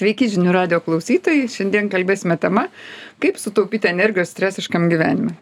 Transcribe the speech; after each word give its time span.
Sveiki 0.00 0.30
žinių 0.32 0.54
radio 0.56 0.78
klausytojai. 0.80 1.44
Šiandien 1.52 1.90
kalbėsime 1.92 2.38
tema, 2.40 2.62
kaip 3.20 3.36
sutaupyti 3.36 3.90
energijos 3.90 4.30
stresiškam 4.32 4.86
gyvenime. 4.88 5.34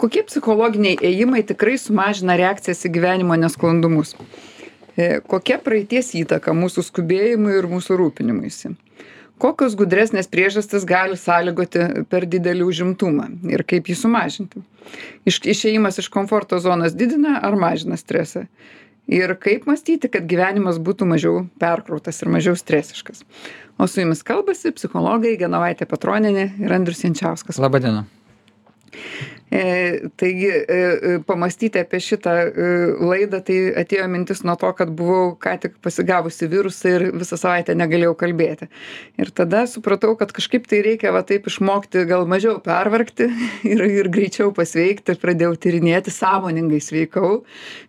Kokie 0.00 0.22
psichologiniai 0.24 0.96
ėjimai 1.10 1.42
tikrai 1.44 1.74
sumažina 1.76 2.38
reakcijas 2.40 2.86
į 2.88 2.92
gyvenimo 2.94 3.36
nesklandumus? 3.36 4.14
E, 4.96 5.20
kokia 5.28 5.60
praeities 5.60 6.14
įtaka 6.22 6.56
mūsų 6.56 6.86
skubėjimui 6.88 7.52
ir 7.58 7.68
mūsų 7.68 8.00
rūpinimuisi? 8.00 8.72
Kokios 9.42 9.76
gudresnės 9.76 10.30
priežastis 10.32 10.88
gali 10.88 11.18
sąlygoti 11.20 12.06
per 12.08 12.24
didelį 12.24 12.64
užimtumą 12.72 13.28
ir 13.52 13.66
kaip 13.68 13.92
jį 13.92 13.98
sumažinti? 14.06 14.64
Iš, 15.28 15.42
išėjimas 15.52 16.00
iš 16.00 16.08
komforto 16.14 16.56
zonos 16.64 16.96
didina 16.96 17.42
ar 17.44 17.60
mažina 17.60 18.00
stresą? 18.00 18.46
ir 19.06 19.34
kaip 19.40 19.66
mąstyti, 19.66 20.10
kad 20.12 20.26
gyvenimas 20.28 20.78
būtų 20.82 21.06
mažiau 21.10 21.44
perkrautas 21.60 22.22
ir 22.22 22.30
mažiau 22.32 22.56
stresiškas. 22.58 23.24
O 23.78 23.86
su 23.88 24.02
jumis 24.02 24.22
kalbasi 24.26 24.72
psichologai 24.76 25.36
Genovaitė 25.40 25.88
Patroninė 25.90 26.48
ir 26.62 26.74
Andrius 26.76 27.02
Jančiauskas. 27.04 27.60
Labadiena. 27.62 28.04
E, 29.52 30.08
taigi 30.16 30.48
e, 30.48 30.64
e, 30.68 31.18
pamastyti 31.28 31.76
apie 31.82 31.98
šitą 32.00 32.32
laidą, 33.04 33.42
tai 33.44 33.56
atėjo 33.82 34.06
mintis 34.08 34.40
nuo 34.48 34.54
to, 34.56 34.70
kad 34.78 34.88
buvau 34.96 35.34
ką 35.36 35.58
tik 35.60 35.74
pasigavusi 35.84 36.46
virusą 36.48 36.92
ir 36.96 37.02
visą 37.20 37.36
savaitę 37.36 37.74
negalėjau 37.76 38.14
kalbėti. 38.22 38.70
Ir 39.20 39.28
tada 39.36 39.66
supratau, 39.68 40.14
kad 40.16 40.32
kažkaip 40.32 40.64
tai 40.70 40.80
reikia 40.86 41.12
va 41.12 41.20
taip 41.28 41.50
išmokti 41.50 42.06
gal 42.08 42.24
mažiau 42.30 42.62
pervargti 42.64 43.26
ir, 43.74 43.84
ir 44.00 44.08
greičiau 44.14 44.54
pasveikti 44.56 45.18
pradėjau 45.20 45.58
tyrinėti, 45.66 46.14
sąmoningai 46.16 46.80
sveikau, 46.80 47.42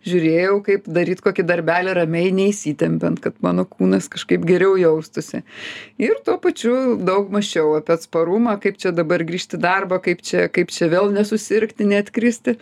žiūrėjau, 0.03 0.59
kaip 0.67 0.91
daryti 0.99 1.23
kokį 1.29 1.47
darbelį 1.47 1.95
ramiai 2.01 2.35
neįsitempiant, 2.41 3.23
kad 3.23 3.39
mano 3.45 3.63
kūnas 3.63 4.11
kažkaip 4.11 4.43
geriau 4.51 4.75
jaustusi. 4.81 5.45
Ir 5.95 6.19
tuo 6.27 6.35
pačiu 6.43 6.97
daug 6.99 7.31
mačiau 7.31 7.77
apie 7.79 7.95
atsparumą, 7.95 8.59
kaip 8.59 8.83
čia 8.83 8.91
dabar 8.91 9.23
grįžti 9.23 9.63
darbą, 9.63 10.03
kaip 10.03 10.27
čia, 10.27 10.49
kaip 10.51 10.75
čia 10.75 10.91
vėl 10.91 11.13
nesusirinkti 11.15 11.52
susirgti, 11.53 11.85
netkristi. 11.85 12.57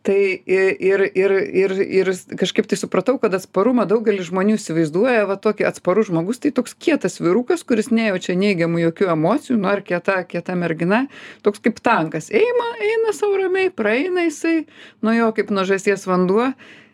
Tai 0.00 0.16
ir, 0.16 1.02
ir, 1.12 1.30
ir, 1.52 1.72
ir 1.76 2.08
kažkaip 2.40 2.64
tai 2.64 2.78
supratau, 2.80 3.18
kad 3.20 3.34
atsparumą 3.36 3.84
daugelis 3.84 4.30
žmonių 4.30 4.56
įsivaizduoja, 4.56 5.26
va 5.28 5.36
tokį 5.36 5.66
atsparų 5.68 6.06
žmogus, 6.08 6.40
tai 6.40 6.54
toks 6.56 6.72
kietas 6.72 7.20
vyrukas, 7.20 7.66
kuris 7.68 7.90
nejaučia 7.92 8.32
neigiamų 8.32 8.80
jokių 8.86 9.10
emocijų, 9.12 9.58
nu 9.60 9.68
ar 9.68 9.84
kieta, 9.84 10.22
kieta 10.24 10.56
mergina, 10.56 11.02
toks 11.44 11.60
kaip 11.60 11.82
tankas. 11.84 12.30
Eina, 12.32 12.70
eina 12.80 13.12
savo 13.12 13.36
ramiai, 13.42 13.68
praeina 13.68 14.24
jisai, 14.24 14.62
nuo 15.04 15.18
jo 15.18 15.28
kaip 15.36 15.52
nuo 15.52 15.68
žasies 15.68 16.08
vanduo 16.08 16.48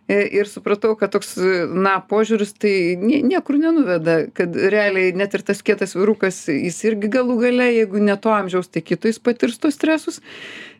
ir 0.08 0.46
supratau 0.46 0.94
kad 0.98 1.10
toks 1.10 1.34
na 1.74 1.96
požiūris 2.10 2.52
tai 2.62 2.74
nie 3.00 3.18
niekur 3.26 3.58
nenuveda 3.58 4.18
kad 4.36 4.54
realiai 4.54 5.10
net 5.16 5.34
ir 5.34 5.42
tas 5.46 5.64
kietas 5.66 5.96
vyrukas 5.98 6.44
jis 6.52 6.78
irgi 6.86 7.10
galų 7.10 7.40
gale 7.40 7.66
jeigu 7.72 8.02
ne 8.02 8.14
to 8.14 8.30
amžiaus 8.30 8.70
tai 8.70 8.84
kito 8.86 9.10
jis 9.10 9.18
patirs 9.18 9.58
tuos 9.58 9.74
stresus. 9.74 10.20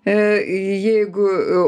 E, 0.07 0.15
jeigu 0.79 1.25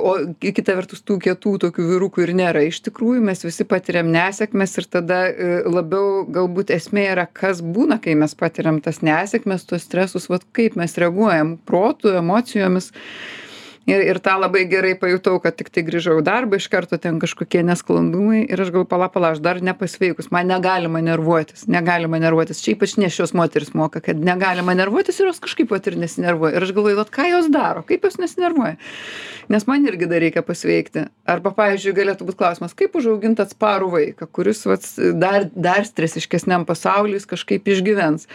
o 0.06 0.12
kita 0.38 0.76
vertus 0.78 1.02
tų 1.02 1.16
kietų 1.24 1.56
tokių 1.64 1.86
vyrukų 1.88 2.22
ir 2.22 2.32
nėra. 2.38 2.62
Iš 2.68 2.78
tikrųjų 2.86 3.24
mes 3.26 3.42
visi 3.42 3.66
patiriam 3.66 4.12
nesėkmes 4.14 4.78
ir 4.78 4.86
tada 4.86 5.24
e, 5.26 5.48
labiau 5.66 6.22
galbūt 6.30 6.70
esmė 6.76 7.08
yra 7.16 7.26
kas 7.26 7.64
būna 7.64 7.98
kai 8.04 8.14
mes 8.14 8.38
patiriam 8.38 8.78
tas 8.84 9.02
nesėkmes 9.02 9.66
tuos 9.66 9.88
stresus 9.88 10.30
vat 10.30 10.46
kaip 10.54 10.78
mes 10.78 10.94
reaguojam 11.02 11.56
protu 11.66 12.14
emocijomis 12.14 12.92
ir 13.88 14.04
ir 14.12 14.20
tą 14.24 14.36
labai 14.40 14.64
gerai 14.68 14.94
pajutau 15.00 15.38
kad 15.42 15.56
tiktai 15.56 15.82
grįžau 15.86 16.18
į 16.20 16.24
darbą 16.26 16.60
iš 16.60 16.68
karto 16.72 16.98
ten 17.00 17.18
kažkokie 17.22 17.62
nesklandumai 17.66 18.44
ir 18.44 18.60
aš 18.60 18.72
galvoju 18.74 18.90
pala 18.90 19.08
pala 19.12 19.32
aš 19.34 19.40
dar 19.44 19.62
nepasveikus 19.64 20.30
man 20.34 20.50
negalima 20.52 21.00
nervuotis 21.04 21.66
negalima 21.72 22.20
nervuotis. 22.22 22.60
Čia 22.64 22.74
ypač 22.76 22.96
nėščios 23.00 23.34
moterys 23.38 23.72
moka 23.78 24.02
kad 24.04 24.20
negalima 24.20 24.74
nervuotis 24.78 25.20
ir 25.20 25.30
jos 25.30 25.40
kažkaip 25.44 25.72
vat 25.72 25.88
ir 25.88 25.98
nesinervuoja. 26.00 26.56
Ir 26.56 26.66
aš 26.66 26.74
galvoju 26.76 27.00
vat 27.00 27.12
ką 27.14 27.28
jos 27.32 27.50
daro? 27.52 27.84
Kaip 27.88 28.04
jos 28.04 28.18
nesinervuoja? 28.20 28.76
Nes 29.48 29.66
man 29.68 29.86
irgi 29.88 30.08
dar 30.10 30.22
reikia 30.24 30.44
pasveikti. 30.44 31.06
Arba 31.28 31.54
pavyzdžiui 31.56 31.96
galėtų 31.96 32.28
būt 32.28 32.38
klausimas 32.40 32.76
kaip 32.78 32.96
užaugint 32.98 33.40
atsparų 33.44 33.92
vaiką 33.94 34.28
kuris 34.32 34.64
vat 34.68 34.86
dar 35.16 35.48
dar 35.54 35.86
stresiškesniam 35.88 36.68
pasauly 36.68 37.16
jis 37.16 37.28
kažkaip 37.30 37.68
išgyvens. 37.72 38.28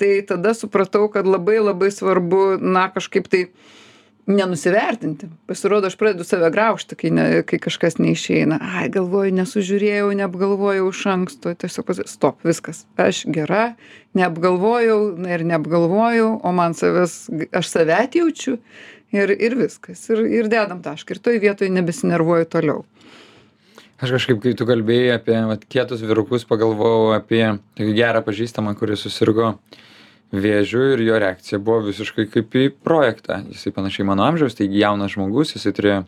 Tai 0.00 0.12
tada 0.28 0.52
supratau 0.56 1.06
kad 1.12 1.28
labai 1.28 1.60
labai 1.62 1.92
svarbu 1.94 2.58
na 2.60 2.88
kažkaip 2.92 3.28
tai 3.32 3.46
nenusivertinti. 4.26 5.26
Pasirodo 5.46 5.86
aš 5.86 5.96
pradedu 5.96 6.24
save 6.24 6.50
graužti 6.50 6.94
kai 6.98 7.10
ne 7.10 7.42
kai 7.42 7.58
kažkas 7.58 7.98
neišeina. 7.98 8.58
Ai 8.62 8.88
galvoju 8.92 9.34
nesužiūrėjau 9.34 10.12
neapgalvojau 10.20 10.88
iš 10.92 11.02
anksto. 11.10 11.54
Tiesiog 11.58 11.90
stop 12.06 12.46
viskas. 12.46 12.84
Aš 12.96 13.24
gera 13.34 13.72
neapgalvojau 14.18 15.16
na 15.18 15.34
ir 15.34 15.46
neapgalvojau 15.48 16.36
o 16.42 16.54
man 16.54 16.78
savęs 16.78 17.26
aš 17.50 17.74
save 17.74 17.98
atjaučiu 17.98 18.58
ir 19.12 19.34
ir 19.34 19.58
viskas. 19.58 20.06
Ir 20.10 20.24
ir 20.42 20.50
dedam 20.52 20.82
tašką. 20.84 21.16
Ir 21.16 21.22
toj 21.22 21.42
vietoj 21.42 21.72
nebesinervuoju 21.74 22.50
toliau. 22.52 22.84
Aš 24.02 24.16
kažkaip 24.16 24.40
kai 24.42 24.54
tu 24.58 24.66
kalbėjai 24.66 25.16
apie 25.18 25.38
vat 25.46 25.66
kietus 25.70 26.00
vyrukus 26.02 26.46
pagalvojau 26.46 27.12
apie 27.14 27.44
tokį 27.78 27.92
gerą 27.98 28.22
pažįstamą 28.26 28.74
kuris 28.78 29.04
susirgo 29.06 29.56
vėžiu 30.32 30.82
ir 30.94 31.02
jo 31.04 31.18
reakcija 31.20 31.60
buvo 31.60 31.82
visiškai 31.90 32.24
kaip 32.32 32.54
į 32.56 32.68
projektą. 32.84 33.42
Jisai 33.52 33.72
panašiai 33.76 34.06
mano 34.08 34.24
amžiaus 34.24 34.56
taigi 34.56 34.80
jaunas 34.80 35.12
žmogus 35.12 35.52
jisai 35.52 35.74
turėjo 35.76 35.98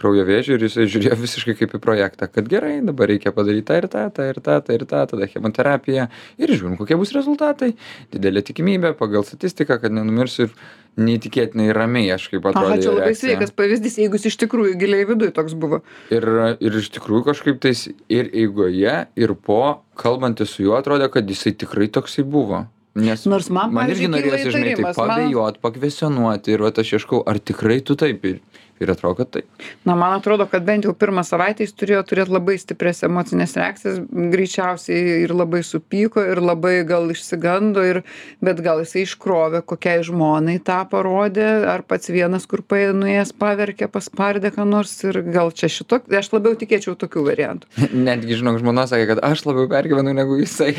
kraujo 0.00 0.24
vėžį 0.28 0.56
ir 0.56 0.64
jisai 0.64 0.86
žiūrėjo 0.88 1.18
visiškai 1.20 1.56
kaip 1.58 1.74
į 1.76 1.80
projektą 1.84 2.28
kad 2.32 2.48
gerai 2.48 2.78
dabar 2.84 3.12
reikia 3.12 3.34
padaryt 3.36 3.68
tą 3.68 3.76
ir 3.82 3.88
tą 3.92 4.06
tą 4.16 4.28
ir 4.30 4.40
tą 4.40 4.56
tą 4.64 4.78
ir 4.78 4.86
tą 4.88 5.02
tada 5.12 5.28
chemoterapija 5.28 6.08
ir 6.40 6.54
žiūrim 6.54 6.78
kokie 6.80 6.96
bus 7.00 7.12
rezultatai. 7.16 7.74
Didelė 8.14 8.44
tikimybė 8.48 8.94
pagal 8.96 9.26
statistiką 9.28 9.76
kad 9.82 9.92
nenumirsiu 9.92 10.48
ir 10.48 10.56
neįtikėtinai 11.04 11.68
ramiai 11.74 12.12
aš 12.14 12.30
kaip 12.32 12.46
atrodė 12.48 12.70
aha 12.70 12.80
čia 12.80 12.92
labai 12.92 13.08
reakcija. 13.10 13.34
sveikas 13.34 13.52
pavyzdys 13.58 13.98
jeigu 14.00 14.16
jis 14.16 14.30
iš 14.30 14.38
tikrųjų 14.44 14.76
giliai 14.80 15.08
viduj 15.08 15.32
toks 15.36 15.56
buvo. 15.58 15.82
Ir 16.14 16.24
ir 16.56 16.78
iš 16.80 16.88
tikrųjų 16.94 17.26
kažkaip 17.28 17.60
tais 17.60 17.88
ir 18.08 18.30
eigoje 18.32 18.94
ir 19.18 19.34
po 19.34 19.82
kalbantis 19.98 20.54
su 20.54 20.64
juo 20.64 20.78
atrodė 20.78 21.10
kad 21.12 21.28
jisai 21.28 21.52
tikrai 21.58 21.90
toksai 21.92 22.24
buvo 22.24 22.64
nes 22.94 23.24
Nors 23.26 23.50
man, 23.50 23.72
man 23.74 23.90
irgi 23.90 24.10
norėjosi 24.10 24.52
žinai 24.54 24.74
taip 24.74 24.78
įtarimas, 24.78 24.98
man- 24.98 25.14
paabejot 25.14 25.62
pakvestionuoti 25.64 26.54
ir 26.54 26.66
vat 26.66 26.78
aš 26.78 26.96
ieškau 26.98 27.24
ar 27.26 27.40
tikrai 27.42 27.80
tu 27.82 27.98
taip 27.98 28.24
ir 28.30 28.42
ir 28.80 28.90
atrodo 28.90 29.14
kad 29.14 29.30
taip. 29.30 29.46
Na 29.84 29.94
man 29.94 30.16
atrodo 30.18 30.46
kad 30.50 30.64
bent 30.66 30.84
jau 30.84 30.94
pirmą 30.98 31.22
savaitę 31.26 31.64
jis 31.64 31.74
turėjo 31.78 32.02
turėt 32.10 32.30
labai 32.32 32.56
stiprias 32.58 33.04
emocines 33.06 33.54
reakcijas 33.58 34.00
greičiausiai 34.10 35.20
ir 35.24 35.34
labai 35.34 35.62
supyko 35.66 36.24
ir 36.32 36.40
labai 36.42 36.74
gal 36.88 37.06
išsigando 37.14 37.84
ir 37.86 38.02
bet 38.44 38.62
gal 38.64 38.82
jisai 38.82 39.04
iškrovė 39.06 39.62
kokiai 39.66 40.02
žmonai 40.06 40.58
tą 40.66 40.80
parodė 40.90 41.46
ar 41.70 41.86
pats 41.86 42.10
vienas 42.10 42.48
kur 42.50 42.64
nuėjęs 42.74 43.34
paverkė 43.38 43.88
paspardė 43.92 44.50
ką 44.54 44.66
nors 44.68 44.96
ir 45.06 45.22
gal 45.22 45.54
čia 45.54 45.70
šito 45.70 46.02
aš 46.18 46.32
labiau 46.34 46.58
tikėčiau 46.58 46.98
tokiu 46.98 47.24
variantu 47.28 47.70
netgi 48.08 48.40
žinok 48.40 48.58
žmona 48.62 48.88
sakė 48.90 49.14
kad 49.14 49.22
aš 49.22 49.46
labiau 49.46 49.70
pergyvenu 49.70 50.16
negu 50.16 50.40
jisai 50.42 50.74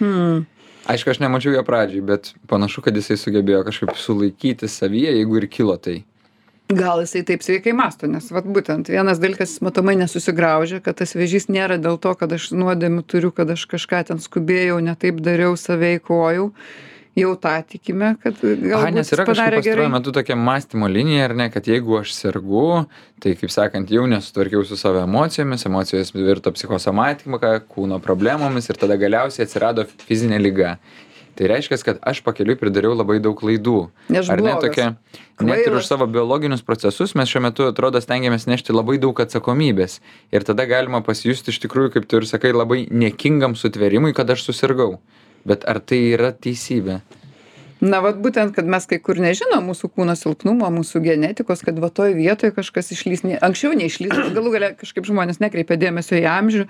hmm. 0.00 0.46
Aišku 0.86 1.10
aš 1.10 1.20
nemačiau 1.22 1.54
jo 1.54 1.64
pradžioj 1.66 2.04
bet 2.06 2.32
panašu 2.50 2.82
kad 2.82 2.96
jisai 2.96 3.18
sugebėjo 3.20 3.62
kažkaip 3.68 3.94
sulaikyti 3.98 4.68
savyje 4.68 5.14
jeigu 5.18 5.38
ir 5.40 5.48
kilo 5.50 5.76
tai. 5.76 6.02
Gal 6.72 7.02
jisai 7.04 7.20
taip 7.28 7.42
sveikai 7.44 7.74
mąsto 7.76 8.08
nes 8.08 8.30
vat 8.32 8.46
būtent 8.48 8.88
vienas 8.92 9.20
dalykas 9.22 9.54
jis 9.54 9.64
matomai 9.66 9.96
nesusigraužia 10.00 10.80
kad 10.84 10.98
tas 11.02 11.14
vėžys 11.18 11.50
nėra 11.52 11.76
dėl 11.82 11.98
to 12.00 12.14
kad 12.18 12.32
aš 12.32 12.50
nuodėmių 12.56 13.04
turiu 13.04 13.32
kad 13.34 13.50
aš 13.52 13.66
kažką 13.74 14.06
ten 14.08 14.22
skubėjau 14.22 14.80
ne 14.80 14.94
taip 14.96 15.20
dariau 15.20 15.58
save 15.60 15.96
eikvojau 15.98 16.52
jau 17.18 17.34
tą 17.36 17.54
tikime 17.68 18.14
kad 18.22 18.40
Aha, 18.40 18.56
galbūt 18.62 19.00
jis 19.02 19.12
yra 19.16 19.26
padarė 19.28 19.60
gerai 19.64 19.88
metu 19.92 20.14
tokia 20.16 20.36
mąstymo 20.38 20.88
linija, 20.90 21.28
ar 21.28 21.36
ne, 21.38 21.48
kad 21.52 21.68
jeigu 21.68 21.98
aš 22.00 22.14
sergu, 22.16 22.66
tai 23.22 23.34
kaip 23.38 23.52
sakant, 23.52 23.92
jau 23.92 24.06
nesutvarkiau 24.10 24.64
su 24.66 24.78
savo 24.80 25.02
emocijomis, 25.04 25.66
emocijos 25.68 26.14
virto 26.16 26.52
psichosomatika, 26.56 27.54
kūno 27.68 28.00
problemomis 28.04 28.70
ir 28.70 28.80
tada 28.80 28.98
galiausiai 29.00 29.48
atsirado 29.48 29.86
fizinė 30.06 30.40
lyga. 30.42 30.76
Tai 31.32 31.48
reiškia, 31.48 31.78
kad 31.80 32.00
aš 32.04 32.20
pakeliui 32.24 32.58
pridariau 32.60 32.92
labai 32.92 33.16
daug 33.24 33.38
klaidų. 33.38 33.86
Nes 34.12 34.28
Ar 34.28 34.42
ne 34.44 34.52
tokia, 34.60 34.90
net 35.40 35.62
ir 35.64 35.76
už 35.78 35.86
savo 35.88 36.04
biologinius 36.04 36.60
procesus 36.66 37.14
mes 37.16 37.30
šiuo 37.30 37.40
metu, 37.46 37.64
atrodo, 37.72 38.02
stengiamės 38.04 38.44
nešti 38.50 38.76
labai 38.76 38.98
daug 39.00 39.16
atsakomybės. 39.24 40.02
Ir 40.34 40.44
tada 40.44 40.68
galima 40.68 41.00
pasijusti 41.04 41.54
iš 41.54 41.62
tikrųjų, 41.64 41.94
kaip 41.96 42.08
tu 42.10 42.20
ir 42.20 42.28
sakai, 42.28 42.52
labai 42.52 42.84
niekingam 42.90 43.56
sutvėrimui, 43.56 44.12
kad 44.16 44.28
aš 44.34 44.44
susirgau. 44.50 44.98
Bet 45.48 45.66
ar 45.68 45.80
tai 45.82 46.00
yra 46.14 46.30
teisybė? 46.32 47.00
Na 47.82 47.98
vat 48.02 48.18
būtent 48.22 48.54
kad 48.54 48.68
mes 48.70 48.86
kai 48.86 48.98
kur 49.02 49.18
nežinom 49.20 49.64
mūsų 49.66 49.90
kūno 49.96 50.14
silpnumo 50.18 50.68
mūsų 50.70 51.02
genetikos 51.02 51.64
kad 51.66 51.78
va 51.82 51.90
toj 51.90 52.14
vietoj 52.14 52.52
kažkas 52.54 52.92
išlįs 52.94 53.24
ne 53.26 53.38
anksčiau 53.42 53.74
neišlįsdavo 53.78 54.30
galų 54.36 54.52
gale 54.54 54.68
kažkaip 54.78 55.08
žmonės 55.08 55.40
nekreipia 55.42 55.78
dėmesio 55.80 56.20
į 56.20 56.26
amžių. 56.30 56.66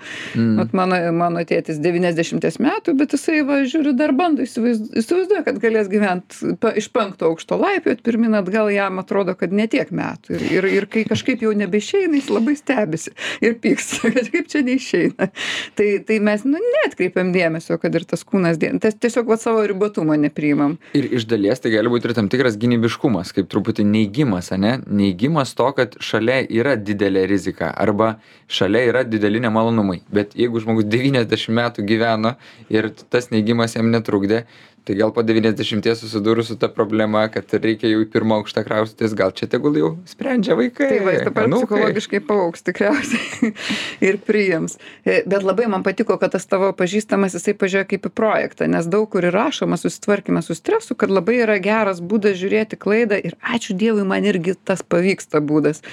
Vat 0.57 0.73
mano 0.77 0.97
mano 1.13 1.43
tėtis 1.47 1.77
devyniasdešimties 1.83 2.57
metų 2.63 2.95
bet 2.97 3.13
jisai 3.13 3.43
va 3.45 3.59
žiūriu 3.69 3.93
dar 3.97 4.15
bando 4.17 4.45
įsivaizd 4.45 4.97
įsivaizduoja 5.03 5.45
kad 5.45 5.59
galės 5.61 5.91
gyvent 5.91 6.39
iš 6.81 6.89
penkto 6.95 7.29
aukšto 7.29 7.59
laipiot 7.61 8.01
pirmyn 8.05 8.39
atgal 8.41 8.71
jam 8.73 8.97
atrodo 9.03 9.37
kad 9.37 9.53
ne 9.53 9.67
tiek 9.69 9.93
metų. 9.93 10.39
Ir 10.39 10.65
ir 10.65 10.69
ir 10.79 10.89
kai 10.89 11.05
kažkaip 11.09 11.45
jau 11.45 11.53
nebeišeina 11.57 12.17
jis 12.17 12.31
labai 12.33 12.57
stebisi 12.57 13.13
ir 13.45 13.59
pyksta 13.61 14.09
kad 14.17 14.31
kaip 14.33 14.49
čia 14.49 14.63
neišeina. 14.65 15.29
Tai 15.77 15.89
tai 16.07 16.19
mes 16.25 16.47
nu 16.49 16.57
neatkreipiam 16.57 17.29
dėmesio 17.35 17.77
kad 17.81 17.93
ir 17.93 18.09
tas 18.09 18.25
kūnas 18.25 18.57
tas 18.81 18.97
tiesiog 18.97 19.29
vat 19.29 19.45
savo 19.45 19.61
ribotumo 19.69 20.17
nepriimam 20.17 20.79
ir 21.03 21.13
iš 21.19 21.25
dalies 21.29 21.61
tai 21.63 21.71
gali 21.73 21.91
būt 21.91 22.07
ir 22.07 22.13
tam 22.17 22.29
tikras 22.31 22.57
gynybiškumas 22.59 23.33
kaip 23.35 23.49
truputį 23.51 23.85
neigimas 23.87 24.51
ane? 24.55 24.77
Neigimas 24.87 25.53
to 25.57 25.69
kad 25.77 25.97
šalia 26.03 26.41
yra 26.47 26.75
didelė 26.79 27.25
rizika 27.29 27.71
arba 27.85 28.15
šalia 28.47 28.83
yra 28.89 29.03
dideli 29.07 29.41
nemalonumai. 29.43 30.01
Bet 30.13 30.37
jeigu 30.39 30.61
žmogus 30.63 30.87
devyniasdešim 30.89 31.57
metų 31.59 31.85
gyveno 31.89 32.35
ir 32.73 32.89
tas 33.13 33.29
neigimas 33.33 33.75
jam 33.77 33.91
netrukdė 33.93 34.43
tai 34.87 34.97
gal 34.99 35.13
po 35.15 35.23
devyniasdešimties 35.25 36.03
susidūrus 36.03 36.51
su 36.51 36.59
ta 36.59 36.69
problema 36.71 37.25
kad 37.33 37.53
reikia 37.53 37.91
jau 37.91 38.03
į 38.03 38.09
pirmą 38.13 38.41
aukštą 38.41 38.65
kraustytis 38.67 39.15
gal 39.17 39.33
čia 39.35 39.49
tegul 39.51 39.77
jau 39.79 39.93
sprendžia 40.09 40.57
vaikai 40.59 40.89
tai 40.95 41.03
va 41.05 41.17
jis 41.17 41.27
dabar 41.29 41.49
anūkai. 41.49 41.69
psichologiškai 41.69 42.23
paaugs 42.27 42.65
tikriausiai 42.67 43.53
ir 44.09 44.19
priims 44.27 44.77
E, 45.05 45.23
bet 45.27 45.43
labai 45.43 45.67
man 45.67 45.83
patiko 45.83 46.15
kad 46.19 46.31
tas 46.31 46.45
tavo 46.47 46.69
pažįstamas 46.79 47.33
jisai 47.35 47.53
pažiūrėjo 47.59 47.87
kaip 47.91 48.05
į 48.07 48.11
projektą 48.15 48.67
nes 48.71 48.87
daug 48.87 49.09
kur 49.11 49.25
ir 49.27 49.35
rašoma 49.35 49.75
susitvarkyme 49.79 50.41
su 50.45 50.55
stresu 50.55 50.95
kad 50.95 51.11
labai 51.11 51.41
yra 51.43 51.57
geras 51.63 51.99
būdas 51.99 52.37
žiūrėti 52.39 52.79
klaidą 52.79 53.19
ir 53.19 53.35
ačiū 53.55 53.75
dievui 53.79 54.05
man 54.07 54.23
irgi 54.27 54.55
tas 54.55 54.83
pavyksta 54.83 55.41
būdas 55.43 55.83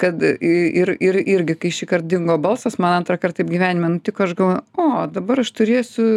kad 0.00 0.22
ir 0.24 0.94
ir 0.96 1.20
irgi 1.20 1.58
kai 1.60 1.72
šįkart 1.76 2.08
dingo 2.08 2.38
balsas 2.40 2.78
man 2.80 2.96
antrą 3.00 3.18
kart 3.20 3.36
taip 3.36 3.52
gyvenime 3.52 3.92
nutiko 3.96 4.24
aš 4.24 4.32
galvoju 4.38 4.64
o 4.80 5.06
dabar 5.12 5.44
aš 5.44 5.52
turėsiu 5.60 6.08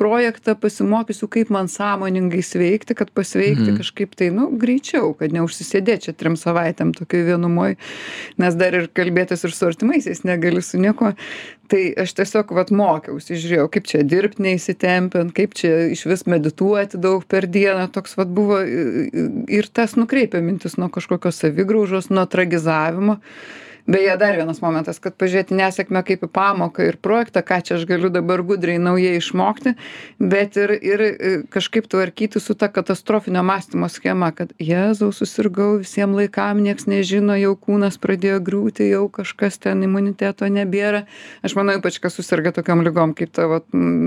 projektą 0.00 0.56
pasimokysiu 0.64 1.28
kaip 1.28 1.52
man 1.52 1.69
sąmoningai 1.70 2.42
sveikti 2.44 2.96
kad 2.98 3.12
pasveikti 3.14 3.76
kažkaip 3.78 4.16
tai 4.18 4.30
nu 4.34 4.48
greičiau 4.60 5.12
kad 5.18 5.34
neužsisėdėt 5.36 6.08
čia 6.08 6.14
trim 6.16 6.36
savaitėm 6.40 6.92
tokioj 6.96 7.24
vienumoj 7.30 7.76
nes 8.42 8.58
dar 8.58 8.76
ir 8.76 8.90
kalbėtis 8.96 9.46
ir 9.46 9.54
su 9.54 9.70
artimaisiais 9.70 10.24
negali 10.28 10.62
su 10.64 10.80
niekuo. 10.82 11.14
Tai 11.70 11.82
aš 12.02 12.16
tiesiog 12.18 12.50
vat 12.56 12.72
mokiausi 12.74 13.38
žiūrėjau 13.38 13.68
kaip 13.70 13.86
čia 13.86 14.02
dirbt 14.02 14.40
neįsitempiant 14.42 15.30
kaip 15.36 15.54
čia 15.58 15.86
išvis 15.94 16.26
medituoti 16.26 16.98
daug 16.98 17.22
per 17.30 17.46
dieną 17.46 17.86
toks 17.94 18.18
vat 18.18 18.32
buvo 18.34 18.58
ir 18.66 19.70
tas 19.70 19.94
nukreipia 19.98 20.42
mintis 20.42 20.74
nuo 20.80 20.90
kažkokios 20.90 21.38
savigraužos 21.44 22.10
nuo 22.10 22.26
tragizavimo 22.26 23.20
beje 23.86 24.16
dar 24.20 24.36
vienas 24.36 24.60
momentas 24.64 25.00
kad 25.02 25.16
pažiūrėt 25.20 25.52
į 25.54 25.60
nesėkmę 25.60 26.04
kaip 26.06 26.24
į 26.26 26.30
pamoką 26.34 26.86
ir 26.88 26.98
projektą 27.02 27.42
ką 27.46 27.60
čia 27.66 27.78
aš 27.78 27.86
galiu 27.88 28.10
dabar 28.12 28.42
gudriai 28.46 28.80
naujai 28.82 29.16
išmokti 29.18 29.74
bet 30.18 30.56
ir 30.60 30.74
ir 30.76 31.04
kažkaip 31.52 31.88
tvarkytis 31.90 32.44
su 32.46 32.54
ta 32.54 32.68
katastrofinio 32.68 33.42
mąstymo 33.46 33.88
schema 33.88 34.30
kad 34.36 34.52
jėzau 34.60 35.10
susirgau 35.14 35.78
visiem 35.80 36.14
laikam 36.16 36.60
nieks 36.62 36.86
nežino 36.90 37.36
jau 37.38 37.54
kūnas 37.56 37.98
pradėjo 38.02 38.40
griūti 38.44 38.90
jau 38.90 39.06
kažkas 39.12 39.58
ten 39.62 39.84
imuniteto 39.86 40.48
nebėra. 40.50 41.04
Aš 41.46 41.56
manau 41.58 41.76
ypač 41.78 42.00
kas 42.02 42.16
suserga 42.18 42.52
tokiom 42.56 42.84
ligom 42.86 43.14
kaip 43.18 43.32
tavo 43.36 43.60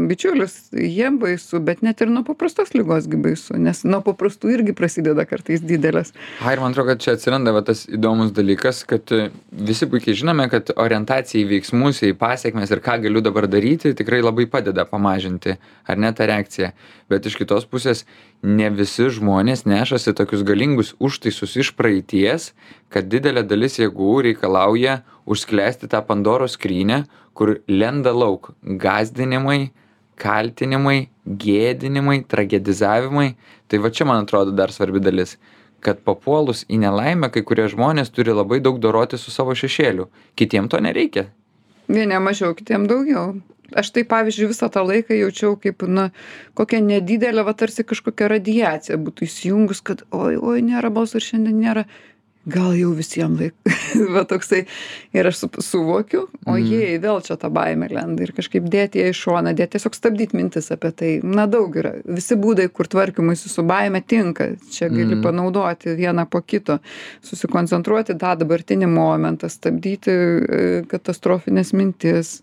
bičiulis 0.09 0.57
jiem 0.73 1.19
baisu 1.21 1.61
bet 1.63 1.83
net 1.85 2.01
ir 2.01 2.11
nuo 2.13 2.23
paprastos 2.27 2.73
ligos 2.77 3.07
gi 3.09 3.19
baisu 3.27 3.59
nes 3.61 3.83
nuo 3.87 4.01
paprastų 4.05 4.53
irgi 4.57 4.75
prasideda 4.77 5.25
kartais 5.29 5.63
didelės. 5.63 6.13
Ai 6.43 6.55
ir 6.57 6.63
man 6.63 6.73
atrodo 6.73 6.93
kad 6.93 7.03
čia 7.03 7.15
atsiranda 7.17 7.53
va 7.55 7.63
tas 7.65 7.85
įdomus 7.89 8.33
dalykas 8.35 8.83
kad 8.89 9.13
visi 9.68 9.88
puikiai 9.89 10.18
žinome 10.19 10.45
kad 10.51 10.71
orientacija 10.80 11.42
į 11.42 11.48
veiksmus 11.50 12.01
į 12.06 12.13
pasekmes 12.19 12.71
ir 12.74 12.81
ką 12.83 12.98
galiu 13.04 13.21
dabar 13.24 13.48
daryti 13.51 13.94
tikrai 13.98 14.21
labai 14.24 14.45
padeda 14.51 14.86
pamažinti 14.89 15.56
ar 15.88 16.00
ne 16.00 16.12
tą 16.15 16.27
reakciją. 16.30 16.71
Bet 17.12 17.27
iš 17.30 17.38
kitos 17.39 17.68
pusės 17.69 18.04
ne 18.44 18.69
visi 18.74 19.10
žmonės 19.18 19.65
nešasi 19.69 20.15
tokius 20.18 20.44
galingus 20.48 20.94
užtaisus 21.00 21.56
iš 21.63 21.74
praeities 21.80 22.51
kad 22.94 23.07
didelė 23.12 23.45
dalis 23.48 23.80
jėgų 23.80 24.18
reikalauja 24.30 25.00
užsklęsti 25.25 25.92
tą 25.92 26.04
pandoros 26.07 26.57
skrynią 26.60 27.04
kur 27.33 27.57
lenda 27.68 28.13
lauk 28.13 28.51
gąsdinimai 28.63 29.71
kaltinimai 30.19 31.10
gėdinimai 31.25 32.24
tragedizavimai. 32.30 33.33
Tai 33.68 33.81
va 33.83 33.89
čia 33.89 34.07
man 34.07 34.24
atrodo 34.24 34.54
dar 34.56 34.74
svarbi 34.75 35.01
dalis 35.04 35.38
kad 35.85 36.03
papuolus 36.07 36.63
į 36.71 36.81
nelaimę 36.83 37.30
kai 37.33 37.44
kurie 37.47 37.68
žmonės 37.71 38.13
turi 38.15 38.35
labai 38.35 38.62
daug 38.63 38.80
dorotis 38.83 39.25
su 39.25 39.33
savo 39.33 39.56
šešėliu. 39.57 40.09
Kitiem 40.39 40.69
to 40.71 40.80
nereikia. 40.83 41.27
Vieniem 41.91 42.24
mažiau 42.24 42.56
kitiem 42.56 42.88
daugiau. 42.88 43.33
Aš 43.74 43.89
tai 43.95 44.03
pavyzdžiui 44.06 44.50
visą 44.51 44.69
tą 44.69 44.83
laiką 44.85 45.15
jaučiau 45.18 45.56
kaip 45.59 45.83
na 45.89 46.09
kokia 46.57 46.81
nedidelė 46.83 47.45
va 47.47 47.56
tarsi 47.57 47.85
kažkokia 47.88 48.30
radiacija 48.35 49.00
būtų 49.01 49.25
įsijungus 49.25 49.81
kad 49.85 50.03
oi 50.13 50.35
oi 50.38 50.62
nėra 50.65 50.91
balso 50.94 51.18
ir 51.18 51.25
šiandien 51.25 51.57
nėra 51.63 51.86
gal 52.45 52.73
jau 52.75 52.91
visiem 52.95 53.37
laik 53.39 53.55
va 54.15 54.23
toksai. 54.27 54.63
Ir 55.15 55.29
aš 55.29 55.43
sup 55.43 55.59
suvokiu 55.63 56.25
o 56.49 56.55
jei 56.59 56.97
vėl 57.01 57.21
čia 57.23 57.37
ta 57.39 57.49
baimė 57.53 57.89
lenda 57.93 58.25
ir 58.25 58.33
kažkaip 58.35 58.67
dėt 58.71 58.97
ją 58.99 59.07
į 59.11 59.15
šoną 59.17 59.53
dėt 59.57 59.75
tiesiog 59.75 59.95
stabdyt 59.95 60.35
mintis 60.35 60.71
apie 60.73 60.91
tai. 60.91 61.11
Na 61.23 61.45
daug 61.49 61.75
yra. 61.79 61.93
Visi 62.03 62.37
būdai 62.39 62.67
kur 62.73 62.89
tvarkymuisi 62.91 63.51
su 63.51 63.63
baime 63.67 64.01
tinka. 64.01 64.51
Čia 64.73 64.89
gali 64.91 65.19
panaudoti 65.23 65.95
vieną 65.99 66.27
po 66.29 66.43
kito. 66.43 66.79
Susikoncentruoti 67.23 68.17
tą 68.19 68.35
dabartinį 68.41 68.91
momentą 68.91 69.49
stabdyti 69.51 70.13
e, 70.13 70.61
katastrofines 70.91 71.73
mintis 71.77 72.39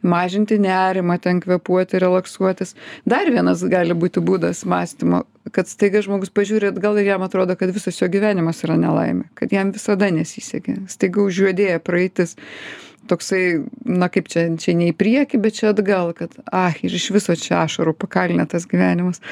mažinti 0.00 0.56
nerimą 0.60 1.18
ten 1.20 1.40
kvėpuoti 1.44 2.00
relaksuotis. 2.00 2.74
Dar 3.08 3.28
vienas 3.32 3.64
gali 3.68 3.96
būti 3.96 4.22
būdas 4.24 4.64
mąstymo 4.68 5.24
kad 5.54 5.68
staiga 5.70 6.02
žmogus 6.04 6.30
pažiūri 6.34 6.68
atgal 6.70 6.98
ir 7.00 7.08
jam 7.08 7.24
atrodo 7.24 7.56
kad 7.58 7.72
visas 7.72 7.96
jo 7.98 8.08
gyvenimas 8.12 8.60
yra 8.66 8.76
nelaimė 8.80 9.29
kad 9.38 9.52
jam 9.52 9.72
visada 9.74 10.10
nesisekė. 10.14 10.82
Staiga 10.90 11.22
užjuodėja 11.24 11.80
praeitis 11.84 12.36
toksai 13.10 13.64
na 13.88 14.10
kaip 14.12 14.28
čia 14.30 14.44
čia 14.60 14.74
ne 14.76 14.90
į 14.92 14.96
priekį 14.98 15.40
bet 15.42 15.56
čia 15.58 15.70
atgal 15.72 16.12
kad 16.16 16.34
ach 16.54 16.82
ir 16.84 16.94
iš 16.94 17.08
viso 17.14 17.34
čia 17.38 17.62
ašarų 17.64 17.94
pakalnė 17.98 18.46
tas 18.50 18.68
gyvenimas. 18.70 19.22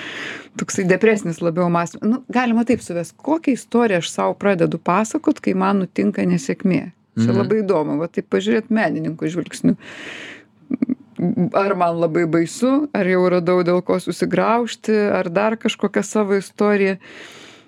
Toksai 0.59 0.87
depresinis 0.89 1.43
labiau 1.45 1.69
mąstymas. 1.73 2.09
Nu 2.09 2.23
galima 2.33 2.65
taip 2.69 2.83
suvest 2.85 3.15
kokią 3.17 3.55
istoriją 3.59 4.03
aš 4.03 4.13
sau 4.15 4.33
pradedu 4.39 4.81
pasakot 4.83 5.43
kai 5.45 5.55
man 5.55 5.85
nutinka 5.85 6.27
nesėkmė? 6.27 6.89
Čia 7.19 7.35
labai 7.35 7.65
įdomu 7.65 7.99
va 7.99 8.07
taip 8.07 8.29
pažiūrėt 8.31 8.69
menininko 8.71 9.27
žvilgsniu 9.27 9.75
ar 11.53 11.75
man 11.75 11.99
labai 11.99 12.27
baisu 12.31 12.89
ar 12.95 13.09
jau 13.11 13.25
radau 13.33 13.63
dėl 13.67 13.83
ko 13.83 13.99
susigraužti 14.03 14.95
ar 15.19 15.31
dar 15.35 15.59
kažkokią 15.59 16.05
savo 16.07 16.39
istoriją 16.39 16.99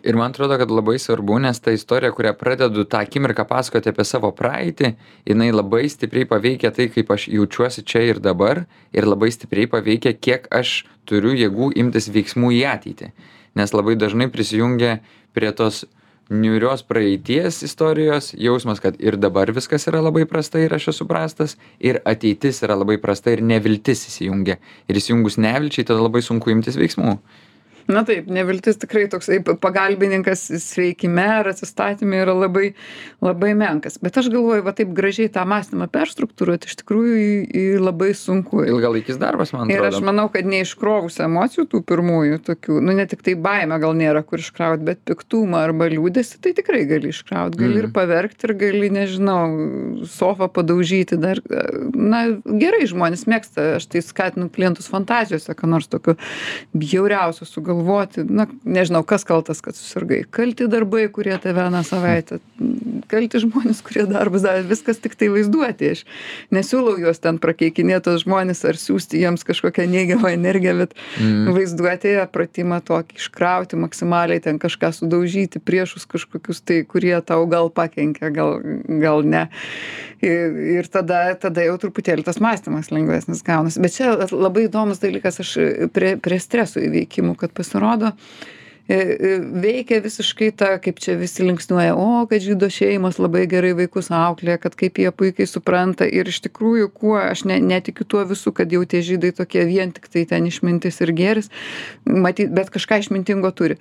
ir 0.03 0.17
man 0.17 0.31
atrodo 0.31 0.59
kad 0.59 0.71
labai 0.71 0.99
svarbu 0.99 1.39
nes 1.39 1.61
ta 1.61 1.73
istorija 1.73 2.13
kurią 2.13 2.33
pradedu 2.39 2.85
tą 2.85 3.03
akimirką 3.05 3.45
pasakoti 3.49 3.93
apie 3.93 4.05
savo 4.05 4.31
praeitį 4.37 4.95
jinai 5.29 5.51
labai 5.53 5.85
stipriai 5.93 6.29
paveikia 6.31 6.73
tai 6.77 6.89
kaip 6.95 7.13
aš 7.15 7.29
jaučiuosi 7.29 7.85
čia 7.85 8.03
ir 8.09 8.21
dabar 8.25 8.65
ir 8.93 9.09
labai 9.09 9.31
stipriai 9.35 9.71
paveikia 9.71 10.13
kiek 10.17 10.49
aš 10.51 10.85
turiu 11.05 11.35
jėgų 11.37 11.73
imtis 11.83 12.11
veiksmų 12.15 12.53
į 12.61 12.61
ateitį. 12.75 13.11
Nes 13.59 13.73
labai 13.75 13.97
dažnai 13.99 14.31
prisijungia 14.31 15.01
prie 15.35 15.51
tos 15.57 15.85
niūrios 16.31 16.85
praeities 16.87 17.65
istorijos 17.67 18.31
jausmas 18.39 18.79
kad 18.81 18.99
ir 19.03 19.17
dabar 19.19 19.51
viskas 19.53 19.89
yra 19.91 19.99
labai 20.05 20.23
prastai 20.31 20.69
ir 20.69 20.75
aš 20.77 20.93
esu 20.95 21.07
prastas 21.11 21.57
ir 21.81 21.99
ateitis 22.07 22.63
yra 22.63 22.79
labai 22.79 23.01
prasta 23.03 23.35
ir 23.35 23.43
neviltis 23.43 24.07
įsijungia. 24.07 24.61
Ir 24.87 25.01
įsijungus 25.03 25.41
nevilčiai 25.43 25.89
tada 25.89 26.05
labai 26.07 26.23
sunku 26.23 26.55
imtis 26.55 26.79
veiksmų 26.79 27.19
na 27.91 28.05
taip 28.07 28.29
neviltis 28.31 28.79
tikrai 28.81 29.07
toksai 29.11 29.41
pagalbininkas 29.43 30.47
sveikime 30.63 31.25
ar 31.41 31.51
atsistatyme 31.51 32.21
yra 32.23 32.35
labai 32.37 32.73
labai 33.21 33.53
menkas. 33.59 33.99
Bet 34.03 34.17
aš 34.21 34.31
galvoju 34.33 34.65
va 34.65 34.73
taip 34.77 34.93
gražiai 34.97 35.31
tą 35.33 35.45
mąstymą 35.49 35.89
perstruktūruot 35.93 36.67
iš 36.69 36.79
tikrųjų 36.81 37.17
į 37.51 37.65
labai 37.83 38.13
sunku. 38.17 38.63
Ilgalaikis 38.69 39.19
darbas 39.21 39.53
man 39.57 39.71
ir 39.73 39.83
aš 39.83 39.99
atrodo. 39.99 40.07
manau 40.11 40.27
kad 40.33 40.49
neiškrovus 40.49 41.21
emocijų 41.25 41.67
tų 41.75 41.83
pirmųjų 41.91 42.41
tokių 42.47 42.79
nu 42.87 42.95
ne 42.97 43.07
tiktai 43.11 43.35
baimę 43.35 43.81
gal 43.83 43.97
nėra 43.99 44.23
kur 44.27 44.43
iškraut 44.43 44.85
bet 44.87 45.03
piktumą 45.09 45.65
arba 45.67 45.91
liūdesį 45.93 46.41
tai 46.45 46.55
tikrai 46.57 46.85
gali 46.91 47.13
iškraut. 47.13 47.59
Gali 47.61 47.83
ir 47.83 47.91
paverkt 47.95 48.47
ir 48.47 48.55
gali 48.61 48.93
nežinau 48.95 50.07
sofą 50.09 50.49
padaužyti 50.53 51.19
dar 51.21 51.43
na 51.95 52.23
gerai 52.47 52.87
žmonės 52.89 53.27
mėgsta 53.31 53.75
aš 53.81 53.91
tai 53.91 54.05
skatinu 54.05 54.49
klientus 54.53 54.89
fantazijose 54.91 55.55
ką 55.59 55.69
nors 55.71 55.91
tokio 55.91 56.17
bjauriausio 56.73 57.49
sugalvot 57.49 57.80
galvoti 57.81 58.25
na 58.25 58.47
nežinau 58.65 59.03
kas 59.03 59.25
kaltas 59.25 59.61
kad 59.61 59.75
susirgai. 59.75 60.25
Kalti 60.31 60.69
darbai 60.69 61.09
kurie 61.13 61.39
tave 61.39 61.63
aną 61.63 61.83
savaitę 61.87 62.41
kalti 63.11 63.41
žmonės 63.43 63.81
kurie 63.85 64.05
darbus 64.09 64.45
davė 64.45 64.65
viskas 64.71 65.01
tiktai 65.03 65.31
vaizduotėj 65.33 65.93
aš 65.95 66.03
nesiūlau 66.55 66.97
juos 67.01 67.21
ten 67.23 67.41
prakeikinėt 67.43 68.07
tuos 68.07 68.25
žmones 68.25 68.63
ar 68.69 68.79
siųsti 68.81 69.23
jiems 69.23 69.45
kažkokią 69.49 69.87
neigiamą 69.91 70.33
energiją 70.37 70.77
bet 70.83 70.95
vaizduotėje 71.57 72.27
pratimą 72.35 72.81
tokį 72.87 73.19
iškrauti 73.21 73.81
maksimaliai 73.81 74.43
ten 74.45 74.61
kažką 74.63 74.93
sudaužyti 74.97 75.63
priešus 75.63 76.07
kažkokius 76.11 76.63
tai 76.63 76.83
kurie 76.89 77.17
tau 77.27 77.47
gal 77.51 77.73
pakenkė 77.75 78.33
gal 78.37 78.59
gal 79.03 79.25
ne. 79.27 79.49
Ir 80.21 80.57
ir 80.77 80.89
tada 80.93 81.35
tada 81.41 81.65
jau 81.65 81.79
truputėlį 81.81 82.27
tas 82.27 82.41
mąstymas 82.45 82.91
lengvesnis 82.93 83.41
gaunasi 83.47 83.81
bet 83.81 83.95
čia 83.97 84.13
labai 84.29 84.67
įdomus 84.69 85.01
dalykas 85.01 85.41
aš 85.41 85.55
prie 85.97 86.13
prie 86.21 86.41
streso 86.43 86.83
įveikimų 86.85 87.39
kad 87.41 87.55
pasirodo 87.61 88.13
e, 88.89 88.97
e, 88.97 89.33
veikia 89.63 90.01
visiškai 90.03 90.51
ta 90.57 90.71
kaip 90.83 90.99
čia 91.05 91.15
visi 91.21 91.47
linksniuoja 91.47 91.95
o 91.95 92.25
kad 92.31 92.43
žydų 92.45 92.71
šeimos 92.75 93.21
labai 93.23 93.45
gerai 93.51 93.75
vaikus 93.79 94.11
auklėja 94.15 94.59
kad 94.65 94.79
kaip 94.81 94.99
jie 95.03 95.13
puikiai 95.13 95.49
supranta 95.51 96.09
ir 96.09 96.33
iš 96.33 96.41
tikrųjų 96.49 96.91
kuo 96.95 97.19
aš 97.21 97.45
ne 97.51 97.61
netikiu 97.63 98.09
tuo 98.09 98.25
visu 98.33 98.55
kad 98.57 98.73
jau 98.73 98.83
tie 98.89 99.05
žydai 99.07 99.35
tokie 99.37 99.67
vien 99.69 99.93
tiktai 99.97 100.25
ten 100.33 100.49
išmintis 100.51 101.03
ir 101.05 101.15
gėris 101.21 101.53
matyt 102.05 102.51
bet 102.57 102.73
kažką 102.75 103.05
išmintingo 103.05 103.53
turi. 103.55 103.79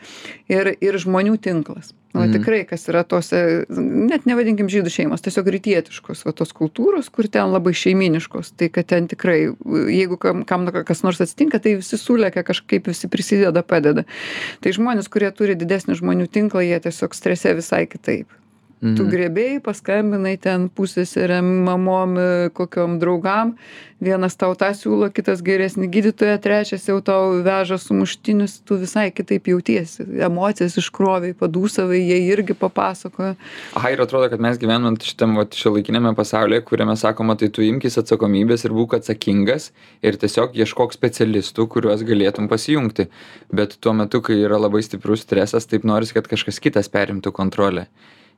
Ir 0.51 0.75
ir 0.77 1.01
žmonių 1.01 1.39
tinklas 1.41 1.95
va 2.13 2.25
Mhm. 2.25 2.33
tikrai 2.33 2.65
kas 2.65 2.87
yra 2.89 3.03
tose 3.05 3.65
net 3.69 4.25
nevadinkim 4.25 4.67
žydų 4.71 4.89
šeimos 4.89 5.21
tiesiog 5.21 5.45
rytietiškos 5.55 6.25
va 6.25 6.31
tos 6.33 6.53
kultūros 6.57 7.09
kur 7.13 7.27
ten 7.29 7.51
labai 7.53 7.73
šeimyniškos 7.77 8.53
tai 8.57 8.69
kad 8.73 8.87
ten 8.89 9.07
tikrai 9.07 9.51
jeigu 9.93 10.17
kam 10.17 10.43
kam 10.43 10.65
kas 10.71 11.03
nors 11.05 11.21
atsitinka 11.21 11.59
tai 11.61 11.75
visi 11.77 11.97
sulekia 12.01 12.43
kažkaip 12.43 12.87
visi 12.89 13.07
prisideda 13.07 13.61
padeda 13.61 14.03
tai 14.61 14.73
žmonės 14.73 15.09
kurie 15.09 15.29
turi 15.31 15.55
didesnį 15.55 15.99
žmonių 16.01 16.27
tinklą 16.33 16.65
jie 16.65 16.79
tiesiog 16.87 17.13
strese 17.13 17.53
visai 17.53 17.85
kitaip 17.85 18.27
tu 18.79 19.03
Mhm. 19.03 19.09
griebei 19.11 19.59
paskambinai 19.59 20.37
ten 20.39 20.69
pusseserėm 20.69 21.43
mamom 21.67 22.17
e, 22.17 22.49
kokiom 22.55 22.99
draugam. 22.99 23.55
Vienas 23.99 24.37
tau 24.39 24.55
tą 24.55 24.69
siūlo 24.71 25.09
kitas 25.11 25.41
geresnį 25.43 25.89
gydytoją 25.91 26.39
trečias 26.39 26.85
jau 26.87 27.01
tau 27.03 27.43
veža 27.43 27.75
sumuštinius. 27.75 28.61
Tu 28.63 28.77
visai 28.79 29.11
kitaip 29.11 29.49
jautiesi. 29.51 30.05
Emocijas 30.23 30.77
iškrovei 30.79 31.33
padūsavai 31.35 31.99
jie 31.99 32.21
irgi 32.31 32.55
papasakojo. 32.55 33.35
Aha 33.75 33.91
ir 33.91 33.99
atrodo 33.99 34.29
kad 34.31 34.39
mes 34.39 34.57
gyvenam 34.57 34.95
šitam 34.95 35.35
vat 35.35 35.51
šiuolaikiniame 35.51 36.15
pasaulyje 36.15 36.63
kuriame 36.63 36.95
sakoma 36.95 37.35
tai 37.35 37.49
tu 37.49 37.61
imkis 37.61 37.99
atsakomybės 37.99 38.63
ir 38.63 38.71
būk 38.71 38.95
atsakingas 38.95 39.73
ir 40.01 40.15
tiesiog 40.15 40.55
ieškok 40.55 40.95
specialistų 40.95 41.67
kuriuos 41.67 42.05
galėtum 42.07 42.47
pasijungti. 42.47 43.09
Bet 43.51 43.75
tuo 43.83 43.91
metu 43.91 44.23
kai 44.23 44.39
yra 44.39 44.55
labai 44.55 44.79
stiprus 44.87 45.27
stresas 45.27 45.67
taip 45.67 45.83
norisi 45.83 46.15
kad 46.15 46.31
kažkas 46.31 46.63
kitas 46.63 46.87
perimtų 46.87 47.35
kontrolę 47.35 47.89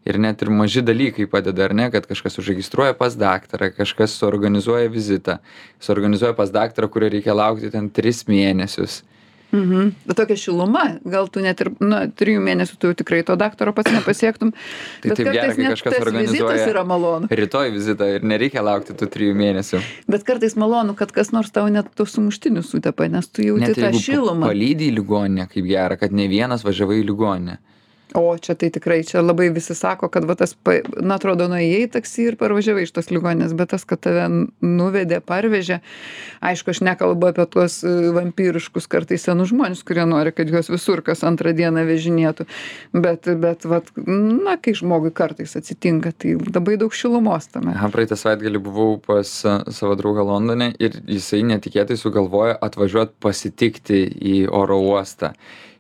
ir 0.06 0.18
net 0.20 0.42
ir 0.42 0.50
maži 0.50 0.82
dalykai 0.82 1.28
padeda 1.30 1.66
ar 1.70 1.74
ne 1.78 1.92
kad 1.94 2.08
kažkas 2.10 2.40
užregistruoja 2.42 2.94
pas 2.98 3.14
daktarą 3.16 3.72
kažkas 3.78 4.16
suorganizuoja 4.18 4.90
vizitą 4.90 5.38
suorganizuoja 5.80 6.34
pas 6.34 6.50
daktarą 6.52 6.90
kurio 6.90 7.10
reikia 7.14 7.34
laukti 7.38 7.70
ten 7.72 7.90
tris 7.90 8.24
mėnesius. 8.28 9.02
Mhm. 9.52 9.90
Bet 10.08 10.16
tokia 10.16 10.38
šiluma 10.40 10.84
gal 11.04 11.28
tu 11.28 11.42
net 11.44 11.60
ir 11.60 11.70
na 11.84 12.06
trijų 12.08 12.40
mėnesių 12.40 12.78
tu 12.80 12.88
jau 12.88 12.96
tikrai 12.96 13.18
to 13.28 13.36
daktaro 13.36 13.74
pats 13.76 13.92
nepasiektum 13.92 14.54
Tai 15.04 15.10
taip 15.12 15.26
gera, 15.28 15.34
kartais 15.42 15.58
kai 15.58 15.66
kažkas 15.74 15.98
organizuoja- 16.00 16.54
vizitas 16.56 16.72
yra 16.72 16.84
malonu. 16.88 17.28
rytoj 17.28 17.72
vizitą 17.76 18.08
ir 18.16 18.24
nereikia 18.24 18.64
laukti 18.64 18.96
tų 18.96 19.10
trijų 19.12 19.36
mėnesių. 19.36 19.82
Bet 20.08 20.24
kartais 20.24 20.56
malonu 20.56 20.96
kad 20.96 21.12
kas 21.12 21.34
nors 21.36 21.52
tau 21.52 21.68
net 21.68 21.86
tuos 22.00 22.16
sumuštinius 22.16 22.72
sutepa 22.72 23.10
nes 23.12 23.28
tu 23.28 23.42
jauti 23.44 23.60
net 23.68 23.76
tą 23.76 23.92
šilumą. 23.92 24.48
palydi 24.48 24.88
į 24.88 24.96
ligoninę 25.02 25.50
kaip 25.52 25.68
gera 25.68 25.98
kad 26.00 26.14
ne 26.14 26.30
vienas 26.32 26.64
važiavai 26.64 27.04
į 27.04 27.06
ligoninę 27.12 27.58
o 28.14 28.38
čia 28.38 28.56
tai 28.56 28.70
tikrai 28.74 29.04
čia 29.08 29.22
labai 29.22 29.50
visi 29.54 29.76
sako 29.76 30.10
kad 30.12 30.26
va 30.26 30.36
tas 30.36 30.54
pa 30.54 30.80
na 31.00 31.16
atrodo 31.20 31.48
nuėjai 31.52 31.88
taksi 31.96 32.28
ir 32.32 32.38
parvažiavai 32.40 32.86
iš 32.86 32.94
tos 32.96 33.12
ligoninės 33.14 33.56
bet 33.58 33.72
tas 33.74 33.86
kad 33.88 34.02
tave 34.04 34.28
nuvedė 34.62 35.22
parvežė 35.26 35.80
aišku 36.44 36.74
aš 36.74 36.82
nekalbu 36.88 37.32
apie 37.32 37.46
tuos 37.52 37.80
e, 37.86 37.94
vampyriškus 38.16 38.90
kartais 38.92 39.28
senus 39.28 39.52
žmones 39.54 39.84
kurie 39.88 40.06
nori 40.10 40.34
kad 40.36 40.52
juos 40.52 40.72
visur 40.72 41.04
kas 41.06 41.24
antrą 41.28 41.54
dieną 41.58 41.86
vežinėtų 41.88 42.48
bet 42.94 43.32
bet 43.42 43.66
vat 43.70 43.92
na 43.96 44.58
kai 44.62 44.76
žmogui 44.78 45.14
kartais 45.16 45.56
atsitinka 45.60 46.12
tai 46.12 46.36
labai 46.42 46.78
daug 46.82 46.94
šilumos 46.96 47.50
tame. 47.54 47.76
Praeitą 47.92 48.18
savaitgalį 48.20 48.62
buvau 48.64 48.96
pas 49.04 49.34
a, 49.48 49.58
savo 49.72 49.98
draugą 50.00 50.26
londone 50.28 50.72
ir 50.80 51.02
jisai 51.08 51.44
netikėtai 51.48 51.98
sugalvojo 52.00 52.58
atvažiuot 52.62 53.18
pasitikti 53.24 54.04
į 54.22 54.38
oro 54.52 54.80
uostą 54.92 55.34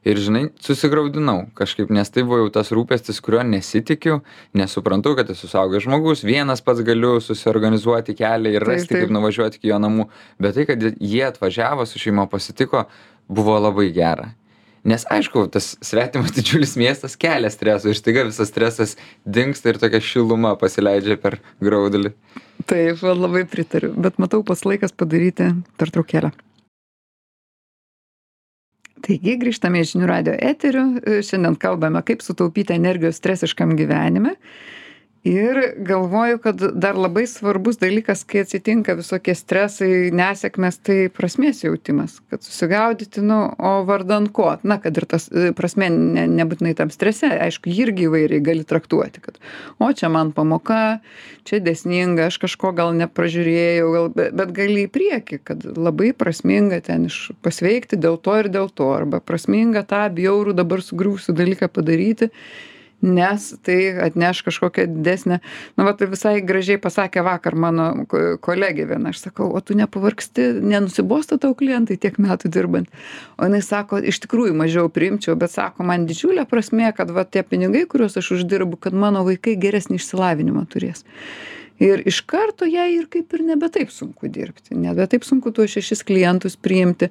ir 0.05 0.17
žinai 0.17 0.47
susigraudinau 0.61 1.45
kažkaip 1.57 1.91
nes 1.93 2.09
tai 2.09 2.23
buvo 2.25 2.41
jau 2.41 2.49
tas 2.57 2.71
rūpestis 2.73 3.21
kurio 3.21 3.43
nesitikiu 3.45 4.21
nes 4.57 4.73
suprantu 4.73 5.13
kad 5.19 5.29
esu 5.29 5.49
suaugęs 5.51 5.85
žmogus 5.85 6.25
vienas 6.25 6.63
pats 6.65 6.81
galiu 6.85 7.19
susiorganizuoti 7.21 8.17
kelią 8.17 8.55
ir 8.57 8.67
rasti 8.67 8.97
kaip 8.97 9.13
nuvažiuot 9.13 9.59
iki 9.59 9.71
jo 9.71 9.79
namų. 9.81 10.07
Bet 10.41 10.57
tai 10.57 10.67
kad 10.69 10.83
jie 10.83 11.23
atvažiavo 11.27 11.85
su 11.85 12.01
šeima 12.01 12.27
pasitiko 12.31 12.85
buvo 13.27 13.57
labai 13.61 13.91
gera. 13.95 14.31
Nes 14.83 15.05
aišku 15.13 15.45
tas 15.53 15.75
svetimas 15.85 16.33
didžiulis 16.37 16.73
miestas 16.81 17.15
kelia 17.15 17.51
streso 17.53 17.91
ir 17.91 17.97
staiga 17.99 18.25
visas 18.25 18.49
stresas 18.49 18.97
dingsta 19.25 19.69
ir 19.69 19.81
tokia 19.81 20.01
šiluma 20.01 20.55
pasileidžia 20.57 21.19
per 21.21 21.37
graudulį. 21.61 22.15
Taip 22.69 23.03
labai 23.05 23.45
pritariu. 23.49 23.93
Bet 23.97 24.17
matau 24.21 24.41
pats 24.45 24.65
laikas 24.65 24.93
padaryti 24.97 25.53
pertraukėlę 25.81 26.33
taigi 29.05 29.37
grįžtame 29.41 29.81
į 29.81 29.87
žinių 29.93 30.09
radijo 30.09 30.35
eterių 30.51 30.83
šiandien 31.25 31.57
kalbame 31.61 32.01
kaip 32.07 32.23
sutaupyti 32.25 32.75
energijos 32.77 33.19
stresiškam 33.21 33.75
gyvenime 33.79 34.35
ir 35.23 35.73
galvoju 35.77 36.37
kad 36.37 36.61
dar 36.73 36.95
labai 36.97 37.27
svarbus 37.27 37.77
dalykas 37.77 38.23
kai 38.25 38.41
atsitinka 38.41 38.95
visokie 38.97 39.35
stresai 39.37 40.09
nesėkmės 40.17 40.79
tai 40.81 40.95
prasmės 41.13 41.61
jautimas 41.61 42.17
kad 42.31 42.41
susigaudyti 42.41 43.21
nu 43.21 43.37
o 43.57 43.73
vardan 43.85 44.27
ko? 44.33 44.55
Na 44.63 44.79
kad 44.81 44.97
ir 44.97 45.05
tas 45.05 45.27
e, 45.29 45.51
prasmė 45.57 45.91
ne 45.93 46.25
nebūtinai 46.39 46.73
tam 46.77 46.89
strese 46.93 47.29
aišku 47.35 47.69
jį 47.69 47.85
irgi 47.85 48.07
įvairiai 48.09 48.41
gali 48.45 48.65
traktuoti 48.65 49.21
kad 49.21 49.37
o 49.77 49.91
čia 49.93 50.09
man 50.09 50.33
pamoka 50.33 50.81
čia 51.45 51.61
dėsninga 51.61 52.25
aš 52.31 52.39
kažko 52.41 52.73
gal 52.77 52.95
nepražiūrėjau 52.97 53.93
gal 53.93 54.09
be 54.17 54.27
bet 54.41 54.57
gali 54.57 54.87
į 54.87 54.91
priekį 54.97 55.41
kad 55.45 55.69
labai 55.77 56.15
prasminga 56.17 56.81
ten 56.89 57.05
iš 57.11 57.29
pasveikti 57.45 58.01
dėl 58.01 58.17
to 58.17 58.39
ir 58.41 58.49
dėl 58.49 58.73
to 58.73 58.89
arba 58.95 59.21
prasminga 59.21 59.85
tą 59.85 60.07
bjaurų 60.17 60.57
dabar 60.57 60.81
sugriūsiu 60.81 61.37
dalyką 61.37 61.69
padaryti 61.69 62.33
nes 63.01 63.47
tai 63.65 63.77
atneš 64.07 64.41
kažkokią 64.45 64.85
didesnę 64.89 65.39
nu 65.77 65.85
vat 65.87 66.01
visai 66.01 66.41
gražiai 66.45 66.79
pasakė 66.81 67.23
vakar 67.25 67.55
mano 67.55 68.05
ko 68.09 68.23
kolegė 68.41 68.87
viena 68.89 69.13
aš 69.13 69.23
sakau 69.25 69.49
o 69.51 69.61
tu 69.61 69.77
nepavargsti 69.77 70.47
nenusibosta 70.61 71.39
tau 71.41 71.55
klientai 71.57 71.97
tiek 72.01 72.19
metų 72.21 72.51
dirbant? 72.53 72.91
O 73.37 73.47
jinai 73.47 73.61
sako 73.65 74.01
iš 74.01 74.21
tikrųjų 74.25 74.55
mažiau 74.57 74.89
priimčiau 74.93 75.37
bet 75.39 75.53
sako 75.53 75.87
man 75.87 76.05
didžiulė 76.09 76.45
prasmė 76.49 76.93
kad 76.97 77.11
va 77.11 77.25
tie 77.25 77.43
pinigai 77.43 77.87
kuriuos 77.89 78.17
aš 78.21 78.35
uždirbu 78.37 78.79
kad 78.81 78.93
mano 78.93 79.25
vaikai 79.27 79.57
geresnį 79.59 80.01
išsilavinimą 80.01 80.67
turės 80.71 81.05
ir 81.81 82.03
iš 82.05 82.21
karto 82.29 82.67
jai 82.69 82.87
ir 82.95 83.07
kaip 83.11 83.33
ir 83.33 83.43
nebe 83.45 83.69
taip 83.73 83.91
sunku 83.93 84.29
dirbti 84.31 84.77
nebe 84.77 85.05
taip 85.09 85.25
sunku 85.27 85.53
tuos 85.55 85.73
šešis 85.73 86.03
klientus 86.07 86.57
priimti. 86.57 87.09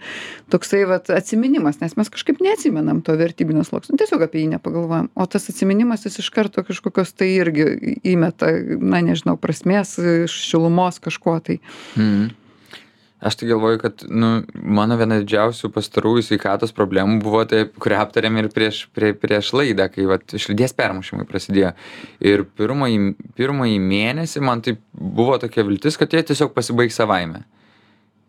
Toksai 0.52 0.84
vat 0.88 1.10
atsiminimas 1.14 1.80
nes 1.82 1.96
mes 1.98 2.12
kažkaip 2.12 2.42
neatsimenam 2.44 3.02
to 3.06 3.16
vertybinio 3.18 3.64
sluoksnio 3.66 3.98
tiesiog 4.00 4.26
apie 4.26 4.44
jį 4.44 4.52
nepagalvojam. 4.54 5.10
O 5.14 5.26
tas 5.30 5.48
atsiminimas 5.52 6.06
jis 6.06 6.20
iš 6.22 6.30
karto 6.34 6.64
kažkokios 6.66 7.14
tai 7.16 7.32
irgi 7.36 7.96
įmeta 8.14 8.52
na 8.80 9.02
nežinau 9.04 9.36
prasmės 9.40 9.96
šilumos 10.30 11.02
kažko 11.02 11.40
tai. 11.44 11.60
Mhm. 11.96 12.39
Aš 13.20 13.36
tai 13.36 13.50
galvoju, 13.50 13.78
kad 13.82 14.02
nu, 14.08 14.28
mano 14.54 14.96
viena 14.96 15.18
didžiausių 15.20 15.68
pastarųjų 15.74 16.24
sveikatos 16.24 16.72
problemų 16.72 17.18
buvo 17.20 17.42
tai, 17.48 17.66
kurią 17.68 17.98
aptarėm 18.06 18.38
ir 18.40 18.48
prieš, 18.54 18.86
prie, 18.96 19.12
prieš 19.12 19.52
laidą, 19.52 19.90
kai 19.92 20.06
vat, 20.08 20.24
širdies 20.40 20.72
permušimai 20.78 21.28
prasidėjo. 21.28 21.74
Ir 22.24 22.46
pirmąjį, 22.56 23.12
pirmąjį 23.36 23.76
mėnesį 23.90 24.44
man 24.48 24.64
tai 24.64 24.78
buvo 24.96 25.36
tokia 25.42 25.66
viltis, 25.68 26.00
kad 26.00 26.16
jie 26.16 26.24
tiesiog 26.32 26.56
pasibaigs 26.56 26.96
savaime. 26.96 27.44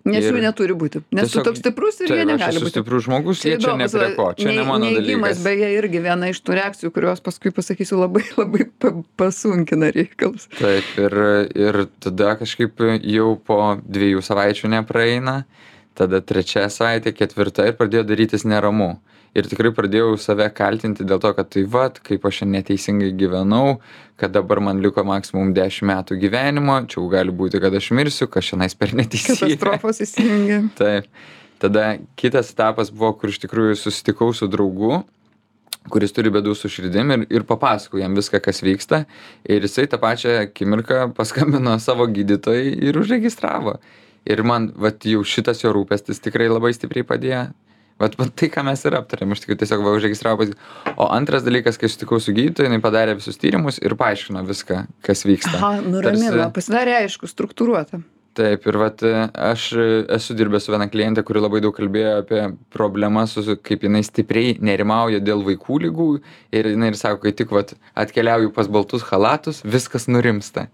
Nes 0.05 0.25
jų 0.25 0.41
neturi 0.41 0.73
būti 0.73 1.01
nes 1.11 1.27
tu 1.31 1.39
tiesiog- 1.39 1.45
toks 1.45 1.59
stiprus 1.61 1.99
ir 2.01 2.07
jie 2.09 2.15
Taip, 2.17 2.29
aš 2.29 2.31
negali 2.39 2.61
būti 2.65 2.73
stiprus 2.75 3.03
žmogus, 3.05 3.43
jie 3.45 3.57
čia 3.61 3.75
ne 3.77 3.87
prie 3.91 4.09
ko, 4.15 4.27
čia 4.37 4.47
ne 4.49 4.55
nei- 4.57 4.65
mano 4.67 4.85
dalykas. 4.95 5.43
beje 5.43 5.69
irgi 5.77 5.99
viena 6.07 6.29
iš 6.31 6.41
tų 6.41 6.57
reakcijų 6.57 6.91
kurios 6.95 7.21
paskui 7.21 7.51
pasakysiu 7.53 7.99
labai 8.01 8.23
labai 8.41 8.65
pa 8.79 8.91
pasunkina 9.17 9.91
reikalus 9.93 10.47
Taip, 10.57 10.83
ir, 10.97 11.17
ir 11.55 11.81
tada 11.99 12.35
kažkaip 12.41 12.81
jau 13.03 13.35
po 13.37 13.77
dviejų 13.85 14.21
savaičių 14.25 14.71
nepraeina, 14.77 15.43
tada 15.95 16.21
trečia 16.21 16.67
savaitė, 16.71 17.11
ketvirta 17.13 17.67
ir 17.67 17.73
pradėjo 17.77 18.03
darytis 18.07 18.45
neramu. 18.47 18.95
Ir 19.31 19.47
tikrai 19.47 19.69
pradėjau 19.71 20.17
save 20.19 20.49
kaltinti 20.51 21.05
dėl 21.07 21.21
to, 21.23 21.29
kad 21.37 21.47
tai 21.53 21.61
vad, 21.63 22.01
kaip 22.03 22.25
aš 22.27 22.41
čia 22.41 22.47
neteisingai 22.51 23.13
gyvenau, 23.15 23.77
kad 24.19 24.33
dabar 24.35 24.59
man 24.59 24.81
liko 24.83 25.05
maksimum 25.07 25.53
10 25.55 25.87
metų 25.87 26.17
gyvenimo, 26.19 26.81
čia 26.91 26.99
jau 26.99 27.05
gali 27.13 27.31
būti, 27.31 27.61
kad 27.63 27.77
aš 27.79 27.93
mirsiu, 27.95 28.27
kas 28.31 28.49
šiandien 28.49 28.75
per 28.75 28.91
neteisybę. 28.99 29.53
katastrofos 29.55 30.03
įsijungia 30.03 30.59
Taip. 30.81 31.07
tada 31.63 31.95
kitas 32.19 32.51
etapas 32.51 32.91
buvo 32.91 33.13
kur 33.15 33.31
iš 33.31 33.39
tikrųjų 33.45 33.79
susitikau 33.79 34.33
su 34.35 34.51
draugu 34.51 35.03
kuris 35.89 36.13
turi 36.13 36.29
bėdų 36.33 36.53
su 36.57 36.69
širdim 36.69 37.15
ir 37.15 37.25
ir 37.31 37.47
papasakojau 37.47 38.03
jam 38.03 38.17
viską 38.17 38.41
kas 38.43 38.61
vyksta 38.65 39.05
ir 39.49 39.63
jisai 39.65 39.87
tą 39.89 39.97
pačią 40.01 40.37
akimirką 40.43 41.07
paskambino 41.17 41.77
savo 41.79 42.05
gydytojai 42.11 42.75
ir 42.89 42.99
užregistravo 42.99 43.79
ir 44.25 44.43
man 44.43 44.69
vat 44.75 45.07
jau 45.07 45.23
šitas 45.25 45.63
jo 45.63 45.73
rūpestis 45.73 46.21
tikrai 46.21 46.51
labai 46.51 46.73
stipriai 46.77 47.07
padėjo 47.07 47.45
vat 48.01 48.17
vat 48.19 48.33
tai 48.37 48.49
ką 48.53 48.63
mes 48.67 48.85
ir 48.89 48.97
aptarėm. 48.99 49.31
Iš 49.35 49.43
tikrųjų 49.45 49.61
tiesiog 49.63 49.83
va 49.85 49.95
užregistravo 49.97 50.41
pas 50.43 50.95
o 50.97 51.09
antras 51.15 51.45
dalykas 51.47 51.77
kai 51.81 51.89
susitikau 51.91 52.19
su 52.21 52.33
gydytoja 52.37 52.69
jinai 52.69 52.81
padarė 52.83 53.17
visus 53.19 53.37
tyrimus 53.41 53.77
ir 53.81 53.95
paaiškino 53.99 54.41
viską 54.49 54.85
kas 55.05 55.23
vyksta. 55.27 55.57
Aha, 55.59 55.75
nuramino, 55.85 56.31
Tarsi- 56.33 56.55
pasidarė 56.57 56.97
aišku, 57.03 57.29
struktūruota. 57.31 58.01
taip 58.33 58.63
ir 58.63 58.77
vat 58.79 59.01
aš 59.03 59.63
esu 60.15 60.31
dirbęs 60.39 60.63
su 60.63 60.71
viena 60.71 60.85
kliente 60.87 61.19
kuri 61.27 61.41
labai 61.43 61.59
daug 61.59 61.75
kalbėjo 61.75 62.13
apie 62.21 62.45
problemas 62.71 63.33
su 63.35 63.57
kaip 63.59 63.83
jinai 63.83 63.99
stipriai 64.07 64.53
nerimauja 64.63 65.19
dėl 65.19 65.43
vaikų 65.43 65.79
ligų 65.83 66.05
ir 66.55 66.69
jinai 66.71 66.93
ir 66.93 66.95
sako 66.95 67.25
kai 67.25 67.33
tik 67.35 67.51
vat 67.51 67.73
atkeliauju 67.99 68.53
pas 68.55 68.69
baltus 68.71 69.03
chalatus 69.03 69.59
viskas 69.67 70.07
nurimsta 70.07 70.69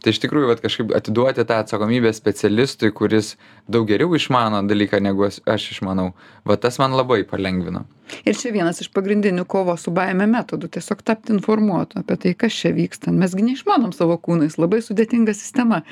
tai 0.00 0.14
iš 0.14 0.20
tikrųjų 0.24 0.50
vat 0.50 0.64
kažkaip 0.64 0.94
atiduoti 0.96 1.46
tą 1.46 1.60
atsakomybę 1.64 2.12
specialistui 2.16 2.92
kuris 2.96 3.34
daug 3.68 3.88
geriau 3.88 4.14
išmano 4.16 4.62
dalyką 4.66 5.00
negu 5.04 5.28
aš 5.28 5.70
išmanau 5.76 6.12
va 6.44 6.56
tas 6.60 6.80
man 6.82 6.96
labai 6.96 7.22
palengvino 7.28 7.86
Ir 8.24 8.34
čia 8.34 8.52
vienas 8.54 8.80
iš 8.82 8.90
pagrindinių 8.94 9.44
kovos 9.50 9.86
su 9.86 9.92
baime 9.94 10.26
metodų- 10.30 10.70
tiesiog 10.76 11.02
tapti 11.06 11.32
informuotu 11.34 12.00
apie 12.00 12.16
tai, 12.16 12.34
kas 12.34 12.52
čia 12.52 12.72
vyksta. 12.74 13.12
Mesgi 13.14 13.44
neišmanom 13.46 13.92
savo 13.94 14.16
kūnais, 14.18 14.58
labai 14.58 14.80
sudėtinga 14.82 15.34
sistema. 15.34 15.82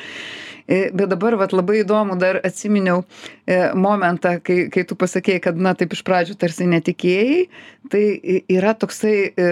E, 0.69 0.91
Bet 0.93 1.09
dabar 1.09 1.37
vat, 1.41 1.55
labai 1.57 1.81
įdomu, 1.81 2.19
dar 2.21 2.39
atsiminiau 2.45 3.03
e, 3.49 3.57
momentą, 3.73 4.35
kai, 4.45 4.67
kai 4.73 4.85
tu 4.89 4.97
pasakėjai, 5.01 5.41
kad, 5.49 5.61
na, 5.65 5.73
taip 5.79 5.95
iš 5.97 6.03
pradžių 6.05 6.37
tarsi 6.41 6.69
netikėjai, 6.69 7.39
tai 7.89 8.03
yra 8.53 8.75
toksai, 8.77 9.15
e, 9.33 9.49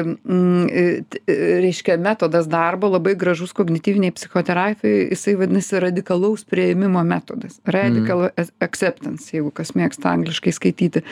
reiškia, 1.64 1.96
metodas 2.04 2.50
darbo, 2.52 2.90
labai 2.92 3.14
gražus 3.18 3.56
kognityviniai 3.56 4.12
psichoterapijai, 4.16 5.06
jisai 5.14 5.38
vadinasi 5.40 5.80
radikalaus 5.86 6.44
prieimimo 6.44 7.00
metodas. 7.06 7.62
Radical 7.64 8.28
mm. 8.28 8.52
acceptance, 8.66 9.30
jeigu 9.32 9.54
kas 9.56 9.72
mėgsta 9.78 10.12
angliškai 10.12 10.52
skaityti. 10.52 11.06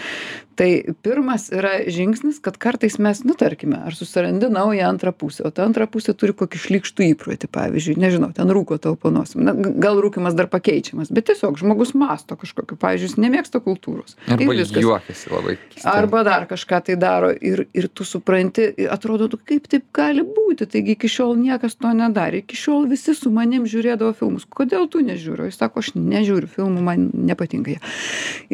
Tai 0.55 0.69
pirmas 1.03 1.49
yra 1.51 1.81
žingsnis, 1.91 2.39
kad 2.43 2.59
kartais 2.63 3.01
mes, 3.03 3.25
nu 3.27 3.35
tarkime, 3.39 3.81
ar 3.89 3.97
susirandi 3.97 4.47
naują 4.53 4.87
antrą 4.87 5.11
pusę, 5.17 5.43
o 5.49 5.51
ta 5.51 5.65
antra 5.67 5.89
pusė 5.91 6.15
turi 6.15 6.35
kokį 6.37 6.61
šlikštų 6.63 7.09
įprotį, 7.09 7.51
pavyzdžiui, 7.55 7.97
nežinau, 7.99 8.31
ten 8.37 8.53
rūko 8.55 8.79
tau 8.83 8.95
panosim. 9.01 9.43
Na, 9.49 9.57
g- 9.57 9.73
gal 9.95 10.03
rūkimas 10.03 10.35
dar 10.37 10.49
pakeičiamas, 10.51 11.11
bet 11.15 11.29
tiesiog 11.31 11.59
žmogus 11.61 11.95
masto 11.95 12.37
kažkokiu, 12.39 12.77
pavyzdžiui, 12.81 13.09
jis 13.09 13.19
nemėgsta 13.23 13.61
kultūros. 13.63 14.17
arba 14.27 14.57
juokiasi 14.83 15.31
labai. 15.33 15.57
Arba 15.85 16.23
dar 16.27 16.47
kažką 16.51 16.81
tai 16.89 16.97
daro 17.01 17.31
ir, 17.33 17.67
ir 17.77 17.89
tu 17.89 18.07
supranti, 18.09 18.67
atrodo, 18.91 19.29
tu 19.31 19.39
kaip 19.39 19.69
taip 19.71 19.87
gali 19.95 20.25
būti, 20.27 20.67
taigi 20.71 20.97
iki 20.97 21.11
šiol 21.11 21.37
niekas 21.39 21.79
to 21.79 21.93
nedarė, 21.95 22.43
iki 22.43 22.59
šiol 22.59 22.89
visi 22.91 23.15
su 23.17 23.33
manim 23.35 23.69
žiūrėdavo 23.71 24.15
filmus, 24.19 24.47
kodėl 24.49 24.89
tu 24.91 25.05
nežiūri, 25.05 25.47
o 25.47 25.51
jis 25.51 25.61
sako, 25.61 25.85
aš 25.85 25.93
nežiūriu 25.99 26.51
filmų, 26.51 26.85
man 26.85 27.09
nepatinka 27.15 27.77
jie. 27.77 27.81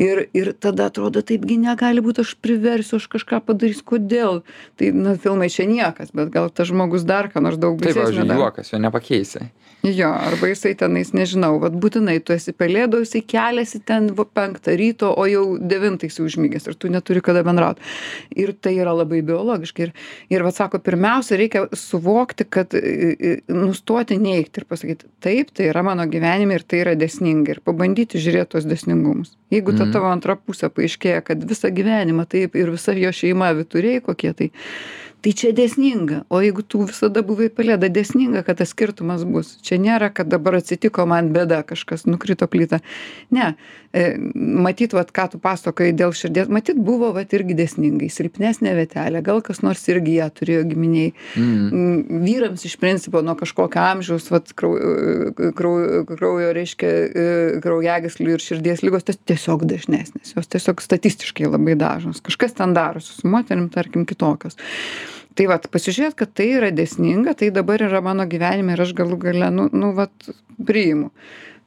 Ir, 0.01 0.25
ir 0.37 0.53
tada 0.59 0.91
atrodo, 0.91 1.25
taipgi 1.27 1.59
negali 1.61 2.05
būti, 2.05 2.25
aš 2.25 2.37
priversiu, 2.43 3.01
aš 3.01 3.09
kažką 3.17 3.43
padarysiu, 3.49 3.87
kodėl. 3.95 4.43
Tai, 4.81 4.93
na, 4.97 5.17
filmai 5.21 5.51
čia 5.53 5.67
niekas, 5.69 6.13
bet 6.17 6.33
gal 6.35 6.51
tas 6.53 6.71
žmogus 6.71 7.07
dar 7.09 7.31
ką 7.33 7.43
nors 7.45 7.61
daug 7.61 7.79
baisesnio 7.81 8.27
daro. 8.27 8.45
juokas 8.45 8.73
jo 8.73 8.81
nepakeisi 8.83 9.49
Jo, 9.83 10.11
arba 10.13 10.51
jisai 10.51 10.75
tenais, 10.77 11.09
nežinau, 11.17 11.30
vad 11.37 11.77
būtinai 11.81 12.19
tu 12.25 12.33
esi 12.33 12.53
pelėdo, 12.53 13.01
jisai 13.05 13.23
keliasi 13.23 13.81
ten 13.87 14.09
va, 14.15 14.25
penktą 14.25 14.75
ryto, 14.77 15.13
o 15.17 15.27
jau 15.27 15.59
devintais 15.59 16.17
jau 16.19 16.27
užmygęs 16.27 16.67
ir 16.67 16.75
tu 16.75 16.89
neturi 16.89 17.21
kada 17.21 17.43
bendrauti. 17.47 17.81
Ir 18.37 18.53
tai 18.53 18.75
yra 18.79 18.93
labai 18.97 19.23
biologiškai. 19.23 19.83
Ir, 19.89 19.93
ir 20.31 20.43
vad 20.43 20.55
sako, 20.55 20.79
pirmiausia, 20.79 21.37
reikia 21.41 21.67
suvokti, 21.73 22.45
kad 22.49 22.75
nustoti 23.49 24.19
neikti 24.21 24.61
ir 24.63 24.67
pasakyti, 24.71 25.11
taip, 25.21 25.51
tai 25.55 25.71
yra 25.71 25.83
mano 25.87 26.07
gyvenime 26.11 26.55
ir 26.59 26.63
tai 26.67 26.83
yra 26.85 26.95
desninga. 26.99 27.57
Ir 27.57 27.61
pabandyti 27.65 28.21
žiūrėti 28.21 28.55
tos 28.57 28.65
desningumus. 28.69 29.37
Jeigu 29.51 29.77
ta 29.77 29.85
Mhm. 29.85 29.93
tavo 29.93 30.07
antra 30.11 30.37
pusė 30.37 30.71
paaiškėja, 30.71 31.25
kad 31.25 31.43
visą 31.45 31.71
gyvenimą 31.75 32.29
taip 32.29 32.55
ir 32.55 32.71
visa 32.71 32.93
jo 32.93 33.11
šeima 33.11 33.53
vituriai 33.57 34.01
kokie 34.01 34.33
tai, 34.35 34.51
tai 35.25 35.33
čia 35.37 35.53
dėsninga. 35.57 36.25
O 36.33 36.41
jeigu 36.45 36.65
tu 36.65 36.83
visada 36.89 37.23
buvai 37.27 37.51
pelėda 37.53 37.91
dėsninga 37.93 38.45
kad 38.47 38.61
tas 38.61 38.73
skirtumas 38.75 39.25
bus. 39.29 39.57
Čia 39.67 39.81
nėra 39.83 40.11
kad 40.15 40.31
dabar 40.33 40.61
atsitiko 40.61 41.07
man 41.09 41.33
bėda 41.35 41.63
kažkas 41.69 42.07
nukrito 42.09 42.49
plyta. 42.51 42.81
Ne 43.31 43.55
matyt 43.91 44.93
vat 44.95 45.09
ką 45.11 45.25
tu 45.33 45.39
pasakojai 45.43 45.95
dėl 45.99 46.13
širdies 46.15 46.51
matyt 46.53 46.79
buvo 46.79 47.09
vat 47.17 47.33
irgi 47.35 47.57
dėsningai 47.59 48.07
silpnesnė 48.13 48.77
vietelė 48.79 49.23
gal 49.27 49.43
kas 49.43 49.65
nors 49.67 49.83
irgi 49.91 50.15
ją 50.21 50.29
turėjo 50.31 50.63
giminėj 50.71 51.09
mm. 51.11 51.65
Mm, 51.75 52.21
vyrams 52.23 52.63
iš 52.69 52.77
principo 52.79 53.23
nuo 53.27 53.35
kažkokio 53.41 53.83
amžiaus 53.83 54.31
vat 54.31 54.55
krau 54.55 54.77
kraujo 55.59 56.05
kraujo 56.13 56.53
reiškia 56.55 56.93
e, 56.93 57.27
kraujagyslių 57.65 58.37
ir 58.37 58.47
širdies 58.47 58.85
ligos 58.87 59.09
ties 59.11 59.19
tiesiog 59.33 59.67
dažnesnės 59.73 60.37
jos 60.37 60.53
tiesiog 60.55 60.87
statistiškai 60.87 61.51
labai 61.51 61.75
dažnos. 61.81 62.23
Kažkas 62.23 62.55
ten 62.63 62.77
darosi 62.79 63.17
su 63.19 63.27
moterim 63.31 63.67
tarkim 63.75 64.07
kitokios. 64.07 64.55
Tai 65.35 65.51
vat 65.51 65.67
pasižiūrėt 65.73 66.15
kad 66.19 66.31
tai 66.39 66.53
yra 66.61 66.71
dėsninga 66.71 67.35
tai 67.43 67.51
dabar 67.55 67.83
yra 67.83 67.99
mano 68.07 68.23
gyvenime 68.31 68.79
ir 68.79 68.87
aš 68.87 68.95
galų 68.95 69.19
gale 69.27 69.51
nu 69.55 69.67
nu 69.75 69.95
vat 69.99 70.31
priimu 70.63 71.11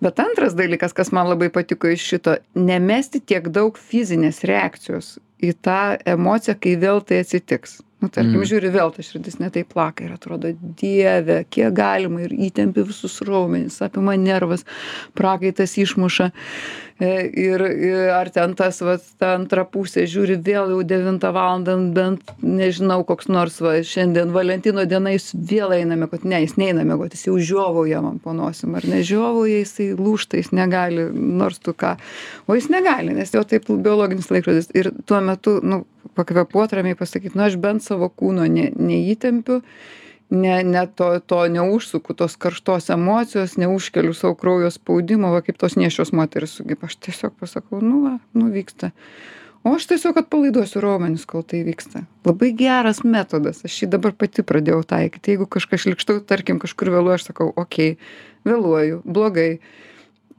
bet 0.03 0.19
antras 0.19 0.55
dalykas 0.59 0.93
kas 0.97 1.11
man 1.15 1.29
labai 1.31 1.49
patiko 1.53 1.87
iš 1.93 2.03
šito 2.11 2.35
nemesti 2.69 3.21
tiek 3.31 3.47
daug 3.57 3.77
fizinės 3.91 4.43
reakcijos 4.49 5.13
į 5.43 5.53
tą 5.65 5.79
emociją 6.15 6.57
kai 6.65 6.75
vėl 6.83 7.01
tai 7.07 7.21
atsitiks 7.23 7.79
nu 8.03 8.11
tarkim 8.11 8.41
Mm. 8.41 8.47
žiūri 8.51 8.69
vėl 8.73 8.91
ta 8.91 9.03
širdis 9.05 9.39
ne 9.39 9.49
taip 9.53 9.71
plaka 9.73 10.03
ir 10.03 10.13
atrodo 10.17 10.51
dieve 10.59 11.45
kiek 11.49 11.73
galima? 11.73 12.21
Ir 12.27 12.35
įtempi 12.49 12.83
visus 12.83 13.21
raumenis 13.23 13.79
apima 13.81 14.17
nervas 14.19 14.65
prakaitas 15.15 15.77
išmuša. 15.79 16.31
E, 17.01 17.07
ir 17.25 17.61
ir 17.63 18.09
ar 18.13 18.29
ten 18.29 18.53
tas 18.53 18.77
vat 18.85 19.01
ta 19.17 19.31
antra 19.35 19.63
pusė 19.65 20.03
žiūri 20.05 20.37
vėl 20.45 20.69
jau 20.75 20.83
devintą 20.85 21.31
valandą 21.33 21.73
bent 21.95 22.21
nežinau 22.43 22.99
koks 23.07 23.31
nors 23.33 23.57
va 23.65 23.79
šiandien 23.81 24.29
valentino 24.35 24.85
diena 24.85 25.09
jis 25.15 25.31
vėl 25.33 25.73
eina 25.73 25.97
miegot 25.97 26.23
ne 26.23 26.43
jis 26.43 26.53
neina 26.61 26.85
miegot 26.85 27.15
jis 27.17 27.25
jau 27.27 27.39
žiovauja 27.39 28.01
man 28.05 28.19
po 28.19 28.35
nosim 28.37 28.75
ar 28.77 28.85
ne? 28.85 29.01
Žiovauja 29.01 29.63
jisai 29.63 29.89
lūžta 29.97 30.37
jis 30.37 30.51
negali 30.53 31.07
nors 31.13 31.57
tu 31.59 31.73
ką. 31.73 31.95
O 32.47 32.53
jis 32.59 32.69
negali 32.69 33.17
nes 33.17 33.33
jo 33.33 33.41
taip 33.43 33.65
biologinis 33.73 34.29
laikrodis. 34.29 34.69
Ir 34.77 34.91
tuo 35.09 35.19
metu 35.25 35.59
nu 35.63 35.81
pakvėpuot 36.17 36.73
ramiai 36.77 36.97
pasakyt 36.99 37.35
nu 37.37 37.45
aš 37.47 37.57
bent 37.61 37.83
savo 37.85 38.09
kūno 38.09 38.47
ne 38.51 38.69
neįtempiu 38.75 39.61
ne 40.33 40.63
ne 40.63 40.87
to 40.87 41.19
to 41.19 41.41
neužsuku 41.55 42.15
tos 42.17 42.35
karštos 42.35 42.89
emocijos 42.89 43.57
neužkeliu 43.57 44.13
sau 44.17 44.35
kraujo 44.35 44.71
spaudimo 44.71 45.31
va 45.33 45.43
kaip 45.45 45.59
tos 45.61 45.77
nėščios 45.77 46.13
moterys 46.15 46.57
sugeba. 46.57 46.89
Aš 46.89 46.97
tiesiog 47.07 47.35
pasakau 47.39 47.81
nu 47.81 48.03
va 48.07 48.13
nu 48.33 48.49
vyksta. 48.53 48.91
O 49.63 49.75
aš 49.77 49.85
tiesiog 49.91 50.17
atpalaiduosiu 50.19 50.81
raumenis 50.83 51.25
kol 51.29 51.45
tai 51.47 51.61
vyksta. 51.63 52.03
Labai 52.27 52.51
geras 52.59 53.03
metodas. 53.07 53.61
Aš 53.63 53.83
jį 53.83 53.91
dabar 53.95 54.11
pati 54.17 54.43
pradėjau 54.43 54.81
taikyt 54.87 55.33
jeigu 55.33 55.47
kažkas 55.47 55.85
šlykštu 55.85 56.19
tarkim 56.27 56.59
kažkur 56.63 56.91
vėluoju 56.97 57.19
aš 57.19 57.29
sakau 57.29 57.51
okei 57.55 57.97
vėluoju 58.47 59.03
blogai 59.05 59.51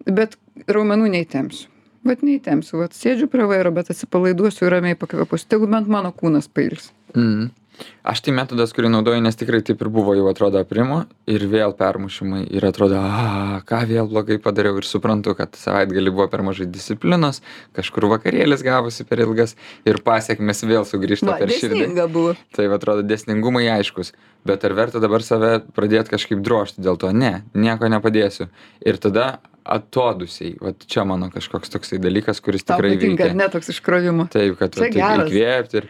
bet 0.05 0.37
raumenų 0.69 1.15
neįtempsiu 1.15 1.74
vat 2.05 2.25
neįtempsiu 2.27 2.83
vat 2.83 2.97
sėdžiu 2.97 3.31
prie 3.33 3.49
vairo 3.51 3.73
bet 3.75 3.91
atsipalaiduosiu 3.95 4.69
ir 4.69 4.77
ramiai 4.79 4.99
pakvėpuosiu 5.01 5.51
tegu 5.57 5.71
bent 5.71 5.91
mano 5.91 6.13
kūnas 6.15 6.51
pailsi 6.53 6.93
Mm. 7.15 7.51
Aš 8.07 8.21
tai 8.23 8.31
metodas, 8.37 8.71
kurį 8.77 8.87
naudoju, 8.93 9.19
nes 9.25 9.35
tikrai 9.35 9.59
taip 9.67 9.81
ir 9.83 9.89
buvo, 9.91 10.13
jau 10.15 10.29
atrodo 10.31 10.61
aprimo 10.63 11.01
ir 11.31 11.43
vėl 11.51 11.73
permušimai 11.75 12.45
ir 12.55 12.67
atrodo, 12.69 13.01
a, 13.01 13.63
ką 13.67 13.81
vėl 13.91 14.07
blogai 14.13 14.37
padariau 14.43 14.79
ir 14.79 14.87
suprantu, 14.87 15.35
kad 15.35 15.57
savaitgalį 15.59 16.13
buvo 16.15 16.29
per 16.31 16.45
mažai 16.47 16.69
disciplinos, 16.71 17.41
kažkur 17.75 18.07
vakarėlis 18.13 18.63
gavosi 18.67 19.07
per 19.09 19.25
ilgas 19.25 19.57
ir 19.89 19.99
pasiekmes 20.07 20.63
vėl 20.69 20.87
sugrįžta 20.87 21.33
va 21.33 21.39
per 21.41 21.51
širdį. 21.51 21.89
buvo 22.15 22.37
Tai 22.55 22.69
atrodo 22.77 23.03
dėsningumai 23.09 23.67
aiškus, 23.81 24.13
bet 24.47 24.69
ar 24.69 24.77
verta 24.79 25.03
dabar 25.03 25.27
save 25.27 25.57
pradėti 25.75 26.15
kažkaip 26.15 26.45
drožti 26.47 26.85
dėl 26.85 27.01
to? 27.01 27.11
Ne, 27.11 27.41
nieko 27.59 27.91
nepadėsiu. 27.91 28.53
Ir 28.87 29.03
tada 29.03 29.41
atodusiai, 29.65 30.55
va 30.61 30.75
čia 30.77 31.07
mano 31.09 31.31
kažkoks 31.33 31.73
toksai 31.73 31.99
dalykas, 32.03 32.43
kuris 32.45 32.67
tau 32.67 32.77
tikrai 32.79 32.99
veikia. 33.01 33.31
ar 33.31 33.39
ne 33.39 33.49
toks 33.53 33.73
iškrovimo 33.73 34.29
Taip, 34.33 34.59
kad 34.61 34.77
va, 34.77 34.91
taip 34.93 35.25
įkvėpti 35.25 35.81
ir 35.81 35.89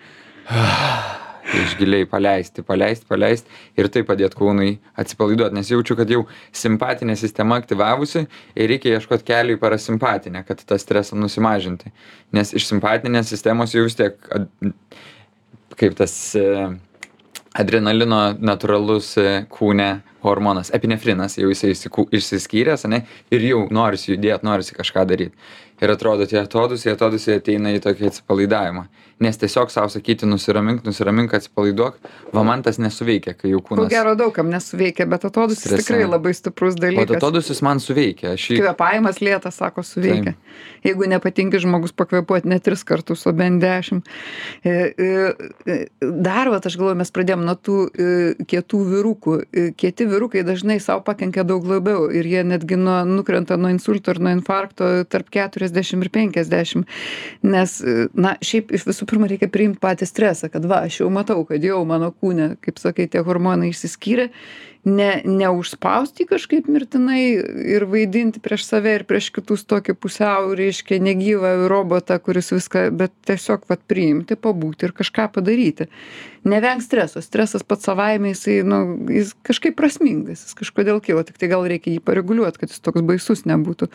iš 1.65 1.75
giliai 1.79 2.07
paleisti, 2.09 2.63
paleisti, 2.67 3.07
paleisti 3.11 3.51
ir 3.81 3.91
tai 3.93 4.05
padėti 4.07 4.39
kūnui 4.39 4.71
atsipalaiduoti, 5.01 5.59
nes 5.59 5.73
jaučiu, 5.75 5.97
kad 5.99 6.11
jau 6.11 6.23
simpatinė 6.55 7.17
sistema 7.21 7.59
aktyvavusi 7.61 8.25
ir 8.25 8.71
reikia 8.71 8.95
ieškoti 8.97 9.27
kelių 9.29 9.59
į 9.59 9.61
parasimpatinę, 9.63 10.45
kad 10.49 10.63
tą 10.65 10.79
stresą 10.81 11.19
nusimažinti. 11.21 11.93
Nes 12.37 12.55
iš 12.57 12.71
simpatinės 12.71 13.29
sistemos 13.35 13.75
jau 13.75 13.85
vis 13.89 13.99
tiek, 13.99 14.17
kaip 15.77 15.99
tas 15.99 16.17
e, 16.39 16.49
adrenalino 17.59 18.27
natūralus 18.39 19.15
e, 19.21 19.31
kūne 19.53 19.91
hormonas, 20.25 20.73
epinefrinas, 20.75 21.37
jau 21.39 21.51
jisai 21.53 21.75
išsiskyręs, 21.75 22.87
ne, 22.91 23.05
ir 23.35 23.47
jau 23.51 23.63
norisi 23.71 24.15
judėti, 24.15 24.47
norisi 24.49 24.77
kažką 24.77 25.07
daryti. 25.11 25.37
ir 25.83 25.91
atrodo 25.91 26.27
tie 26.27 26.39
atodūsiai 26.41 26.95
atodūsiai 26.95 27.41
ateina 27.41 27.73
į 27.75 27.81
tokį 27.85 28.07
atsipalaidavimą 28.09 28.87
nes 29.22 29.38
tiesiog 29.38 29.70
sau 29.70 29.88
sakyti 29.92 30.27
nusiramink 30.27 30.85
nusiramink 30.87 31.35
atsipalaiduok 31.38 31.98
va 32.35 32.46
man 32.46 32.62
tas 32.66 32.81
nesuveikia 32.83 33.37
kai 33.38 33.53
jau 33.53 33.62
Ko 33.64 33.74
kūnas 33.74 33.92
gero 33.92 34.14
daug 34.18 34.33
kam 34.35 34.50
nesuveikia, 34.53 35.07
bet 35.11 35.27
atodūsis 35.29 35.68
Strese. 35.68 35.85
tikrai 35.85 36.09
labai 36.09 36.35
stiprus 36.37 36.79
dalykas. 36.81 37.16
atodūsis 37.18 37.62
man 37.64 37.83
suveikia 37.83 38.35
aš 38.35 38.50
jį 38.50 38.61
Kvepavimas 38.64 39.20
lėtas, 39.22 39.59
sako, 39.61 39.85
suveikia. 39.87 40.35
Jeigu 40.85 41.09
nepatinki 41.09 41.59
žmogus 41.62 41.94
pakvepuoti 41.96 42.48
ne 42.50 42.59
tris 42.62 42.85
kartus, 42.87 43.24
o 43.29 43.33
bent 43.37 43.62
dešimt. 43.62 44.09
E, 44.64 44.70
e, 44.70 45.09
e, 45.64 45.79
Dar, 46.00 46.50
va, 46.53 46.61
aš 46.61 46.77
galvoju, 46.77 46.98
mes 47.00 47.12
pradėjom 47.14 47.44
nuo 47.46 47.55
tų 47.57 47.79
kietų 48.50 48.81
vyrukų. 48.90 49.37
Kieti 49.81 50.07
vyrukai 50.11 50.44
dažnai 50.46 50.77
savo 50.85 51.05
pakenkia 51.07 51.46
daug 51.48 51.64
labiau 51.68 52.07
ir 52.12 52.29
jie 52.29 52.44
netgi 52.46 52.79
nuo, 52.81 52.98
nukrenta 53.09 53.57
nuo 53.61 53.72
insulto 53.72 54.12
ir 54.12 54.20
nuo 54.24 54.35
infarkto 54.37 54.90
tarp 55.09 55.33
40 55.35 56.05
ir 56.05 56.12
50. 56.12 56.85
Nes, 57.48 57.77
na, 58.12 58.35
šiaip 58.44 58.74
iš 58.77 58.88
visų 58.90 59.09
pirma 59.14 59.31
reikia 59.31 59.46
priimti 59.53 59.79
patį 59.83 60.09
stresą, 60.11 60.50
kad 60.50 60.66
va, 60.66 60.83
aš 60.88 61.05
jau 61.05 61.09
matau, 61.14 61.44
kad 61.46 61.62
jau 61.62 61.85
mano 61.87 62.11
kūne, 62.11 62.57
kaip 62.64 62.81
sakai, 62.83 63.07
tie 63.11 63.22
hormonai 63.22 63.70
išsiskyrė. 63.70 64.31
Ne 64.85 65.22
neužspausti 65.24 66.27
kažkaip 66.29 66.66
mirtinai 66.68 67.22
ir 67.72 67.87
vaidinti 67.88 68.42
prieš 68.44 68.66
save 68.66 68.98
ir 68.98 69.07
prieš 69.09 69.31
kitus 69.33 69.62
tokį 69.64 69.94
pusiau 69.96 70.50
reiškia 70.59 70.98
negyvą 71.00 71.55
robotą 71.72 72.18
kuris 72.20 72.53
viską 72.53 72.90
bet 72.92 73.14
tiesiog 73.24 73.64
vat 73.70 73.81
priimti 73.88 74.37
pabūti 74.37 74.85
ir 74.85 74.92
kažką 74.92 75.31
padaryti. 75.38 75.88
Nevengt 76.44 76.85
streso. 76.85 77.24
Stresas 77.24 77.64
pats 77.64 77.88
savaime 77.88 78.35
jisai 78.35 78.59
nu 78.68 78.83
jis 79.09 79.33
kažkaip 79.48 79.79
prasmingas 79.81 80.44
jis 80.44 80.61
kažkodėl 80.61 81.00
kyla 81.00 81.24
tiktai 81.24 81.48
gal 81.55 81.64
reikia 81.64 81.94
jį 81.94 82.05
pareguliuot 82.05 82.61
kad 82.61 82.68
jis 82.68 82.85
toks 82.85 83.07
baisus 83.09 83.46
nebūtų. 83.48 83.88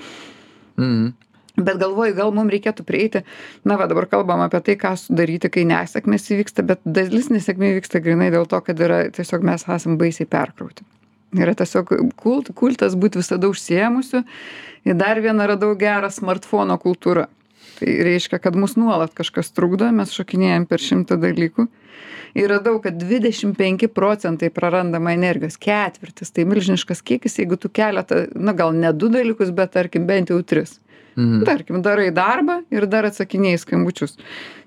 Mhm. 0.82 1.12
Bet 1.60 1.80
galvoju 1.82 2.16
gal 2.18 2.34
mum 2.36 2.52
reikėtų 2.52 2.86
prieiti. 2.88 3.24
Na 3.68 3.78
va 3.80 3.90
dabar 3.92 4.08
kalbam 4.12 4.44
apie 4.46 4.62
tai 4.66 4.78
ką 4.80 4.94
daryti 5.10 5.52
kai 5.54 5.66
nesėkmės 5.70 6.30
įvyksta 6.36 6.66
bet 6.68 6.84
dalis 6.86 7.30
nesėkmių 7.34 7.74
įvyksta 7.76 8.04
grynai 8.04 8.32
dėl 8.36 8.48
to 8.50 8.62
kad 8.66 8.80
yra 8.80 9.04
tiesiog 9.16 9.46
mes 9.46 9.68
esam 9.68 9.98
baisiai 10.02 10.30
perkrauti. 10.30 10.88
Yra 11.38 11.54
tiesiog 11.54 11.92
kult 12.18 12.54
kultas 12.58 12.96
būt 12.98 13.20
visada 13.20 13.50
užsiėmusiu. 13.52 14.24
Ir 14.88 14.96
dar 14.98 15.20
vieną 15.22 15.52
radau 15.52 15.76
gerą 15.78 16.10
smartfono 16.14 16.80
kultūra 16.82 17.28
tai 17.80 18.04
reiškia 18.04 18.40
kad 18.40 18.56
mus 18.56 18.76
nuolat 18.76 19.14
kažkas 19.16 19.54
trukdo 19.56 19.88
mes 19.96 20.12
šokinėjam 20.16 20.66
per 20.70 20.84
šimtą 20.84 21.20
dalykų. 21.22 21.68
Ir 22.38 22.52
radau 22.52 22.78
kad 22.84 22.98
dvidešim 23.00 23.56
penki 23.58 23.90
procentai 23.92 24.52
prarandama 24.54 25.16
energijos 25.16 25.58
ketvirtis 25.62 26.34
tai 26.36 26.46
milžiniškas 26.50 27.02
kiekis 27.06 27.40
jeigu 27.42 27.58
tu 27.58 27.72
keletą 27.74 28.28
na 28.36 28.54
gal 28.54 28.76
ne 28.76 28.92
du 28.94 29.10
dalykus 29.14 29.54
bet 29.56 29.74
tarkim 29.78 30.06
bent 30.10 30.30
jau 30.34 30.42
tris 30.44 30.78
Mhm. 31.20 31.44
tarkim 31.50 31.82
darai 31.86 32.10
darbą 32.16 32.62
ir 32.72 32.88
dar 32.88 33.10
atsakinėji 33.10 33.60
į 33.60 33.64
skambučius 33.66 34.16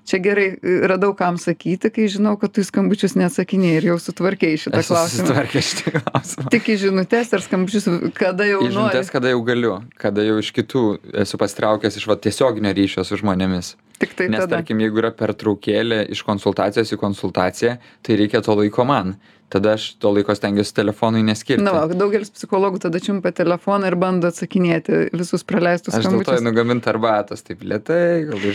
čia 0.07 0.19
gerai 0.23 0.47
e, 0.55 0.75
radau 0.89 1.13
kam 1.17 1.37
sakyti 1.41 1.91
kai 1.93 2.07
žinau 2.11 2.35
kad 2.39 2.53
tu 2.53 2.63
į 2.63 2.67
skambučius 2.69 3.15
neatsakinėji 3.19 3.79
ir 3.81 3.89
jau 3.91 3.99
sutvarkei 4.01 4.57
šitą 4.59 4.81
esu 4.81 4.93
klausimą. 4.93 5.27
susitvarkęs 5.27 5.71
šitą 5.71 5.93
klausimą. 5.99 6.49
Tik 6.53 6.69
į 6.73 6.77
žinutes 6.87 7.33
ar 7.37 7.45
skambučius 7.45 7.89
kada 8.17 8.47
jau 8.49 8.61
į 8.61 8.67
nori. 8.67 8.75
žinutes 8.77 9.13
kada 9.13 9.33
jau 9.33 9.41
galiu 9.47 9.77
kada 10.01 10.25
jau 10.27 10.39
iš 10.43 10.51
kitų 10.55 10.83
esu 11.25 11.39
pasitraukęs 11.41 11.99
iš 12.01 12.09
va 12.11 12.19
tiesioginio 12.19 12.75
ryšio 12.75 13.07
su 13.07 13.19
žmonėmis. 13.21 13.75
Tiktai 14.03 14.27
nes 14.31 14.43
tada. 14.43 14.57
tarkim 14.57 14.81
jeigu 14.83 14.99
yra 15.03 15.13
pertraukėlė 15.15 16.03
iš 16.11 16.23
konsultacijos 16.27 16.91
į 16.95 16.99
konsultaciją 16.99 17.77
tai 18.03 18.19
reikia 18.19 18.43
to 18.43 18.57
laiko 18.59 18.85
man. 18.87 19.15
Tada 19.53 19.75
aš 19.77 19.83
to 20.01 20.09
laiko 20.09 20.33
stengiuosi 20.33 20.73
telefonui 20.73 21.21
neskirti. 21.27 21.61
Na 21.61 21.75
va 21.75 21.83
daugelis 21.93 22.31
psichologų 22.33 22.79
tada 22.87 22.97
čiumpa 23.03 23.29
telefoną 23.37 23.91
ir 23.91 23.95
bando 24.01 24.31
atsakinėti 24.31 25.11
visus 25.13 25.45
praleistus 25.45 25.93
aš 25.93 26.07
dėl 26.07 26.23
to 26.23 26.23
skambučius. 26.25 26.55
gamint 26.57 26.87
arbatos 26.89 27.45
taip 27.45 27.61
lėtai 27.61 28.25
gal 28.31 28.47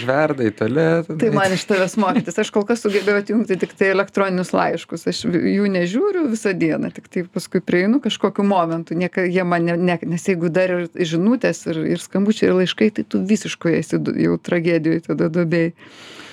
į 0.49 0.51
tualetą 0.59 1.19
tai 1.21 1.31
man 1.39 1.55
iš 1.55 1.65
tavęs 1.69 1.97
mokytis. 2.01 2.39
Aš 2.43 2.51
kol 2.55 2.67
kas 2.69 2.83
sugebėjau 2.85 3.23
atjungti 3.23 3.59
tiktai 3.63 3.93
elektroninius 3.95 4.53
laiškus. 4.57 5.07
Aš 5.11 5.23
jų 5.29 5.71
nežiūriu 5.75 6.27
visą 6.33 6.53
dieną 6.59 6.91
tiktai 6.97 7.25
paskui 7.31 7.63
prieinu 7.65 8.03
kažkokiu 8.05 8.47
momentu. 8.47 8.99
Nieka 8.99 9.25
jie 9.29 9.47
man 9.47 9.69
ne 9.69 9.79
ne 9.79 9.99
nes 10.15 10.29
jeigu 10.29 10.51
dar 10.53 10.75
ir 10.75 11.09
žinutės 11.13 11.65
ir 11.71 11.83
ir 11.95 12.03
skambučiai 12.03 12.51
ir 12.51 12.59
laiškai 12.61 12.91
tai 12.99 13.07
tu 13.09 13.23
visiškoj 13.33 13.79
esi 13.81 14.03
jau 14.25 14.39
tragedijoj 14.51 15.05
tada 15.11 15.31
duobėj. 15.33 15.73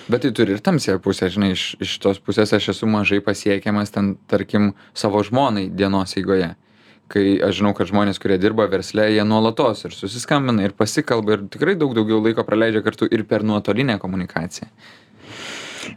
Bet 0.10 0.22
tai 0.22 0.32
turi 0.38 0.54
ir 0.54 0.62
tamsiąją 0.62 1.00
pusę 1.02 1.32
žinai 1.34 1.54
iš 1.56 1.63
iš 1.82 1.98
tos 2.04 2.22
pusės 2.22 2.54
aš 2.54 2.74
esu 2.76 2.89
mažai 2.89 3.22
pasiekiamas 3.26 3.94
ten 3.94 4.15
tarkim 4.30 4.74
savo 4.94 5.24
žmonai 5.26 5.70
dienos 5.74 6.18
eigoje 6.20 6.54
kai 7.12 7.38
aš 7.46 7.60
žinau 7.60 7.74
kad 7.78 7.89
žmonės 7.89 8.20
kurie 8.22 8.38
dirba 8.41 8.65
versle 8.72 9.06
jie 9.13 9.24
nuolatos 9.28 9.86
ir 9.86 9.94
susiskambina 9.94 10.65
ir 10.65 10.74
pasikalba 10.78 11.38
ir 11.38 11.48
tikrai 11.54 11.76
daug 11.80 11.94
daugiau 11.98 12.22
laiko 12.24 12.46
praleidžia 12.48 12.82
kartu 12.86 13.10
ir 13.12 13.26
per 13.30 13.46
nuotolinę 13.46 14.00
komunikaciją 14.02 14.70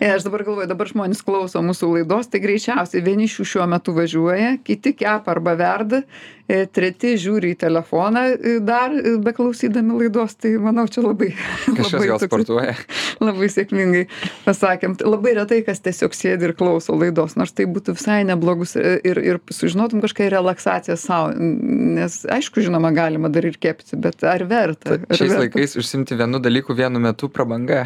aš 0.07 0.23
dabar 0.27 0.45
galvoju 0.47 0.69
dabar 0.71 0.89
žmonės 0.91 1.23
klauso 1.27 1.61
mūsų 1.65 1.91
laidos 1.97 2.31
tai 2.31 2.41
greičiausiai 2.43 3.03
vieni 3.03 3.27
iš 3.27 3.41
jų 3.41 3.47
šiuo 3.53 3.67
metu 3.71 3.95
važiuoja 3.97 4.57
kiti 4.65 4.93
kepa 4.99 5.33
arba 5.35 5.57
verda 5.59 6.03
e, 6.47 6.61
treti 6.71 7.17
žiūri 7.19 7.53
į 7.55 7.59
telefoną 7.65 8.23
e, 8.37 8.55
dar 8.65 8.95
e, 8.95 9.17
beklausydami 9.25 9.99
laidos 10.03 10.37
tai 10.39 10.55
manau 10.63 10.87
čia 10.87 11.03
labai 11.03 11.33
kažkas 11.67 11.97
labai 11.97 12.11
gal 12.13 12.23
sportuoja. 12.23 12.77
labai 13.27 13.51
sėkmingai 13.51 14.05
pasakėm. 14.47 14.95
Labai 15.03 15.35
retai 15.41 15.61
kas 15.67 15.83
tiesiog 15.83 16.15
sėdi 16.15 16.51
ir 16.51 16.55
klauso 16.59 16.95
laidos 16.99 17.35
nors 17.41 17.55
tai 17.57 17.67
būtų 17.67 17.97
visai 17.99 18.21
neblogus 18.29 18.77
e, 18.79 18.97
ir 19.03 19.23
ir 19.25 19.43
sužinotum 19.51 20.05
kažkokią 20.05 20.31
relaksaciją 20.39 20.99
sau 21.01 21.33
nes 21.35 22.23
aišku 22.39 22.63
žinoma 22.65 22.95
galima 22.95 23.31
dar 23.33 23.51
ir 23.51 23.59
kepti 23.59 23.99
bet 23.99 24.23
ar 24.23 24.47
verta? 24.47 25.01
Ar 25.03 25.19
šiais 25.19 25.35
verta? 25.35 25.45
laikais 25.47 25.79
užsiimti 25.83 26.19
vienu 26.19 26.43
dalyku 26.43 26.77
vienu 26.79 27.03
metu 27.03 27.31
prabanga 27.33 27.85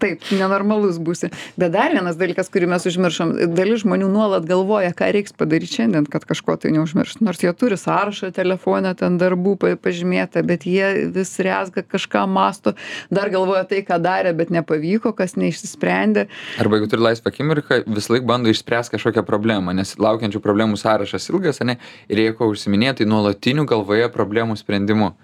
taip 0.00 0.24
nenormalus 0.34 0.98
būsi. 1.02 1.30
Bet 1.60 1.74
dar 1.74 1.94
vienas 1.94 2.18
dalykas 2.20 2.50
kurį 2.52 2.68
mes 2.72 2.86
užmiršom 2.88 3.34
dalis 3.54 3.82
žmonių 3.84 4.08
nuolat 4.12 4.46
galvoja 4.48 4.92
ką 4.96 5.10
reiks 5.14 5.34
padaryt 5.36 5.72
šiandien 5.72 6.08
kad 6.10 6.26
kažko 6.28 6.56
tai 6.60 6.72
neužmiršt. 6.74 7.22
Nors 7.24 7.42
jie 7.44 7.52
turi 7.56 7.78
sąrašą 7.80 8.32
telefone 8.36 8.94
ten 8.98 9.18
darbų 9.20 9.56
pa 9.60 9.74
pažymėta 9.80 10.44
bet 10.46 10.66
jie 10.68 11.10
vis 11.14 11.34
rezga 11.44 11.84
kažką 11.86 12.24
mąsto 12.30 12.74
dar 13.14 13.30
galvoja 13.34 13.64
tai 13.70 13.82
ką 13.86 14.00
darė 14.02 14.34
bet 14.36 14.52
nepavyko 14.54 15.14
kas 15.16 15.36
neišsisprendė. 15.40 16.26
Arba 16.62 16.80
jeigu 16.80 16.90
turi 16.92 17.06
laisvą 17.08 17.32
akimirką 17.32 17.82
visąlaik 17.86 18.26
bando 18.28 18.52
išspręst 18.52 18.94
kažkokią 18.94 19.24
problemą 19.26 19.74
nes 19.76 19.96
laukiančių 19.98 20.42
problemų 20.44 20.80
sąrašas 20.80 21.30
ilgas 21.32 21.62
ane 21.64 21.78
ir 22.08 22.24
jeigu 22.26 22.50
užsiiminėja 22.52 23.00
tai 23.00 23.10
nuolatiniu 23.10 23.66
galvoje 23.68 24.10
problemų 24.12 24.58
sprendimu 24.60 25.14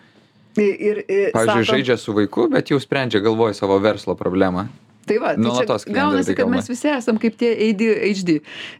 ir 0.58 1.04
ir 1.08 1.30
pavyzdžiui 1.32 1.64
sako- 1.64 1.72
žaidžia 1.72 1.96
su 1.96 2.12
vaiku 2.12 2.48
bet 2.50 2.70
jau 2.70 2.80
sprendžia 2.80 3.20
galvoj 3.20 3.54
savo 3.54 3.78
verslo 3.78 4.14
problemą 4.14 4.66
tai 5.10 5.18
va 5.22 5.34
tai 5.34 5.44
Nuolatos 5.44 5.86
gaunasi 5.90 6.36
kad 6.38 6.50
mes 6.52 6.70
visi 6.70 6.90
esam 6.92 7.18
kaip 7.22 7.36
tie 7.40 7.50
ADHD 7.68 8.36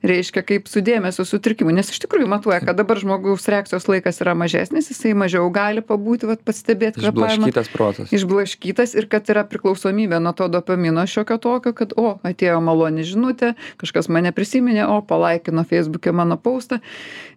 reiškia 0.07 0.45
kaip 0.47 0.71
su 0.71 0.83
dėmesio 0.85 1.27
sutrikimu 1.29 1.75
nes 1.75 1.91
iš 1.93 2.03
tikrųjų 2.05 2.31
matuoja 2.31 2.61
kad 2.65 2.79
dabar 2.79 3.01
žmogaus 3.03 3.49
reakcijos 3.51 3.89
laikas 3.91 4.23
yra 4.25 4.37
mažesnis 4.39 4.91
jisai 4.93 5.15
mažiau 5.19 5.49
gali 5.55 5.85
pabūti 5.85 6.29
vat 6.31 6.45
pastebėt 6.47 6.99
kvėpavimą. 7.01 7.51
Išblaškytas 7.51 7.73
protas. 7.75 8.15
Išblaškytas 8.15 8.95
ir 9.01 9.09
kad 9.11 9.29
yra 9.33 9.45
priklausomybė 9.51 10.21
nuo 10.23 10.35
to 10.37 10.49
dopamino 10.53 11.07
šiokio 11.11 11.41
tokio 11.43 11.75
kad 11.77 11.97
o 11.99 12.15
atėjo 12.27 12.61
maloni 12.65 13.07
žinutė 13.07 13.55
kažkas 13.81 14.11
mane 14.13 14.33
prisiminė 14.37 14.87
o 14.91 15.01
palaikino 15.07 15.67
feisbuke 15.69 16.15
mano 16.15 16.39
paustą 16.41 16.81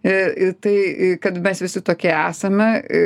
E, 0.04 0.34
e, 0.36 0.52
tai 0.52 0.76
e, 0.76 1.16
kad 1.16 1.38
mes 1.40 1.62
visi 1.64 1.80
tokie 1.80 2.10
esame 2.12 2.66
e, 2.84 2.98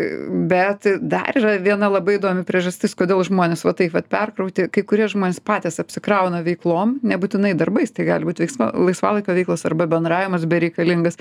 bet 0.51 0.89
dar 0.99 1.37
yra 1.39 1.53
viena 1.63 1.87
labai 1.87 2.17
įdomi 2.17 2.43
priežastis 2.43 2.97
kodėl 2.99 3.23
žmonės 3.29 3.63
va 3.63 3.71
taip 3.79 3.95
vat 3.95 4.09
perkrauti. 4.11 4.67
Kai 4.75 4.83
kurie 4.83 5.07
žmonės 5.07 5.39
patys 5.39 5.78
apsikrauna 5.83 6.43
veiklom 6.47 6.99
nebūtinai 7.07 7.55
darbais 7.59 7.95
tai 7.95 8.09
gali 8.09 8.29
būt 8.29 8.45
veiksma 8.45 8.71
laisvalaikio 8.75 9.37
veiklos 9.39 9.67
arba 9.69 9.89
bendravimas 9.91 10.47
bereikalingas 10.49 11.19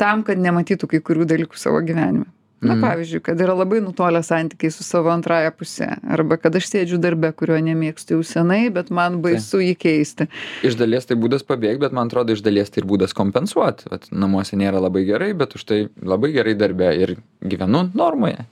tam 0.00 0.22
kad 0.26 0.40
nematytų 0.42 0.90
kai 0.94 1.02
kurių 1.04 1.28
dalykų 1.34 1.58
savo 1.58 1.82
gyvenime. 1.84 2.28
Na 2.62 2.76
Mhm. 2.76 2.82
pavyzdžiui 2.84 3.20
kad 3.26 3.40
yra 3.42 3.54
labai 3.58 3.80
nutolę 3.82 4.22
santykiai 4.22 4.70
su 4.70 4.84
savo 4.84 5.10
antrąja 5.10 5.50
puse 5.50 5.88
arba 6.06 6.36
kad 6.36 6.54
aš 6.54 6.68
sėdžiu 6.70 6.98
darbe 7.02 7.32
kurio 7.34 7.56
nemėgstu 7.58 8.14
jau 8.14 8.22
senai 8.22 8.70
bet 8.70 8.90
man 8.90 9.18
baisu 9.22 9.58
jį 9.58 9.74
keisti. 9.74 10.28
Iš 10.62 10.78
dalies 10.78 11.06
tai 11.06 11.16
būdas 11.18 11.42
pabėgt 11.42 11.82
bet 11.82 11.92
man 11.92 12.06
atrodo 12.06 12.36
iš 12.36 12.42
dalies 12.46 12.70
tai 12.70 12.84
ir 12.84 12.86
būdas 12.86 13.16
kompensuot. 13.18 13.82
Vat 13.90 14.06
namuose 14.12 14.54
nėra 14.54 14.78
labai 14.78 15.02
gerai 15.10 15.32
bet 15.34 15.56
už 15.58 15.64
tai 15.64 15.88
labai 16.02 16.30
gerai 16.38 16.54
darbe 16.54 16.94
ir 16.94 17.16
gyvenu 17.42 17.88
normoje 17.98 18.46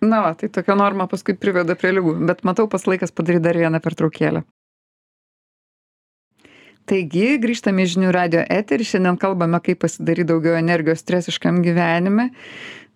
na 0.00 0.22
va 0.24 0.32
tai 0.34 0.48
tokia 0.48 0.76
norma 0.78 1.06
paskui 1.10 1.36
priveda 1.36 1.76
prie 1.76 1.92
ligų 1.96 2.16
bet 2.28 2.42
matau 2.48 2.68
pats 2.70 2.88
laikas 2.88 3.12
padaryt 3.12 3.44
dar 3.44 3.58
vieną 3.60 3.80
pertraukėlę. 3.84 4.44
Taigi 6.90 7.36
grįžtame 7.38 7.84
į 7.84 7.90
žinių 7.92 8.12
radijo 8.14 8.42
eterį 8.50 8.86
šiandien 8.88 9.18
kalbame 9.20 9.60
kaip 9.62 9.82
pasidaryt 9.84 10.26
daugiau 10.26 10.56
energijos 10.58 11.04
stresiškam 11.04 11.60
gyvenime 11.62 12.30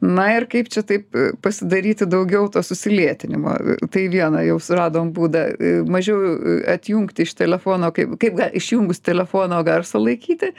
na 0.05 0.27
ir 0.37 0.47
kaip 0.51 0.69
čia 0.73 0.85
taip 0.87 1.17
e, 1.17 1.31
pasidaryti 1.43 2.09
daugiau 2.11 2.49
to 2.53 2.62
susilietinimo 2.62 3.57
tai 3.95 4.07
viena 4.12 4.45
jau 4.45 4.59
suradom 4.62 5.12
būdą 5.17 5.45
e, 5.55 5.73
mažiau 5.88 6.19
e, 6.21 6.57
atjungti 6.75 7.25
iš 7.25 7.35
telefono 7.38 7.90
kaip 7.95 8.17
kaip 8.21 8.43
išjungus 8.61 9.01
telefono 9.05 9.62
garsą 9.67 10.03
laikyti 10.03 10.53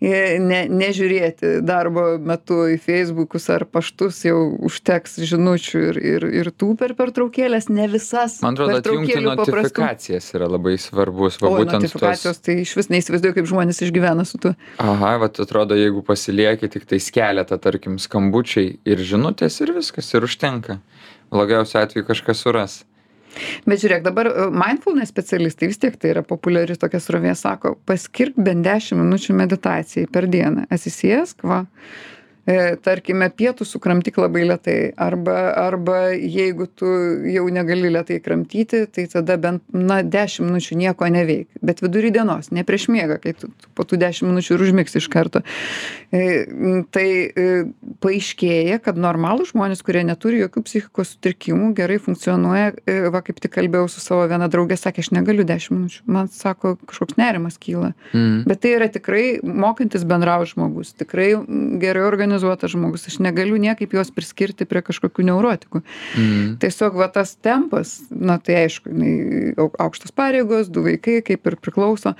ne 0.00 0.60
nežiūrėti 0.68 1.58
darbo 1.66 2.14
metu 2.18 2.62
į 2.74 2.78
feisbukus 2.82 3.48
ar 3.52 3.66
paštus 3.68 4.22
jau 4.26 4.38
užteks 4.68 5.20
žinučių 5.32 5.84
ir 5.90 6.02
ir 6.14 6.28
ir 6.42 6.52
tų 6.52 6.74
per 6.80 6.94
pertraukėles 6.98 7.70
ne 7.72 7.88
visas 7.90 8.40
Man 8.42 8.54
atrodo, 8.54 8.78
atjungti 8.78 9.20
notifikacijas 9.24 10.30
yra 10.34 10.48
labai 10.50 10.76
svarbus. 10.80 11.38
Va, 11.40 11.50
būtent 11.54 11.80
notifikacijos, 11.80 12.38
tos... 12.38 12.44
tai 12.46 12.56
iš 12.64 12.72
vis 12.78 12.90
neįsivaizduoju, 12.92 13.36
kaip 13.38 13.48
žmonės 13.50 13.82
išgyvena 13.86 14.24
su 14.28 14.40
tuo. 14.42 14.52
Aha, 14.82 15.12
va, 15.22 15.28
atrodo, 15.30 15.76
jeigu 15.78 16.02
pasilieki 16.06 16.70
tik 16.72 16.86
tais 16.90 17.10
keletą, 17.14 17.58
tarkim, 17.62 17.98
skambučiai 18.02 18.78
ir 18.90 19.02
žinutės 19.06 19.60
ir 19.64 19.74
viskas, 19.76 20.10
ir 20.14 20.26
užtenka. 20.26 20.80
Blogiausiu 21.30 21.80
atveju 21.80 22.08
kažkas 22.08 22.44
suras. 22.44 22.80
Bet 23.68 23.82
žiūrėk, 23.82 24.02
dabar 24.02 24.30
e, 24.30 24.46
mindfulness 24.50 25.12
specialistai 25.12 25.70
vis 25.70 25.78
tiek 25.78 25.94
tai 26.00 26.14
yra 26.14 26.22
populiari 26.26 26.74
tokia 26.78 27.00
srovė, 27.02 27.34
sako, 27.38 27.76
paskirk 27.86 28.38
bent 28.38 28.66
10 28.66 28.98
minučių 28.98 29.36
meditacijai 29.38 30.08
per 30.10 30.26
dieną. 30.30 30.66
Atsisėsk, 30.74 31.44
va, 31.46 31.62
tarkime, 32.84 33.28
pietų 33.32 33.66
sukramtyk 33.68 34.18
labai 34.20 34.44
lietai, 34.48 34.76
arba, 35.00 35.36
arba 35.60 35.98
jeigu 36.16 36.66
tu 36.66 36.88
jau 37.30 37.44
negali 37.52 37.90
lietai 37.92 38.18
kramtyti, 38.22 38.84
tai 38.90 39.06
tada 39.12 39.36
bent, 39.40 39.62
na, 39.72 40.00
10 40.02 40.46
minučių 40.48 40.78
nieko 40.80 41.08
neveik. 41.12 41.48
Bet 41.64 41.82
vidury 41.84 42.10
dienos, 42.14 42.50
ne 42.54 42.64
prieš 42.66 42.88
miegą, 42.92 43.20
kai 43.22 43.34
tu, 43.38 43.50
po 43.76 43.86
tų 43.86 44.00
10 44.00 44.28
minučių 44.30 44.56
ir 44.56 44.64
užmigsi 44.66 45.00
iš 45.00 45.08
karto. 45.12 45.42
E, 46.10 46.46
tai 46.90 47.06
e, 47.28 47.46
paaiškėja, 48.02 48.80
kad 48.84 48.98
normalūs 49.00 49.52
žmonės, 49.54 49.84
kurie 49.86 50.02
neturi 50.06 50.42
jokių 50.42 50.64
psichikos 50.66 51.14
sutrikimų, 51.14 51.70
gerai 51.78 52.00
funkcionuoja, 52.02 52.72
e, 52.84 52.98
va 53.12 53.22
kaip 53.26 53.38
tik 53.42 53.54
kalbėjau 53.54 53.90
su 53.92 54.02
savo 54.02 54.26
viena 54.30 54.50
draugė, 54.50 54.78
sakė, 54.80 55.04
aš 55.04 55.12
negaliu 55.14 55.46
10 55.46 55.76
minučių, 55.76 56.02
man 56.10 56.32
sako, 56.34 56.74
kažkoks 56.90 57.18
nerimas 57.20 57.60
kyla. 57.62 57.92
Mm. 58.14 58.42
Bet 58.50 58.64
tai 58.64 58.74
yra 58.78 58.90
tikrai 58.92 59.24
mokantis 59.44 60.06
bendrauti 60.08 60.54
žmogus, 60.54 60.94
tikrai 60.98 61.32
gerai 61.82 62.06
organizuotas 62.08 62.39
žmogus. 62.70 63.06
Aš 63.10 63.20
negaliu 63.22 63.58
niekaip 63.60 63.94
jos 63.96 64.12
priskirti 64.14 64.66
prie 64.68 64.82
kažkokių 64.86 65.26
neurotikų. 65.30 65.82
Mm. 66.18 66.58
Tiesiog 66.62 66.98
va 67.00 67.10
tas 67.12 67.36
tempas, 67.36 67.98
na 68.10 68.38
tai 68.42 68.64
aišku, 68.64 68.92
aukštos 69.80 70.14
pareigos, 70.16 70.70
du 70.72 70.84
vaikai 70.86 71.20
kaip 71.26 71.46
ir 71.46 71.58
priklauso, 71.60 72.14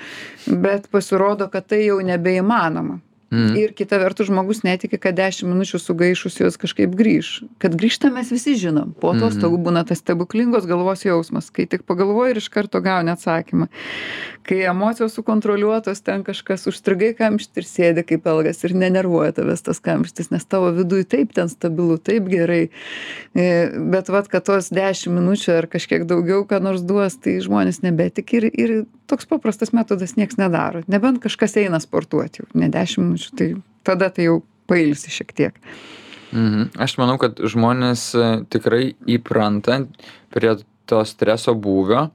bet 0.46 0.90
pasirodo, 0.92 1.50
kad 1.52 1.68
tai 1.70 1.84
jau 1.86 2.00
nebeįmanoma. 2.04 3.00
Mm. 3.30 3.54
Ir 3.54 3.72
kita 3.78 3.98
vertus 4.02 4.26
žmogus 4.26 4.64
netiki, 4.66 4.98
kad 4.98 5.14
10 5.14 5.46
minučių 5.46 5.78
sugaišus 5.78 6.40
jos 6.40 6.56
kažkaip 6.58 6.90
grįž. 6.98 7.44
Kad 7.62 7.76
grįžta 7.78 8.10
mes 8.10 8.30
visi 8.34 8.56
žinom. 8.58 8.90
Po 8.98 9.12
Mhm. 9.12 9.20
atostogų 9.22 9.60
būna 9.62 9.86
tas 9.86 9.98
stebuklingos 10.02 10.66
galvos 10.66 11.04
jausmas, 11.06 11.50
kai 11.52 11.66
tik 11.66 11.86
pagalvoji 11.86 12.30
ir 12.30 12.36
iš 12.42 12.48
karto 12.50 12.80
gauni 12.82 13.10
atsakymą. 13.14 13.68
Kai 14.42 14.64
emocijos 14.66 15.14
sukontroliuotos, 15.14 16.02
ten 16.02 16.24
kažkas 16.24 16.66
užstrigai 16.66 17.14
kamštį 17.14 17.56
ir 17.56 17.62
sėdi 17.62 18.02
kaip 18.06 18.26
elgas 18.26 18.64
ir 18.64 18.74
nenervuoja 18.74 19.32
tavęs 19.32 19.62
tas 19.62 19.78
kamštis, 19.78 20.32
nes 20.32 20.44
tavo 20.44 20.72
viduje 20.74 21.04
taip 21.04 21.32
ten 21.32 21.46
stabilu, 21.48 21.98
taip 22.02 22.26
gerai. 22.26 22.68
E, 23.34 23.70
Bet 23.90 24.08
vad, 24.08 24.26
kad 24.28 24.44
tos 24.44 24.70
10 24.70 25.06
minučių 25.10 25.58
ar 25.58 25.66
kažkiek 25.66 26.04
daugiau 26.04 26.44
ką 26.46 26.60
nors 26.62 26.82
duos, 26.82 27.14
tai 27.16 27.38
žmonės 27.38 27.82
nebetik 27.82 28.32
ir, 28.34 28.50
ir 28.52 28.86
toks 29.10 29.28
paprastas 29.30 29.74
metodas 29.76 30.16
nieks 30.18 30.38
nedaro. 30.40 30.84
Nebent 30.90 31.20
kažkas 31.22 31.58
eina 31.60 31.80
sportuoti 31.82 32.44
jau, 32.44 32.48
ne 32.54 32.70
10 32.72 33.02
minučių, 33.02 33.32
tai 33.36 33.48
tada 33.86 34.10
tai 34.14 34.30
jau 34.30 34.40
pailsi 34.70 35.12
šiek 35.12 35.34
tiek. 35.36 35.62
Mhm. 36.30 36.70
Aš 36.78 36.94
manau, 37.00 37.16
kad 37.18 37.40
žmonės 37.42 38.10
e, 38.14 38.26
tikrai 38.54 38.92
įpranta 39.10 39.82
prie 40.30 40.54
to 40.90 41.00
streso 41.06 41.54
būvio, 41.58 42.08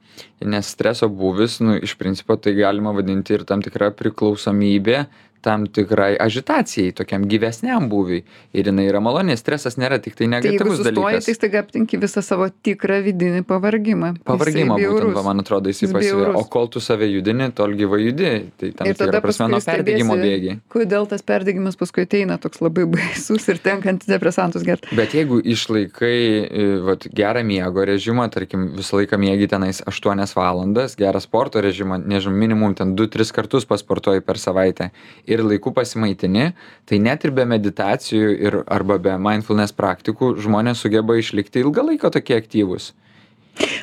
nes 0.44 0.70
streso 0.72 1.08
būvis, 1.12 1.60
nu, 1.64 1.78
iš 1.80 1.96
principo 2.00 2.36
tai 2.40 2.56
galima 2.58 2.92
vadinti 2.96 3.36
ir 3.36 3.46
tam 3.48 3.64
tikra 3.64 3.92
priklausomybė 3.96 5.06
tam 5.46 5.68
tikrai 5.70 6.16
agitacijai, 6.22 6.92
tokiam 6.98 7.26
gyvesniam 7.30 7.86
būviui. 7.92 8.24
Ir 8.58 8.70
jinai 8.72 8.88
yra 8.90 9.02
malonė, 9.04 9.36
stresas 9.40 9.78
nėra 9.78 10.00
tik 10.02 10.16
tai 10.18 10.26
Tai 10.26 10.32
negatyvus 10.34 10.80
sustoji, 10.80 10.96
dalykas. 10.98 11.28
tai 11.30 11.36
staiga 11.38 11.62
aptinki 11.62 12.00
visą 12.02 12.24
savo 12.26 12.48
tikrą 12.66 13.00
vidinį 13.06 13.44
pavargimą. 13.46 14.10
Pavargimo 14.26 14.78
Jisai 14.80 14.92
būtent, 14.96 15.14
va, 15.18 15.24
man 15.28 15.44
atrodo, 15.44 15.70
jis 15.70 15.84
Jis 15.86 15.94
pasivyra. 15.94 16.32
bjaurus. 16.34 16.40
O 16.42 16.50
kol 16.56 16.70
tu 16.74 16.82
save 16.82 17.10
judini, 17.12 17.52
tol 17.56 17.76
gyvai 17.78 18.02
judi. 18.08 18.32
Tai 18.58 18.72
tam 18.80 18.90
tikra 18.92 19.22
prasme 19.24 19.50
nuo 19.54 19.62
perdegimo 19.66 20.18
bėgi. 20.20 20.56
Kodėl 20.74 21.06
tas 21.12 21.22
perdegimas 21.26 21.78
paskui 21.80 22.06
ateina 22.08 22.40
toks 22.42 22.62
labai 22.66 22.88
baisus 22.96 23.46
ir 23.52 23.60
tenka 23.64 23.92
antidepresantus 23.94 24.66
gerti. 24.66 24.90
Bet 24.98 25.14
jeigu 25.18 25.38
išlaikai 25.44 26.18
e, 26.46 26.66
vat, 26.86 27.06
gerą 27.16 27.44
miego 27.46 27.86
režimą, 27.86 28.28
tarkim, 28.34 28.70
visą 28.78 29.00
laiką 29.02 29.20
mėgi 29.22 29.50
tenais 29.52 29.82
8 29.86 30.24
valandas, 30.36 30.96
gerą 31.00 31.20
sporto 31.24 31.62
režimą, 31.64 32.00
nežinau, 32.06 32.36
minimum 32.40 32.76
ten 32.78 32.96
2-3 32.96 33.32
kartus 33.36 33.66
pasportuoji 33.70 34.24
per 34.26 34.40
savaitę 34.42 34.90
ir 35.28 35.35
laiku 35.44 35.74
pasimaitini, 35.76 36.52
tai 36.88 37.00
net 37.04 37.26
ir 37.28 37.34
be 37.36 37.46
meditacijų 37.50 38.30
ir 38.48 38.60
arba 38.72 39.00
be 39.02 39.18
mindfulness 39.20 39.76
praktikų 39.76 40.36
žmonės 40.44 40.86
sugeba 40.86 41.18
išlikti 41.20 41.66
ilgą 41.66 41.84
laiką 41.92 42.14
tokie 42.16 42.38
aktyvūs. 42.40 42.94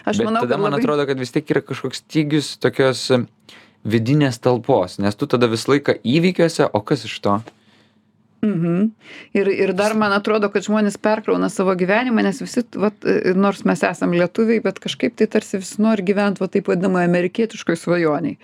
Aš 0.04 0.20
Bet 0.20 0.26
manau, 0.28 0.44
tada 0.44 0.58
man 0.60 0.72
labai... 0.72 0.82
atrodo, 0.84 1.06
kad 1.08 1.20
vis 1.20 1.32
tiek 1.32 1.48
yra 1.54 1.62
kažkoks 1.64 2.02
stygius 2.04 2.54
tokios 2.60 3.06
e, 3.12 3.22
vidinės 3.88 4.38
talpos, 4.42 4.98
nes 5.02 5.16
tu 5.16 5.28
tada 5.30 5.48
visą 5.50 5.74
laiką 5.74 5.96
įvykiuose, 6.04 6.68
o 6.72 6.82
kas 6.84 7.06
iš 7.08 7.18
to? 7.24 7.40
Mhm. 8.42 8.90
Ir, 9.38 9.48
ir 9.54 9.70
dar 9.78 9.94
man 9.94 10.12
atrodo, 10.16 10.48
kad 10.50 10.66
žmonės 10.66 10.96
perkrauna 10.98 11.46
savo 11.52 11.76
gyvenimą, 11.78 12.24
nes 12.26 12.40
visi, 12.42 12.64
vat, 12.74 13.06
nors 13.38 13.62
mes 13.68 13.84
esame 13.86 14.18
lietuviai, 14.18 14.58
bet 14.64 14.80
kažkaip 14.82 15.14
tai 15.18 15.28
tarsi 15.30 15.60
visi 15.62 15.78
nori 15.82 16.02
gyventi, 16.02 16.42
va 16.42 16.50
taip 16.50 16.70
vadinamai 16.72 17.04
amerikietiškoj 17.06 17.78
svajoniai. 17.78 18.34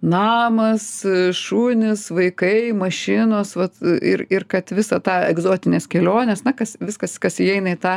Namas, 0.00 1.04
e, 1.04 1.32
šunys, 1.36 2.06
vaikai, 2.10 2.72
mašinos, 2.72 3.52
vat, 3.56 3.74
ir, 3.84 4.22
ir 4.32 4.46
kad 4.48 4.70
visą 4.72 4.96
tą 5.04 5.18
egzotinės 5.28 5.84
kelionės, 5.92 6.40
na, 6.46 6.54
kas, 6.56 6.78
viskas, 6.80 7.18
kas 7.20 7.36
įeina 7.44 7.74
į 7.76 7.80
tą 7.82 7.92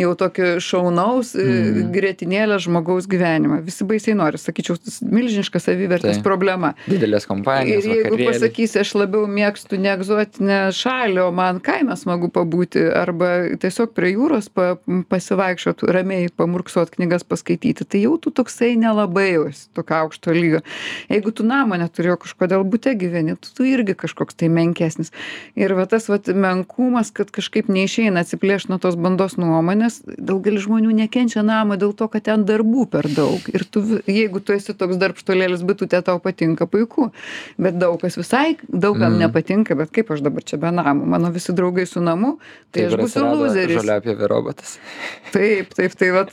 jau 0.00 0.10
tokį 0.18 0.48
šaunaus 0.64 1.30
mm. 1.38 1.92
grėtinėlę 1.94 2.58
žmogaus 2.64 3.06
gyvenimą. 3.10 3.60
Visi 3.66 3.86
baisiai 3.86 4.16
nori, 4.18 4.40
sakyčiau, 4.42 4.80
milžiniška 5.06 5.62
savivertės 5.62 6.18
Taip. 6.18 6.26
problema. 6.26 6.72
Didelės 6.90 7.28
kompanijos. 7.30 7.86
Ir 7.86 8.00
jeigu 8.00 8.18
pasakysi, 8.24 8.80
aš 8.82 8.96
labiau 8.98 9.30
mėgstu 9.30 9.78
ne 9.78 9.94
egzotinę 9.94 10.58
šalį, 10.74 11.22
o 11.22 11.30
man 11.38 11.62
kaime 11.62 11.94
smagu 12.00 12.32
pabūti, 12.34 12.82
arba 12.98 13.30
tiesiog 13.62 13.94
prie 13.94 14.10
jūros 14.16 14.50
pa, 14.50 14.72
pasivaikščiot, 15.12 15.86
ramiai 15.94 16.26
pamurksot 16.34 16.96
knygas 16.98 17.22
paskaityti, 17.30 17.86
tai 17.86 18.02
jau 18.08 18.18
tu 18.18 18.34
toksai 18.34 18.74
nelabai 18.80 19.30
jau 19.36 19.46
esi 19.52 19.68
tokio 19.78 20.02
aukšto 20.02 20.34
lygio. 20.34 20.64
Jeigu 21.14 21.30
tu 21.30 21.43
namo 21.46 21.76
neturėjo 21.80 22.16
kažkodėl 22.24 22.64
būte 22.66 22.94
gyveni, 22.98 23.36
tu, 23.40 23.52
tu 23.56 23.66
irgi 23.68 23.94
kažkoks 24.04 24.36
tai 24.40 24.48
menkesnis. 24.52 25.12
Ir 25.54 25.74
va 25.78 25.86
tas 25.90 26.08
va 26.10 26.18
menkumas, 26.34 27.12
kad 27.14 27.30
kažkaip 27.34 27.68
neišeina 27.72 28.24
atsiplėšti 28.24 28.72
nuo 28.72 28.78
tos 28.82 28.96
bandos 28.96 29.36
nuomonės, 29.40 30.00
daugelis 30.18 30.64
žmonių 30.66 30.94
nekenčia 31.04 31.44
namo 31.46 31.76
dėl 31.80 31.94
to, 31.96 32.08
kad 32.12 32.26
ten 32.28 32.44
darbų 32.48 32.86
per 32.90 33.08
daug. 33.12 33.44
Ir 33.54 33.64
tu, 33.68 33.84
jeigu 34.10 34.40
tu 34.40 34.56
esi 34.56 34.74
toks 34.74 34.98
darbštolėlis, 35.00 35.62
bet 35.66 35.82
tu 35.82 35.88
te 35.90 36.00
tau 36.04 36.18
patinka, 36.22 36.66
puiku. 36.70 37.10
Bet 37.60 37.78
daug 37.78 38.00
kas 38.02 38.16
visai, 38.20 38.56
daugam 38.68 39.14
Mm. 39.14 39.26
nepatinka, 39.26 39.76
bet 39.76 39.90
kaip 39.94 40.10
aš 40.10 40.22
dabar 40.24 40.42
čia 40.42 40.56
be 40.58 40.70
namų, 40.72 41.04
mano 41.06 41.30
visi 41.30 41.52
draugai 41.52 41.84
su 41.86 42.00
namu, 42.00 42.38
tai 42.72 42.88
Taip 42.88 42.94
aš 42.94 43.04
būsiu 43.04 43.22
loseris. 43.28 43.76
Žalia 43.78 43.96
apie 44.00 44.14
robotas. 44.28 44.78
Taip, 45.34 45.74
taip, 45.74 45.94
tai 45.98 46.10
vat, 46.14 46.32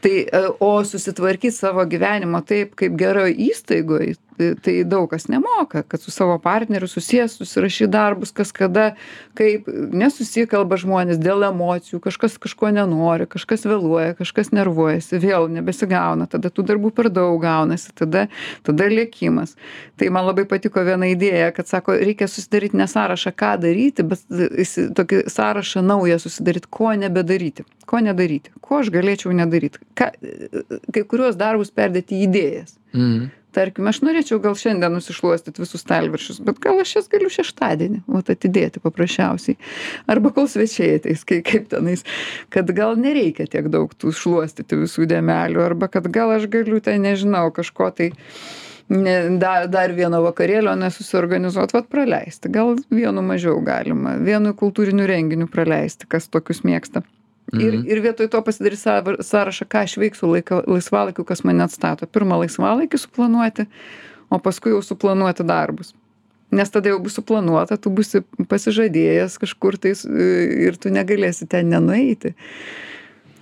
tai, 0.00 0.16
e, 0.24 0.42
o 0.60 0.72
susitvarkyti 0.84 1.54
savo 1.54 1.84
gyvenimą 1.88 2.42
taip, 2.46 2.74
kaip 2.80 2.96
geroje 3.00 3.36
įstaigoje, 3.50 4.16
tai 4.64 4.74
daug 4.88 5.08
kas 5.10 5.28
nemoka, 5.30 5.82
kad 5.82 6.02
su 6.02 6.10
savo 6.10 6.38
partneriu 6.42 6.88
susijęs, 6.88 7.36
susirašyti 7.38 7.90
darbus, 7.90 8.32
kas 8.34 8.52
kada, 8.56 8.94
kaip 9.38 9.68
nesusikalba 9.70 10.78
žmonės 10.80 11.20
dėl 11.20 11.44
emocijų, 11.50 12.00
kažkas 12.04 12.38
kažko 12.42 12.72
nenori, 12.74 13.28
kažkas 13.30 13.66
vėluoja, 13.68 14.14
kažkas 14.18 14.52
nervuojasi, 14.56 15.20
vėl 15.22 15.48
nebesigauna, 15.52 16.28
tada 16.30 16.52
tų 16.52 16.66
darbų 16.70 16.92
per 16.96 17.10
daug 17.12 17.38
gaunasi, 17.42 17.92
tada, 17.98 18.26
tada 18.66 18.88
lėkimas. 18.90 19.56
Tai 20.00 20.10
man 20.14 20.28
labai 20.28 20.46
patiko 20.50 20.84
viena 20.86 21.10
idėja, 21.10 21.50
kad 21.56 21.70
sako, 21.70 21.96
reikia 22.00 22.28
susidaryti 22.30 22.78
ne 22.80 22.88
sąrašą, 22.90 23.34
ką 23.36 23.54
daryti, 23.64 24.06
bet 24.06 24.24
tokį 24.96 25.24
sąrašą 25.30 25.84
naują 25.86 26.20
susidaryti, 26.22 26.70
ko 26.70 26.94
nebedaryti, 26.98 27.66
ko 27.86 28.02
nedaryti, 28.04 28.54
ko 28.64 28.80
aš 28.84 28.92
galėčiau 28.94 29.34
nedaryti, 29.36 29.82
ką, 29.98 30.12
kai 30.94 31.04
kuriuos 31.04 31.38
darbus 31.40 31.72
perdėti 31.74 32.20
į 32.20 32.26
idėjas. 32.28 32.74
Mhm. 32.94 33.28
Tarkim, 33.56 33.88
aš 33.90 34.00
norėčiau 34.06 34.38
gal 34.42 34.54
šiandien 34.58 34.94
nusišluostyti 34.94 35.62
visus 35.62 35.82
stalviršius, 35.82 36.40
bet 36.46 36.60
gal 36.62 36.78
aš 36.82 36.96
jas 36.98 37.10
galiu 37.10 37.30
šeštadienį, 37.32 38.02
o 38.06 38.22
atidėti 38.22 38.82
paprasčiausiai. 38.84 39.58
Arba 40.10 40.32
kol 40.36 40.48
svečiai 40.50 41.00
ateis, 41.00 41.26
kai, 41.26 41.40
kaip 41.46 41.68
tenais, 41.72 42.06
kad 42.54 42.70
gal 42.76 42.96
nereikia 43.00 43.48
tiek 43.50 43.70
daug 43.72 43.92
tų 43.98 44.14
šluostyti 44.14 44.78
visų 44.84 45.08
dėmelių, 45.10 45.62
arba 45.64 45.90
kad 45.90 46.06
gal 46.12 46.36
aš 46.36 46.46
galiu 46.52 46.78
ten, 46.84 47.02
nežinau, 47.06 47.48
kažko 47.54 47.90
tai 47.96 48.12
ne 48.90 49.38
da 49.38 49.66
dar 49.70 49.92
vieno 49.94 50.18
vakarėlio 50.24 50.72
nesusiorganizuot 50.78 51.74
vat 51.76 51.86
praleisti 51.92 52.50
gal 52.50 52.74
vienu 52.90 53.22
mažiau 53.22 53.60
galima 53.62 54.16
vienu 54.18 54.50
kultūriniu 54.58 55.06
renginiu 55.06 55.46
praleisti 55.50 56.10
kas 56.10 56.26
tokius 56.26 56.64
mėgsta 56.66 57.04
ir 57.52 57.72
Mhm. 57.74 57.88
ir 57.90 58.02
vietoj 58.04 58.28
to 58.30 58.42
pasidaryt 58.42 58.78
sąvar 58.78 59.16
sąrašą 59.24 59.64
ką 59.66 59.82
aš 59.82 59.96
veiksiu 59.98 60.30
laika 60.30 60.62
laisvalaikiu 60.66 61.24
kas 61.24 61.44
mane 61.44 61.64
atstato. 61.64 62.06
Pirma 62.06 62.38
laisvalaikį 62.42 62.98
suplanuoti 62.98 63.66
o 64.30 64.38
paskui 64.38 64.70
jau 64.74 64.82
suplanuoti 64.82 65.44
darbus. 65.46 65.94
Nes 66.50 66.70
tada 66.70 66.90
jau 66.90 66.98
bus 67.02 67.14
suplanuota 67.18 67.76
tu 67.78 67.90
būsi 67.94 68.22
pasižadėjęs 68.50 69.38
kažkur 69.38 69.78
tais 69.78 70.04
ir 70.04 70.78
tu 70.82 70.90
negalėsi 70.90 71.46
ten 71.50 71.70
nenueiti. 71.70 72.34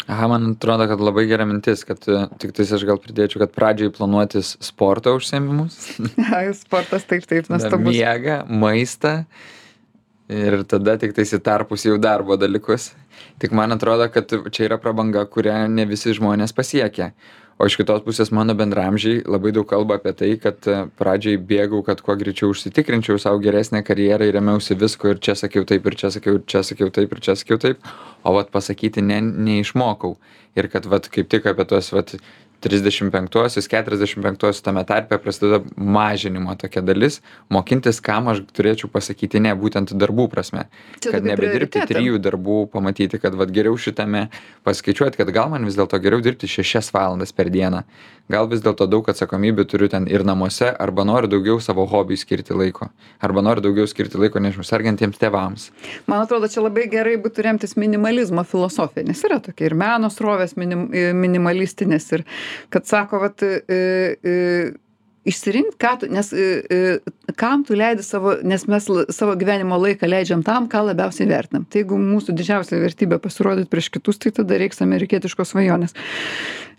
Aha 0.09 0.29
man 0.29 0.55
atrodo 0.55 0.87
kad 0.89 1.01
labai 1.05 1.27
gera 1.29 1.45
mintis 1.49 1.85
kad 1.85 2.05
e, 2.09 2.23
tiktais 2.41 2.73
aš 2.73 2.85
gal 2.89 2.97
pridėčiau 3.01 3.43
kad 3.45 3.53
pradžioj 3.53 3.93
planuotis 3.97 4.55
sporto 4.65 5.13
užsiėmimus. 5.19 5.77
Ai 6.37 6.49
sportas 6.57 7.05
taip 7.09 7.29
taip 7.29 7.49
nuostabus. 7.53 7.93
miegą 7.93 8.43
maistą 8.49 9.25
ir 10.29 10.63
tada 10.69 10.97
tiktais 11.01 11.33
į 11.37 11.43
tarpus 11.45 11.85
jau 11.89 11.97
darbo 12.01 12.37
dalykus 12.41 12.93
tik 13.43 13.53
man 13.53 13.73
atrodo 13.75 14.09
kad 14.13 14.33
čia 14.51 14.69
yra 14.69 14.79
prabanga 14.83 15.25
kurią 15.27 15.67
ne 15.73 15.87
visi 15.89 16.15
žmonės 16.17 16.55
pasiekia. 16.57 17.13
O 17.59 17.67
iš 17.67 17.75
kitos 17.75 18.05
pusės 18.07 18.29
mano 18.31 18.55
bendraamžiai 18.55 19.25
labai 19.27 19.51
daug 19.55 19.67
kalba 19.67 19.97
apie 19.99 20.13
tai 20.15 20.29
kad 20.39 20.67
e, 20.71 20.77
pradžioj 21.01 21.41
bėgau 21.49 21.81
kad 21.87 21.99
kuo 22.07 22.15
greičiau 22.21 22.53
užsitikrinčiau 22.53 23.19
sau 23.19 23.41
geresnę 23.43 23.81
karjerą 23.83 24.29
ir 24.31 24.39
ėmiausi 24.39 24.77
visko 24.79 25.11
ir 25.11 25.19
čia 25.19 25.35
sakiau 25.41 25.67
taip 25.67 25.89
ir 25.91 25.97
čia 25.99 26.13
sakiau 26.15 26.39
ir 26.39 26.45
čia 26.47 26.63
sakiau 26.63 26.93
taip 26.95 27.17
ir 27.17 27.23
čia 27.27 27.35
sakiau 27.41 27.59
taip. 27.65 27.83
O 28.23 28.37
vat 28.37 28.53
pasakyti 28.55 29.03
ne 29.03 29.19
neišmokau. 29.27 30.15
Ir 30.55 30.71
kad 30.71 30.87
vat 30.87 31.11
kaip 31.11 31.27
tik 31.35 31.51
apie 31.51 31.67
tuos 31.67 31.91
vat 31.97 32.15
trisdešim 32.61 33.11
penktuosius 33.15 33.69
keturiasdešim 33.71 34.23
penktuosius 34.23 34.63
tame 34.63 34.85
tarpe 34.87 35.19
prasideda 35.19 35.61
mažinimo 35.77 36.55
tokia 36.59 36.83
dalis. 36.83 37.21
Mokintis 37.55 38.01
kam 38.05 38.29
aš 38.33 38.43
turėčiau 38.57 38.91
pasakyti 38.93 39.41
ne 39.43 39.55
būtent 39.59 39.95
darbų 39.95 40.29
prasme. 40.33 40.67
Čia 41.03 41.15
kad 41.15 41.27
nebedirbti 41.29 41.85
trijų 41.91 42.19
darbų 42.23 42.61
pamatyti 42.73 43.21
kad 43.23 43.37
vat 43.39 43.53
geriau 43.55 43.79
šitame 43.79 44.27
paskaičiuot 44.67 45.19
kad 45.19 45.31
gal 45.35 45.53
man 45.53 45.67
vis 45.69 45.79
dėlto 45.79 46.01
geriau 46.03 46.25
dirbti 46.25 46.51
šešias 46.51 46.91
valandas 46.95 47.33
per 47.33 47.53
dieną. 47.55 47.85
Gal 48.29 48.45
vis 48.51 48.61
dėlto 48.61 48.85
daug 48.91 49.07
atsakomybių 49.09 49.65
turiu 49.65 49.87
ten 49.89 50.05
ir 50.11 50.21
namuose 50.27 50.69
arba 50.69 51.05
noriu 51.09 51.31
daugiau 51.33 51.63
savo 51.65 51.87
hobiui 51.89 52.19
skirti 52.21 52.53
laiko. 52.53 52.91
Arba 53.25 53.41
noriu 53.45 53.65
daugiau 53.65 53.89
skirti 53.89 54.21
laiko 54.21 54.43
nežinau 54.43 54.67
sergantiems 54.69 55.17
tėvams. 55.17 55.71
Man 56.11 56.27
atrodo, 56.27 56.51
čia 56.53 56.61
labai 56.61 56.85
gerai 56.93 57.15
būtų 57.23 57.47
remtis 57.47 57.73
minimalizmo 57.81 58.45
filosofija, 58.45 59.07
nes 59.09 59.23
yra 59.25 59.39
tokia 59.45 59.71
ir 59.71 59.77
meno 59.81 60.11
srovės 60.13 60.59
minim, 60.61 60.91
minimalistinės 60.93 62.11
ir 62.19 62.27
kad 62.71 62.87
sako, 62.87 63.23
vat, 63.25 63.43
e, 63.43 63.63
e, 64.25 64.37
išsirinkti, 65.29 65.77
ką 65.81 65.93
tu, 66.01 66.09
nes 66.13 66.31
e, 66.33 66.47
e, 66.73 67.33
kam 67.39 67.65
tu 67.67 67.77
leidi 67.77 68.05
savo, 68.07 68.37
nes 68.47 68.65
mes 68.71 68.89
la- 68.89 69.07
savo 69.13 69.35
gyvenimo 69.39 69.77
laiką 69.81 70.09
leidžiam 70.09 70.45
tam, 70.47 70.69
ką 70.71 70.85
labiausiai 70.91 71.29
vertinam. 71.29 71.67
Tai 71.69 71.83
jeigu 71.83 71.99
mūsų 72.01 72.35
didžiausia 72.39 72.81
vertybė 72.81 73.21
pasirodyti 73.23 73.71
prieš 73.73 73.91
kitus, 73.99 74.21
tai 74.23 74.33
tada 74.41 74.59
reiks 74.61 74.81
amerikietiškos 74.85 75.53
svajonės. 75.53 75.97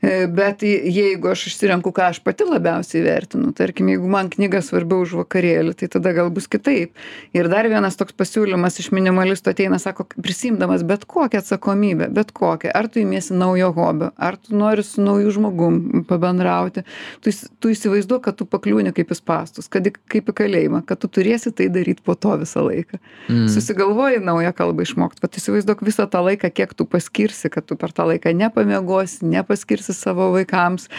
E, 0.02 0.28
Bet 0.28 0.62
je- 0.64 0.80
jeigu 0.86 1.28
aš 1.32 1.48
išsirenku, 1.50 1.92
ką 1.92 2.10
aš 2.10 2.20
pati 2.24 2.44
labiausiai 2.48 3.02
vertinu, 3.04 3.52
tarkim, 3.54 3.88
jeigu 3.92 4.08
man 4.08 4.30
knyga 4.32 4.62
svarbiau 4.64 5.02
už 5.04 5.18
vakarėlį, 5.20 5.74
tai 5.76 5.88
tada 5.92 6.14
gal 6.16 6.30
bus 6.32 6.48
kitaip. 6.48 6.92
Ir 7.36 7.50
dar 7.52 7.68
vienas 7.68 7.98
toks 8.00 8.14
pasiūlymas 8.16 8.80
iš 8.80 8.92
minimalistų 8.96 9.52
ateina, 9.52 9.80
sako, 9.80 10.06
prisimdamas 10.24 10.84
bet 10.88 11.04
kokią 11.06 11.42
atsakomybę, 11.42 12.08
bet 12.16 12.32
kokią, 12.32 12.72
ar 12.74 12.88
tu 12.88 13.00
įmėsi 13.04 13.36
naujo 13.36 13.74
hobio, 13.76 14.12
ar 14.18 14.38
tu 14.38 14.56
nori 14.56 14.84
su 14.84 15.02
nauju 15.04 15.32
žmogum 15.36 16.06
pabendrauti, 16.08 16.86
tu, 17.22 17.30
įs- 17.30 17.50
tu 17.60 17.68
įsivaizduok, 17.74 18.22
kad 18.22 18.38
tu 18.40 18.46
pakliūni 18.46 18.94
kaip 18.96 19.12
į 19.12 19.16
spastus, 19.20 19.68
kad 19.68 19.84
į- 19.84 19.96
kaip 20.08 20.32
į 20.32 20.34
kalėjimą, 20.34 20.86
kad 20.86 21.00
tu 21.00 21.08
turėsi 21.08 21.52
tai 21.54 21.68
daryti 21.68 22.00
po 22.06 22.16
to 22.16 22.38
visą 22.40 22.64
laiką. 22.64 23.00
Mm. 23.28 23.48
Susigalvoji 23.50 24.24
naują 24.24 24.54
kalbą 24.54 24.82
išmokti, 24.88 25.20
bet 25.22 25.36
įsivaizduok 25.36 25.84
visą 25.84 26.08
tą 26.10 26.24
laiką, 26.24 26.50
kiek 26.54 26.74
tu 26.74 26.86
paskirsi, 26.86 27.50
kad 27.52 27.66
tu 27.66 27.76
per 27.76 27.92
tą 27.92 28.08
laiką 28.08 28.32
nepamiegosi, 28.34 29.24
nepaskirsi 29.28 29.89
savo 29.94 30.32
vaikams. 30.36 30.90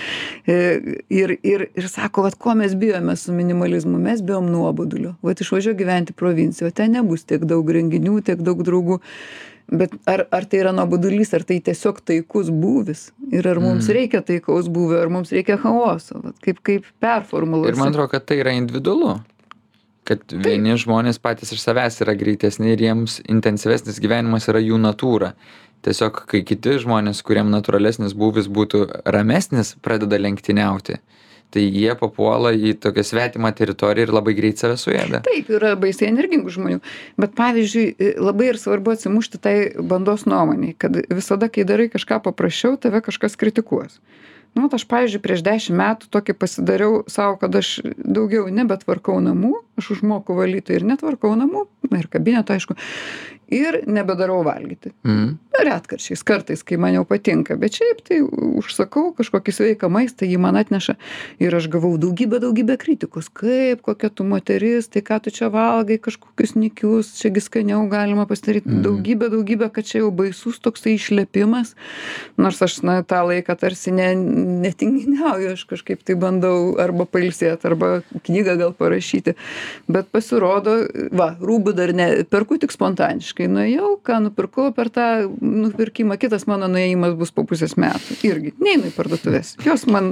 E, 0.47 0.59
Ir, 1.11 1.33
ir, 1.43 1.67
ir 1.75 1.87
sako, 1.91 2.23
vat, 2.23 2.35
ko 2.39 2.55
mes 2.55 2.75
bijome 2.79 3.17
su 3.17 3.33
minimalizmu, 3.33 3.99
mes 3.99 4.23
bijom 4.23 4.47
nuobodulio. 4.51 5.15
Vat 5.23 5.41
išvažiuoju 5.43 5.77
gyventi 5.79 6.13
provincijoje, 6.13 6.71
ten 6.77 6.93
nebus 6.95 7.25
tiek 7.25 7.45
daug 7.45 7.69
renginių, 7.71 8.21
tiek 8.25 8.39
daug 8.47 8.63
draugų. 8.67 9.01
Bet 9.71 9.93
ar, 10.11 10.25
ar 10.35 10.45
tai 10.51 10.61
yra 10.65 10.73
nuobodulys, 10.75 11.31
ar 11.37 11.45
tai 11.47 11.61
tiesiog 11.63 12.01
taikus 12.07 12.49
būvis? 12.51 13.11
Ir 13.31 13.47
ar 13.47 13.61
mums 13.63 13.87
Mm. 13.89 13.95
reikia 13.95 14.21
taikaus 14.27 14.67
būvio, 14.69 15.01
ar 15.03 15.09
mums 15.09 15.31
reikia 15.31 15.59
chaoso? 15.63 16.21
Vat, 16.25 16.35
kaip, 16.43 16.59
kaip 16.63 16.85
performuluoti? 17.01 17.75
Ir 17.75 17.79
man 17.79 17.93
atrodo, 17.93 18.09
kad 18.11 18.25
tai 18.27 18.41
yra 18.43 18.51
individualu. 18.59 19.21
Kad 20.05 20.25
vieni 20.33 20.75
žmonės 20.75 21.21
patys 21.23 21.53
iš 21.55 21.61
savęs 21.63 22.01
yra 22.03 22.17
greitesni 22.19 22.73
ir 22.73 22.79
jiems 22.83 23.21
intensyvesnis 23.31 24.01
gyvenimas 24.03 24.49
yra 24.51 24.59
jų 24.59 24.79
natūra. 24.81 25.35
Tiesiog, 25.87 26.25
kai 26.29 26.43
kiti 26.45 26.77
žmonės, 26.83 27.23
kuriem 27.25 27.49
natūralesnis 27.53 28.13
būvis 28.17 28.51
būtų 28.53 28.83
ramesnis, 29.09 29.73
pradeda 29.81 30.19
lenktyniauti, 30.21 30.99
tai 31.51 31.63
jie 31.65 31.95
papuola 31.99 32.53
į 32.53 32.75
tokią 32.85 33.05
svetimą 33.07 33.51
teritoriją 33.57 34.07
ir 34.07 34.13
labai 34.13 34.35
greit 34.37 34.61
save 34.61 34.77
suėda. 34.81 35.23
Taip, 35.25 35.49
yra 35.57 35.73
baisiai 35.81 36.11
energingų 36.13 36.53
žmonių. 36.53 36.83
Bet 37.21 37.33
pavyzdžiui, 37.39 37.87
labai 38.21 38.51
ir 38.53 38.61
svarbu 38.61 38.93
atsimušti 38.93 39.41
tai 39.41 39.55
bandos 39.81 40.27
nuomoniai, 40.29 40.77
kad 40.77 41.01
visada, 41.09 41.49
kai 41.49 41.65
darai 41.69 41.89
kažką 41.93 42.21
paprasčiau, 42.29 42.77
tave 42.81 43.01
kažkas 43.07 43.41
kritikuos. 43.41 43.99
Nu, 44.55 44.65
vat 44.67 44.75
aš, 44.75 44.85
pavyzdžiui, 44.91 45.23
prieš 45.23 45.43
dešimt 45.47 45.79
metų 45.79 46.09
tokį 46.11 46.35
pasidariau 46.41 47.03
savo, 47.11 47.37
kad 47.41 47.55
aš 47.55 47.79
daugiau 47.87 48.49
nebetvarkau 48.51 49.21
namų, 49.23 49.53
aš 49.79 49.93
užmoku 49.97 50.35
valyti 50.35 50.75
ir 50.75 50.87
netvarkau 50.89 51.37
namų, 51.39 51.69
na 51.91 52.03
ir 52.03 52.09
kabineto, 52.11 52.57
aišku, 52.57 52.75
ir 53.51 53.83
nebedarau 53.87 54.41
valgyti. 54.47 54.93
Mm. 55.05 55.35
Retkarčiais, 55.61 56.23
kartais, 56.25 56.63
kai 56.65 56.79
man 56.81 56.95
jau 56.95 57.03
patinka, 57.05 57.57
bet 57.61 57.75
šiaip 57.77 58.01
tai 58.07 58.21
užsakau 58.23 59.11
kažkokį 59.19 59.53
sveiką 59.53 59.91
maistą, 59.93 60.25
jį 60.25 60.39
man 60.41 60.57
atneša 60.57 60.95
ir 61.43 61.57
aš 61.59 61.67
gavau 61.73 61.91
daugybę, 62.01 62.39
daugybę 62.41 62.79
kritikos. 62.81 63.29
Kaip, 63.29 63.83
kokia 63.85 64.09
tu 64.15 64.25
moteris, 64.25 64.89
tai 64.89 65.03
ką 65.05 65.19
tu 65.25 65.35
čia 65.35 65.51
valgai, 65.53 65.99
kažkokius 66.01 66.55
nikius, 66.57 67.13
čiagi 67.19 67.43
skaniau 67.45 67.83
galima 67.91 68.25
pasidaryti. 68.31 68.71
Mhm. 68.71 68.85
Daugybę, 68.87 69.31
daugybę, 69.35 69.71
kad 69.75 69.91
čia 69.91 70.05
jau 70.05 70.13
baisus 70.15 70.63
toksai 70.63 70.95
išlepimas. 70.97 71.75
Nors 72.41 72.63
aš 72.65 72.81
na, 72.87 73.01
tą 73.03 73.25
laiką 73.29 73.59
tarsi 73.61 73.93
ne, 73.93 74.15
netinginiauju, 74.41 75.53
aš 75.55 75.65
kažkaip 75.71 76.03
tai 76.07 76.17
bandau 76.21 76.75
arba 76.81 77.07
pailsėti, 77.09 77.67
arba 77.69 77.91
knygą 78.27 78.57
gal 78.61 78.75
parašyti. 78.77 79.37
Bet 79.91 80.11
pasirodo, 80.15 80.77
va, 81.17 81.33
rūbų 81.41 81.75
dar 81.77 81.93
ne, 81.97 82.09
perku 82.31 82.59
tik 82.61 82.75
spontaniškai. 82.75 83.49
Nuėjau, 83.51 83.95
ką 84.07 84.21
nupirkau 84.27 84.71
per 84.77 84.93
tą 84.95 85.09
nupirkimą, 85.41 86.19
kitas 86.21 86.47
mano 86.51 86.71
nuėjimas 86.71 87.17
bus 87.19 87.35
po 87.35 87.45
pusės 87.49 87.77
metų. 87.81 88.19
Irgi, 88.27 88.55
neinu 88.63 88.91
į 88.91 88.95
parduotuvės. 88.97 89.57
Jos 89.67 89.87
man 89.91 90.11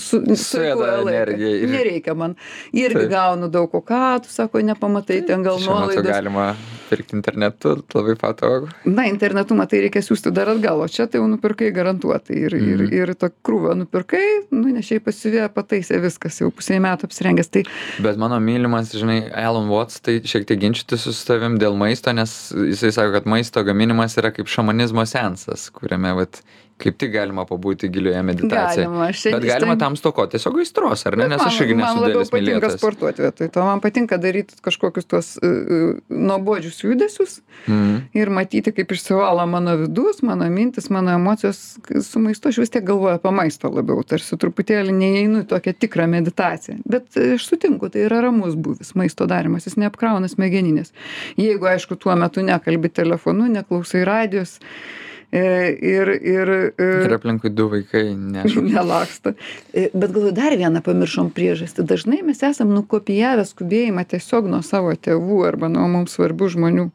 su, 0.00 0.22
sueikvoja 0.22 1.02
laiką. 1.06 1.36
Nereikia 1.76 2.16
man. 2.18 2.36
Irgi 2.76 3.04
Taip. 3.04 3.12
gaunu 3.12 3.50
daug, 3.52 3.72
o 3.74 3.82
ką 3.84 4.04
tu 4.24 4.32
sako, 4.32 4.64
nepamatai, 4.66 5.22
ten 5.26 5.44
gal 5.46 5.60
nuolaidos. 5.62 6.06
galima 6.06 6.54
pirkti 6.90 7.16
internetu, 7.16 7.76
labai 7.94 8.14
patogu. 8.20 8.68
Na, 8.84 9.04
internetu 9.10 9.54
matai, 9.58 9.80
reikia 9.86 10.02
siūsti 10.04 10.32
dar 10.34 10.48
atgal, 10.52 10.80
o 10.84 10.88
čia 10.88 11.06
tai 11.06 11.20
jau 11.20 11.28
nupirkai 11.30 11.70
garantuotai. 11.74 12.36
Ir, 12.46 12.54
ir, 12.54 12.82
Mhm. 12.86 12.92
ir 12.92 13.14
to 13.14 13.30
krūvą 13.44 13.74
nupirkai, 13.82 14.22
nu, 14.50 14.68
nešiai 14.76 15.00
pasivė, 15.00 15.48
pataisė 15.52 16.00
viskas, 16.02 16.40
jau 16.40 16.50
pusė 16.50 16.78
metų 16.80 17.08
apsirengęs. 17.10 17.50
Tai 17.50 17.62
Bet 18.02 18.16
mano 18.16 18.38
mylimas, 18.40 18.92
žinai, 18.92 19.30
Alan 19.34 19.68
Watts, 19.68 20.00
tai 20.00 20.20
šiek 20.20 20.46
tiek 20.46 20.60
ginčytis 20.60 21.06
su 21.06 21.26
tavim 21.26 21.58
dėl 21.58 21.76
maisto, 21.76 22.12
nes 22.12 22.52
jisai 22.52 22.92
sako, 22.92 23.12
kad 23.12 23.24
maisto 23.26 23.62
gaminimas 23.64 24.16
yra 24.16 24.30
kaip 24.32 24.46
šamanizmo 24.46 25.06
sensas, 25.06 25.70
kuriame, 25.70 26.14
vat, 26.16 26.42
kaip 26.82 26.98
tik 27.00 27.12
galima 27.14 27.44
pabūti 27.48 27.88
gilioje 27.92 28.22
meditacijoje. 28.22 28.86
galima, 28.86 29.06
aš 29.08 29.22
čia 29.22 29.30
Bet 29.36 29.46
galima 29.48 29.76
tam 29.80 29.96
stokoti 29.96 30.36
tiesiog 30.36 30.58
aistros, 30.60 31.06
ar 31.08 31.16
ne? 31.16 31.28
Nes 31.32 31.40
man, 31.40 31.48
aš 31.48 31.60
irgi 31.64 31.74
man 31.78 31.96
nesu 31.96 32.04
didelis 32.06 32.30
patinka 32.30 32.52
mylėtojas. 32.52 32.78
sportuoti 32.80 33.22
vietoj 33.24 33.50
to. 33.54 33.64
Man 33.64 33.80
patinka 33.84 34.18
daryti 34.20 34.58
kažkokius 34.66 35.08
tuos 35.08 35.30
uh, 35.40 35.96
nuobodžius 36.08 36.82
judesius 36.84 37.40
Mm. 37.66 38.02
ir 38.14 38.28
matyti, 38.30 38.70
kaip 38.70 38.92
išsivalo 38.94 39.42
mano 39.50 39.72
vidus, 39.80 40.20
mano 40.22 40.44
mintis, 40.52 40.90
mano 40.90 41.10
emocijos. 41.16 41.78
Su 42.04 42.20
maistu 42.22 42.48
aš 42.48 42.58
vis 42.62 42.70
tiek 42.70 42.84
galvoju 42.86 43.16
apie 43.16 43.32
maistą 43.34 43.70
labiau, 43.72 44.04
tarsi 44.06 44.36
truputėlį 44.38 44.92
neįeinu 44.94 45.40
į 45.42 45.48
tokią 45.50 45.74
tikrą 45.80 46.06
meditaciją. 46.12 46.76
Bet 46.86 47.16
e, 47.18 47.32
aš 47.34 47.48
sutinku, 47.48 47.88
tai 47.90 48.04
yra 48.06 48.20
ramus 48.22 48.54
būvis, 48.54 48.92
maisto 48.94 49.26
darimas, 49.26 49.66
jis 49.66 49.78
neapkrauna 49.82 50.28
smegeninės. 50.30 50.92
Jeigu, 51.40 51.66
aišku, 51.72 51.96
tuo 51.98 52.14
metu 52.14 52.44
nekalbi 52.46 52.92
telefonu, 52.92 53.48
neklausai 53.50 54.04
radijos. 54.06 54.58
e, 54.60 55.15
Ir, 55.32 56.08
ir, 56.22 56.50
e, 56.78 56.86
Ir 57.04 57.14
aplinkui 57.16 57.50
du 57.50 57.66
vaikai, 57.72 58.04
nežinau. 58.14 58.68
nelaksto. 58.76 59.34
E, 59.74 59.88
Bet 59.92 60.14
galvoju, 60.14 60.34
dar 60.36 60.54
vieną 60.56 60.82
pamiršom 60.86 61.32
priežastį. 61.34 61.84
Dažnai 61.90 62.20
mes 62.26 62.44
esam 62.46 62.70
nukopijavę 62.76 63.44
skubėjimą 63.48 64.06
tiesiog 64.12 64.46
nuo 64.52 64.62
savo 64.64 64.94
tėvų 64.94 65.42
arba 65.48 65.68
nuo 65.72 65.88
mums 65.90 66.14
svarbių 66.16 66.52
žmonių. 66.54 66.86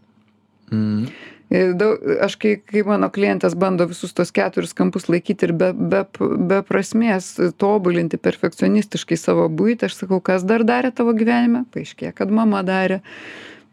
Mm. 0.71 1.11
E, 1.51 1.65
daug, 1.75 1.99
aš 2.23 2.37
kai, 2.39 2.53
kai 2.63 2.85
mano 2.87 3.09
klientės 3.11 3.57
bando 3.59 3.83
visus 3.89 4.15
tos 4.15 4.31
keturis 4.31 4.71
kampus 4.77 5.09
laikyti 5.11 5.49
ir 5.49 5.53
be, 5.59 5.73
be, 5.75 6.05
be 6.47 6.61
prasmės 6.63 7.33
tobulinti 7.59 8.15
perfekcionistiškai 8.15 9.19
savo 9.19 9.49
būtį, 9.51 9.89
aš 9.89 9.97
sakau, 10.05 10.21
kas 10.23 10.47
dar 10.47 10.63
darė 10.63 10.93
tavo 10.95 11.11
gyvenime, 11.17 11.65
paaiškėjo, 11.75 12.15
kad 12.15 12.31
mama 12.31 12.63
darė. 12.63 13.01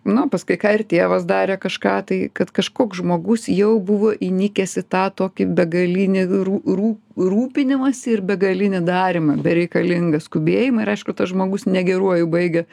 Nu, 0.07 0.25
paskui 0.31 0.57
ką 0.57 0.71
ir 0.77 0.85
tėvas 0.89 1.25
darė 1.29 1.59
kažką, 1.61 1.95
tai 2.09 2.19
kad 2.33 2.53
kažkoks 2.55 3.01
žmogus 3.01 3.49
jau 3.51 3.75
buvo 3.83 4.13
įnikęs 4.15 4.79
į 4.81 4.85
tą 4.95 5.03
tokį 5.21 5.49
begalinį 5.59 6.23
rū, 6.47 6.61
rū, 6.65 6.93
rūpinimąsi 7.19 8.15
ir 8.15 8.23
begalinį 8.31 8.81
darimą, 8.87 9.37
bereikalingą 9.45 10.23
skubėjimą. 10.25 10.87
Ir 10.87 10.93
aišku, 10.95 11.13
tas 11.19 11.33
žmogus 11.35 11.67
negeruoju 11.69 12.31
baigia 12.31 12.65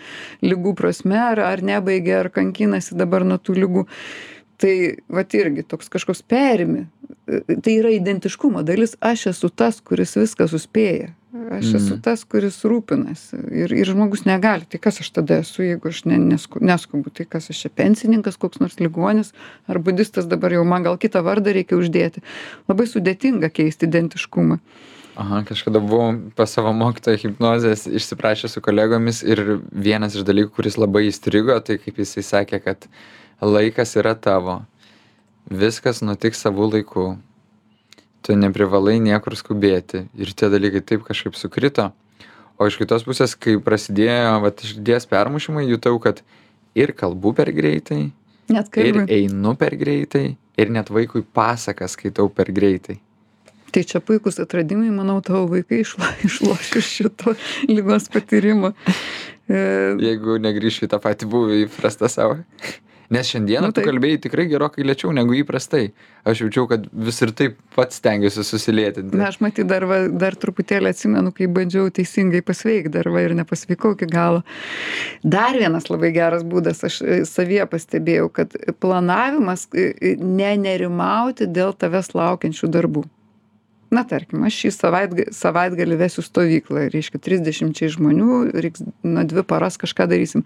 lygų 0.45 0.75
prasme 0.79 1.19
ar, 1.19 1.41
ar 1.43 1.65
nebaigia, 1.65 2.21
ar 2.21 2.31
kankinasi 2.31 2.95
dabar 2.95 3.27
nuo 3.27 3.41
tų 3.41 3.57
lygų. 3.65 3.85
Tai 4.61 4.75
vat 5.11 5.35
irgi 5.35 5.65
toks 5.67 5.91
kažkoks 5.91 6.23
perimi. 6.23 6.85
Tai 7.25 7.73
yra 7.73 7.91
identiškumo 7.97 8.63
dalis. 8.63 8.95
Aš 9.03 9.31
esu 9.33 9.49
tas 9.51 9.81
kuris 9.83 10.15
viską 10.15 10.47
suspėja 10.47 11.11
aš 11.57 11.73
esu 11.79 11.93
Mhm. 11.95 12.01
tas 12.01 12.23
kuris 12.23 12.57
rūpinasi 12.63 13.39
ir 13.63 13.73
ir 13.73 13.85
žmogus 13.85 14.25
negali 14.25 14.65
tai 14.69 14.79
kas 14.79 15.01
aš 15.01 15.09
tada 15.11 15.39
esu 15.43 15.63
jeigu 15.63 15.87
aš 15.89 16.05
ne 16.05 16.17
nesku 16.17 16.59
neskubu 16.61 17.09
tai 17.13 17.25
kas 17.25 17.49
aš 17.49 17.61
čia 17.65 17.69
pensininkas 17.69 18.37
koks 18.37 18.59
nors 18.59 18.79
ligonis 18.79 19.33
ar 19.67 19.79
budistas 19.79 20.25
dabar 20.25 20.51
jau 20.51 20.63
man 20.65 20.83
gal 20.83 20.97
kitą 20.97 21.23
vardą 21.23 21.53
reikia 21.53 21.77
uždėti 21.77 22.23
labai 22.67 22.85
sudėtinga 22.87 23.49
keisti 23.49 23.85
identiškumą 23.89 24.59
Aha, 25.15 25.43
kažkada 25.47 25.79
buvau 25.79 26.11
pas 26.35 26.51
savo 26.51 26.73
mokytoją 26.75 27.17
hipnozės 27.21 27.85
išsiprašęs 27.87 28.51
su 28.57 28.61
kolegomis 28.61 29.21
ir 29.23 29.61
vienas 29.71 30.15
iš 30.15 30.25
dalykų, 30.27 30.51
kuris 30.57 30.75
labai 30.75 31.05
įstrigo, 31.07 31.55
tai 31.63 31.77
kaip 31.79 31.95
jisai 32.03 32.19
sakė, 32.19 32.59
kad 32.59 32.87
laikas 33.39 33.95
yra 33.95 34.11
tavo. 34.19 34.65
Viskas 35.47 36.01
nutiks 36.03 36.43
savų 36.43 36.67
laikų. 36.73 37.05
Tu 38.25 38.33
neprivalai 38.33 38.97
niekur 39.03 39.35
skubėti. 39.37 40.07
Ir 40.17 40.33
tie 40.33 40.49
dalykai 40.49 40.81
taip 40.81 41.03
kažkaip 41.05 41.37
sukrito. 41.37 41.91
O 42.57 42.65
iš 42.65 42.79
kitos 42.79 43.03
pusės, 43.05 43.35
kai 43.37 43.57
prasidėjo 43.61 44.39
vat, 44.41 44.63
širdies 44.63 45.05
permušimai, 45.11 45.67
jutau, 45.67 45.97
kad 46.01 46.23
ir 46.75 46.93
kalbu 46.95 47.33
per 47.35 47.51
greitai, 47.55 48.07
net 48.51 48.69
ir 48.79 49.01
kai 49.03 49.19
einu 49.19 49.55
per 49.59 49.75
greitai, 49.79 50.37
ir 50.57 50.71
net 50.71 50.91
vaikui 50.93 51.25
pasaką 51.35 51.87
skaitau 51.91 52.29
per 52.31 52.51
greitai. 52.55 52.99
tai 53.75 53.83
čia 53.83 53.99
puikūs 53.99 54.39
atradimai 54.39 54.87
manau 54.95 55.17
tavo 55.19 55.49
vaikai 55.51 55.81
išlo 55.83 56.07
išloš 56.27 56.69
iš 56.79 56.91
šito 56.97 57.33
ligos 57.67 58.07
patyrimo 58.07 58.71
e, 59.51 59.59
Jeigu 59.99 60.37
negrįšiu 60.39 60.87
į 60.87 60.91
tą 60.93 61.01
patį 61.03 61.27
buvį 61.27 61.65
įprastą 61.65 62.07
savo. 62.07 62.39
Nes 63.13 63.29
šiandieną 63.29 63.65
Nu, 63.65 63.73
nu, 63.73 63.75
tu 63.75 63.85
kalbėjai 63.85 64.21
tikrai 64.27 64.45
gerokai 64.49 64.85
lėčiau 64.85 65.13
negu 65.15 65.35
įprastai. 65.37 65.89
Aš 66.25 66.45
jaučiau, 66.45 66.65
kad 66.69 66.85
vis 66.89 67.21
ir 67.21 67.31
taip 67.37 67.57
pats 67.75 67.99
stengiuosi 67.99 68.43
susilėtinti. 68.45 69.15
na 69.17 69.29
aš 69.29 69.39
matyt 69.43 69.67
dar 69.69 69.85
va 69.89 69.99
dar 70.09 70.37
truputėlį 70.39 70.91
atsimenu 70.93 71.33
kai 71.35 71.47
bandžiau 71.51 71.89
teisingai 71.93 72.41
pasveikt 72.45 72.93
dar 72.95 73.09
va 73.13 73.23
ir 73.25 73.35
nepasveikau 73.37 73.95
iki 73.95 74.07
galo 74.11 74.43
dar 75.23 75.57
vienas 75.59 75.89
labai 75.91 76.11
geras 76.15 76.45
būdas 76.47 76.83
aš 76.87 77.01
e, 77.01 77.19
savyje 77.29 77.67
pastebėjau 77.71 78.29
kad 78.33 78.55
planavimas 78.83 79.67
e, 79.73 79.91
e, 79.93 80.15
ne 80.21 80.55
nerimauti 80.61 81.49
dėl 81.51 81.75
tavęs 81.77 82.13
laukiančių 82.17 82.71
darbų 82.77 83.05
na 83.95 84.03
tarkim 84.07 84.43
aš 84.47 84.61
šį 84.63 84.73
savaitga 84.75 85.27
savaitgalį 85.35 85.99
vesiu 86.01 86.25
stovyklą 86.25 86.87
reiškia 86.93 87.21
trisdešimčiai 87.27 87.93
žmonių 87.97 88.39
reiks 88.65 88.85
na 89.03 89.25
dvi 89.27 89.45
paras 89.47 89.79
kažką 89.81 90.09
darysim 90.11 90.45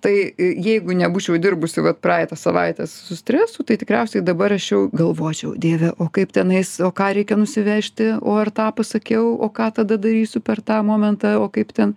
tai 0.00 0.14
e, 0.38 0.50
jeigu 0.62 0.96
nebūčiau 0.96 1.38
dirbusi 1.42 1.84
vat 1.84 2.00
praeitą 2.04 2.38
savaitę 2.38 2.86
su 2.90 3.16
stresu 3.18 3.64
tai 3.66 3.78
tikriausiai 3.80 4.24
dabar 4.24 4.54
aš 4.56 4.70
jau 4.72 4.80
galvočiau 4.92 5.54
dieve 5.60 5.92
o 5.98 6.08
kaip 6.12 6.34
tenais 6.36 6.76
o 6.80 6.90
ką 6.90 7.12
reikia 7.20 7.38
nusivežti 7.40 8.12
o 8.20 8.36
ar 8.40 8.52
tą 8.54 8.70
pasakiau 8.76 9.34
o 9.36 9.48
ką 9.48 9.70
tada 9.80 9.98
darysiu 10.00 10.42
per 10.44 10.62
tą 10.62 10.82
momentą 10.86 11.36
o 11.42 11.48
kaip 11.52 11.72
ten 11.76 11.96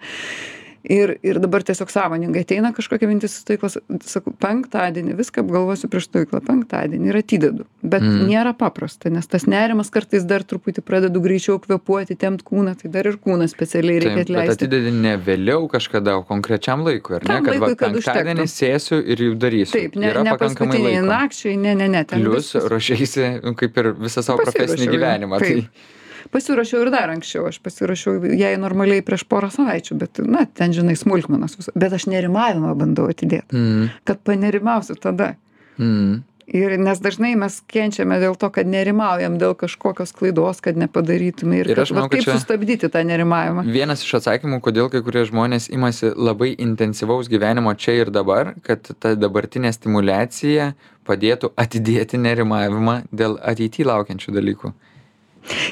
ir 0.90 1.12
ir 1.24 1.38
dabar 1.40 1.62
tiesiog 1.64 1.92
sąmoningai 1.94 2.42
ateina 2.46 2.72
kažkokia 2.74 3.08
mintis 3.12 3.36
į 3.38 3.44
stovyklas 3.44 3.78
sakau 4.10 4.34
penktadienį 4.42 5.14
viską 5.20 5.44
apgalvosiu 5.46 5.90
prieš 5.92 6.08
stovyklą 6.10 6.42
penktadienį 6.48 7.12
ir 7.12 7.20
atidedu 7.22 7.66
bet 7.84 8.02
Mhm. 8.02 8.26
nėra 8.32 8.54
paprasta 8.58 9.12
nes 9.14 9.28
tas 9.30 9.46
nerimas 9.46 9.92
kartais 9.94 10.26
dar 10.26 10.42
truputį 10.44 10.82
pradedu 10.82 11.22
greičiau 11.22 11.60
kvėpuoti 11.62 12.18
tempt 12.18 12.44
kūną 12.48 12.74
tai 12.82 12.90
dar 12.90 13.06
ir 13.12 13.18
kūną 13.22 13.48
specialiai 13.52 14.00
reikia 14.02 14.26
atleisti 14.26 14.66
atidedi 14.66 14.92
ne 14.92 15.14
vėliau 15.18 15.70
kažkada, 15.70 16.18
o 16.18 16.24
konkrečiam 16.24 16.82
laikui, 16.88 17.16
ar 17.20 17.24
ne? 17.30 17.40
Kad 17.46 17.60
va, 17.62 17.70
penktadienį 17.86 18.48
sėsiu 18.50 18.98
ir 19.06 19.18
jau 19.28 19.36
darysiu. 19.36 19.74
taip 19.78 19.96
ne 19.96 20.10
Yra 20.10 20.24
ne 20.24 20.32
pakankamai 20.34 20.82
laiko. 20.84 21.06
nakčiai 21.06 21.58
ne 21.58 21.76
ne 21.76 21.88
ne 21.88 22.04
ten 22.04 22.24
Plius 22.26 22.56
ruošiaisi 22.56 23.42
nu, 23.44 23.54
kaip 23.54 23.78
ir 23.78 23.94
visą 23.94 24.24
savo 24.26 24.42
profesinį 24.42 24.90
gyvenimą. 24.96 25.40
taip. 25.40 25.64
Tai 25.70 25.99
pasiruošiau 26.32 26.86
ir 26.86 26.92
dar 26.94 27.10
anksčiau. 27.14 27.48
Aš 27.50 27.60
pasiruošiau 27.66 28.24
jai 28.38 28.54
normaliai 28.62 29.02
prieš 29.06 29.26
porą 29.30 29.50
savaičių 29.54 29.98
bet 30.00 30.20
na 30.26 30.46
ten 30.46 30.74
žinai 30.76 30.96
smulkmenos 31.00 31.58
bet 31.76 31.94
aš 31.94 32.08
nerimavimą 32.12 32.74
bandau 32.80 33.10
atidėt. 33.12 33.48
Mm, 33.54 33.90
kad 34.06 34.22
panerimausiu 34.28 34.96
tada. 35.00 35.36
Mm. 35.80 36.24
ir 36.50 36.74
nes 36.82 36.98
dažnai 36.98 37.36
mes 37.38 37.60
kenčiame 37.70 38.16
dėl 38.20 38.34
to 38.42 38.48
kad 38.50 38.66
nerimaujam 38.66 39.36
dėl 39.38 39.54
kažkokios 39.56 40.10
klaidos 40.18 40.58
kad 40.66 40.80
nepadarytume. 40.82 41.60
Ir 41.62 41.70
Ir 41.70 41.78
kad 41.78 41.92
manau, 41.94 42.10
kaip 42.10 42.24
čia- 42.26 42.34
sustabdyti 42.34 42.90
tą 42.90 43.04
nerimavimą? 43.06 43.64
Vienas 43.70 44.02
iš 44.02 44.16
atsakymų, 44.18 44.58
kodėl 44.66 44.90
kai 44.90 45.04
kurie 45.06 45.22
žmonės 45.30 45.70
imasi 45.70 46.10
labai 46.18 46.56
intensyvaus 46.58 47.30
gyvenimo 47.30 47.70
čia 47.78 48.00
ir 48.02 48.10
dabar, 48.10 48.56
kad 48.66 48.82
ta 49.00 49.14
dabartinė 49.16 49.70
stimulacija 49.78 50.74
padėtų 51.06 51.54
atidėti 51.56 52.18
nerimavimą 52.18 53.04
dėl 53.14 53.38
ateity 53.46 53.86
laukiančių 53.86 54.34
dalykų. 54.34 54.74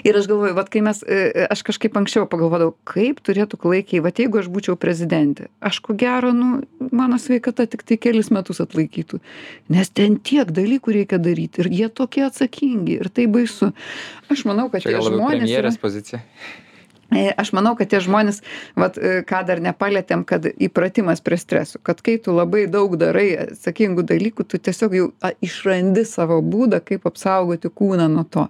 Ir 0.07 0.19
aš 0.19 0.27
galvoju 0.29 0.57
vat 0.57 0.69
kai 0.73 0.83
mes 0.85 1.01
e, 1.03 1.47
aš 1.47 1.63
kažkaip 1.67 1.97
anksčiau 1.99 2.27
pagalvodavau 2.29 2.75
kaip 2.87 3.21
turėtų 3.25 3.59
klaikiai 3.63 4.03
vat 4.05 4.21
jeigu 4.21 4.41
aš 4.41 4.51
būčiau 4.53 4.77
prezidentė 4.79 5.49
aš 5.61 5.81
ko 5.85 5.97
gero 5.97 6.33
nu 6.35 6.61
mano 6.91 7.19
sveikata 7.21 7.67
tiktai 7.69 7.99
kelis 8.01 8.31
metus 8.33 8.61
atlaikytų 8.63 9.21
nes 9.73 9.91
ten 9.91 10.19
tiek 10.19 10.51
dalykų 10.51 10.99
reikia 11.01 11.21
daryt 11.21 11.59
ir 11.61 11.71
jie 11.73 11.89
tokie 11.89 12.27
atsakingi 12.27 13.01
ir 13.01 13.11
tai 13.11 13.27
baisu 13.31 13.73
aš 14.31 14.47
manau 14.49 14.69
kad 14.71 14.85
Čia 14.85 14.95
tie 14.95 15.03
žmonės 15.03 15.43
yra 15.47 15.67
premjerės 15.67 15.81
pozicija. 15.81 16.23
E, 17.07 17.31
Aš 17.39 17.53
manau, 17.55 17.71
kad 17.79 17.87
tie 17.87 18.01
žmonės, 18.03 18.41
vat, 18.75 18.97
e, 18.99 19.21
ką 19.27 19.39
dar 19.47 19.61
nepalėtėm, 19.63 20.25
kad 20.27 20.43
įpratimas 20.43 21.23
prie 21.23 21.37
stresų, 21.39 21.79
kad 21.79 22.01
kai 22.03 22.17
tu 22.19 22.35
labai 22.35 22.65
daug 22.67 22.97
darai 22.99 23.29
atsakingų 23.45 24.03
dalykų, 24.09 24.43
tu 24.43 24.59
tiesiog 24.59 24.97
jau 24.97 25.07
išrandi 25.39 26.03
savo 26.03 26.41
būdą, 26.43 26.81
kaip 26.83 27.07
apsaugoti 27.07 27.71
kūną 27.71 28.09
nuo 28.11 28.25
to. 28.27 28.49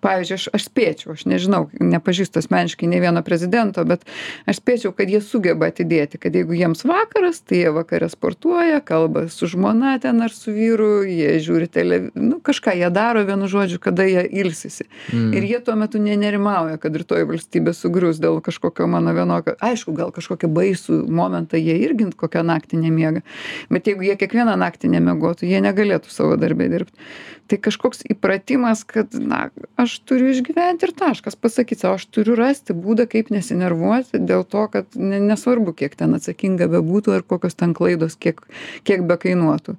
Pavyzdžiui, 0.00 0.36
aš, 0.38 0.46
aš 0.56 0.66
spėčiau, 0.70 1.14
aš 1.14 1.26
nežinau, 1.28 1.66
nepažįstu 1.76 2.40
asmeniškai 2.40 2.88
ne 2.88 3.00
vieno 3.02 3.22
prezidento, 3.26 3.84
bet 3.88 4.06
aš 4.48 4.60
spėčiau, 4.62 4.94
kad 4.96 5.10
jie 5.12 5.20
sugeba 5.24 5.68
atidėti, 5.68 6.20
kad 6.20 6.36
jeigu 6.36 6.56
jiems 6.56 6.86
vakaras, 6.88 7.42
tai 7.44 7.62
jie 7.62 7.72
vakare 7.74 8.08
sportuoja, 8.12 8.80
kalba 8.84 9.26
su 9.32 9.48
žmona 9.50 9.98
ten 10.00 10.22
ar 10.24 10.32
su 10.32 10.54
vyru, 10.56 11.02
jie 11.04 11.34
žiūri 11.44 11.68
televiziją, 11.72 12.24
nu, 12.30 12.40
kažką 12.44 12.74
jie 12.80 12.90
daro, 12.94 13.24
vienu 13.28 13.48
žodžiu, 13.50 13.80
kada 13.82 14.06
jie 14.08 14.24
ilsisi. 14.40 14.88
Mm. 15.12 15.34
Ir 15.36 15.48
jie 15.50 15.60
tuo 15.64 15.76
metu 15.80 16.00
nenerimauja, 16.02 16.78
kad 16.80 16.96
rytoj 16.96 17.26
valstybė 17.28 17.74
sugrius 17.76 18.22
dėl 18.22 18.40
kažkokio 18.44 18.88
mano 18.90 19.14
vienokio. 19.16 19.56
Aišku, 19.60 19.94
gal 19.96 20.14
kažkokį 20.16 20.50
baisų 20.56 21.02
momentą 21.12 21.60
jie 21.60 21.76
irgi 21.84 22.08
kokią 22.16 22.44
naktį 22.46 22.80
nemiega. 22.86 23.24
Bet 23.70 23.90
jeigu 23.90 24.08
jie 24.08 24.16
kiekvieną 24.20 24.56
naktį 24.60 24.94
nemiegotų, 24.96 25.48
jie 25.50 25.60
negalėtų 25.64 26.12
savo 26.12 26.40
darbę 26.40 26.70
dirbti. 26.72 27.10
Tai 27.50 27.58
kažkoks 27.58 28.04
įpratimas, 28.06 28.84
kad, 28.86 29.16
na, 29.18 29.48
aš 29.80 29.96
turiu 30.06 30.28
išgyventi 30.30 30.86
ir 30.86 30.92
taškas, 30.94 31.34
pasakyti 31.34 31.82
savo, 31.82 31.96
aš 31.98 32.04
turiu 32.14 32.36
rasti 32.38 32.76
būdą, 32.78 33.08
kaip 33.10 33.32
nesinervuoti 33.34 34.20
dėl 34.22 34.44
to, 34.46 34.68
kad 34.70 34.94
ne, 34.94 35.18
nesvarbu, 35.32 35.74
kiek 35.80 35.96
ten 35.98 36.14
atsakinga 36.14 36.70
bebūtų 36.70 37.16
ar 37.16 37.26
kokios 37.26 37.58
ten 37.58 37.74
klaidos, 37.74 38.14
kiek, 38.14 38.38
kiek 38.86 39.02
be 39.08 39.18
kainuotų. 39.18 39.74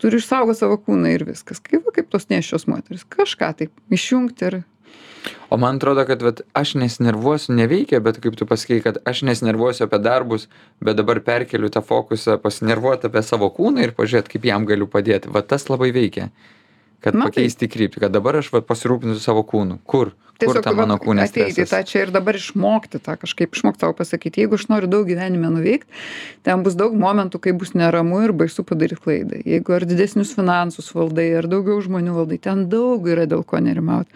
Turiu 0.00 0.22
išsaugoti 0.22 0.62
savo 0.62 0.78
kūną 0.80 1.10
ir 1.12 1.26
viskas. 1.26 1.58
Kaip, 1.58 1.82
va, 1.88 1.96
kaip 1.98 2.06
tos 2.14 2.30
nešios 2.30 2.68
moteris. 2.70 3.02
Kažką 3.10 3.50
taip 3.58 3.74
išjungti 3.92 4.46
ir 4.46 4.62
O 5.50 5.56
man 5.56 5.76
atrodo, 5.76 6.04
kad 6.06 6.22
vat, 6.22 6.40
aš 6.56 6.76
nesinervuosiu 6.80 7.52
neveikia, 7.58 8.00
bet 8.00 8.20
kaip 8.22 8.36
tu 8.38 8.46
pasakei, 8.48 8.80
kad 8.84 9.00
aš 9.04 9.24
nesinervuosiu 9.28 9.84
apie 9.86 9.98
darbus, 10.00 10.46
bet 10.80 10.96
dabar 10.96 11.20
perkeliu 11.26 11.68
tą 11.74 11.82
fokusą 11.84 12.38
pasinervuoti 12.40 13.10
apie 13.10 13.22
savo 13.26 13.50
kūną 13.56 13.84
ir 13.84 13.92
pažiūrėti, 13.98 14.36
kaip 14.36 14.48
jam 14.48 14.64
galiu 14.68 14.88
padėti. 14.90 15.32
Va 15.34 15.42
tas 15.42 15.68
labai 15.68 15.90
veikia. 15.96 16.30
Kad 17.00 17.14
Na, 17.16 17.24
tai- 17.26 17.32
pakeisti 17.32 17.68
kryptį, 17.70 18.04
kad 18.06 18.12
dabar 18.12 18.36
aš 18.36 18.50
vat, 18.52 18.66
pasirūpinsiu 18.68 19.20
savo 19.22 19.44
kūnu. 19.46 19.78
Kur? 19.88 20.12
Kur 20.40 20.60
ta 20.64 20.72
mano 20.76 20.96
kūnė 21.00 21.24
ateiti 21.26 21.64
tą 21.68 21.80
čia 21.86 22.04
ir 22.06 22.12
dabar 22.14 22.38
išmokti 22.38 23.00
tą 23.04 23.16
kažkaip 23.20 23.56
išmokti 23.56 23.82
tau 23.82 23.92
pasakyti 23.96 24.44
jeigu 24.44 24.56
aš 24.56 24.66
noriu 24.72 24.88
daug 24.90 25.08
gyvenime 25.08 25.50
nuveikt 25.52 25.88
ten 26.46 26.62
bus 26.64 26.76
daug 26.80 26.94
momentų 26.96 27.40
kai 27.44 27.52
bus 27.56 27.74
neramu 27.76 28.22
ir 28.24 28.32
baisu 28.36 28.64
padaryt 28.64 29.02
klaidą 29.04 29.42
jeigu 29.44 29.76
ar 29.76 29.84
didesnius 29.88 30.32
finansus 30.36 30.88
valdai 30.96 31.28
ar 31.40 31.48
daugiau 31.50 31.80
žmonių 31.84 32.16
valdai 32.22 32.40
ten 32.40 32.64
daug 32.72 33.04
yra 33.10 33.26
dėl 33.30 33.44
ko 33.44 33.60
nerimaut 33.60 34.08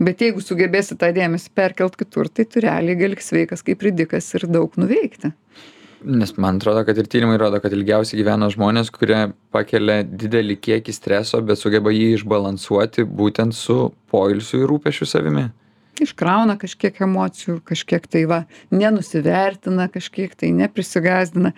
bet 0.00 0.24
jeigu 0.24 0.40
sugebėsi 0.44 0.96
tą 1.00 1.12
dėmesį 1.16 1.52
perkelt 1.56 1.98
kitur 2.00 2.32
tai 2.32 2.48
tu 2.48 2.64
realiai 2.64 2.96
gali 2.96 3.20
sveikas 3.20 3.64
kaip 3.66 3.84
ridikas 3.84 4.32
ir 4.38 4.48
daug 4.48 4.72
nuveikti 4.80 5.34
nes 6.04 6.36
man 6.36 6.56
atrodo 6.56 6.84
kad 6.84 6.98
ir 6.98 7.08
tyrimai 7.10 7.38
rodo 7.40 7.60
kad 7.60 7.72
ilgiausiai 7.76 8.20
gyvena 8.20 8.48
žmonės 8.52 8.92
kurie 8.94 9.30
pakelia 9.52 10.00
didelį 10.04 10.56
kiekį 10.64 10.94
streso 10.96 11.40
bet 11.44 11.60
sugeba 11.60 11.92
jį 11.94 12.14
išbalansuoti 12.18 13.04
būtent 13.04 13.56
su 13.56 13.90
poilsiu 14.12 14.64
ir 14.64 14.70
rūpesčiu 14.72 15.08
savimi. 15.08 15.50
Iškrauna 16.00 16.56
kažkiek 16.56 16.96
emocijų 17.04 17.58
kažkiek 17.68 18.06
tai 18.08 18.24
va 18.30 18.38
nenusivertina 18.72 19.90
kažkiek 19.92 20.32
tai 20.32 20.48
neprisigąsdina. 20.56 21.52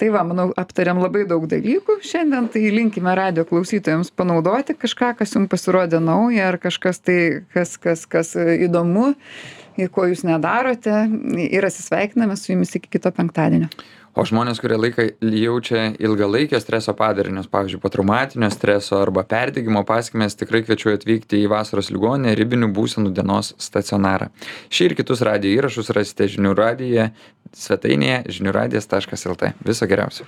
Tai 0.00 0.08
va 0.10 0.24
manau 0.26 0.48
aptarėm 0.58 0.98
labai 0.98 1.26
daug 1.28 1.44
dalykų. 1.46 2.00
Šiandien 2.02 2.48
tai 2.50 2.64
linkime 2.72 3.14
radijo 3.14 3.44
klausytojams 3.46 4.10
panaudoti 4.16 4.74
kažką 4.74 5.12
kas 5.20 5.36
jum 5.36 5.46
pasirodė 5.52 6.00
nauja 6.02 6.48
ar 6.50 6.58
kažkas 6.58 7.02
tai 7.04 7.18
kas 7.54 7.76
kas 7.78 8.06
kas 8.10 8.34
įdomu. 8.34 9.12
ir 9.12 9.59
ko 9.94 10.08
jūs 10.10 10.24
nedarote 10.26 11.06
ir 11.46 11.66
atsisveikiname 11.66 12.36
su 12.36 12.52
jumis 12.52 12.74
iki 12.76 12.96
kito 12.98 13.12
penktadienio. 13.14 13.70
O 14.18 14.24
žmonės 14.26 14.58
kurie 14.58 14.74
laiką 14.74 15.04
jaučia 15.22 15.84
ilgalaikio 16.02 16.58
streso 16.58 16.96
padarinius 16.98 17.46
pavyzdžiui 17.52 17.78
potraumatinio 17.84 18.48
streso 18.50 18.98
arba 18.98 19.22
perdegimo 19.22 19.84
pasekmes 19.86 20.34
tikrai 20.40 20.64
kviečiu 20.66 20.96
atvykti 20.96 21.44
į 21.44 21.50
vasaros 21.52 21.92
ligoninę 21.94 22.34
ribinių 22.40 22.72
būsenų 22.74 23.14
dienos 23.14 23.52
stacionarą. 23.62 24.32
Šį 24.66 24.90
ir 24.90 24.96
kitus 24.98 25.22
radijo 25.26 25.60
įrašus 25.60 25.94
rasite 25.94 26.26
žinių 26.34 26.56
radijo 26.58 27.06
svetainėje 27.54 28.24
žinių 28.40 28.56
radijas 28.58 28.90
taškas 28.90 29.28
lt. 29.30 29.54
Viso 29.62 29.86
geriausio 29.86 30.26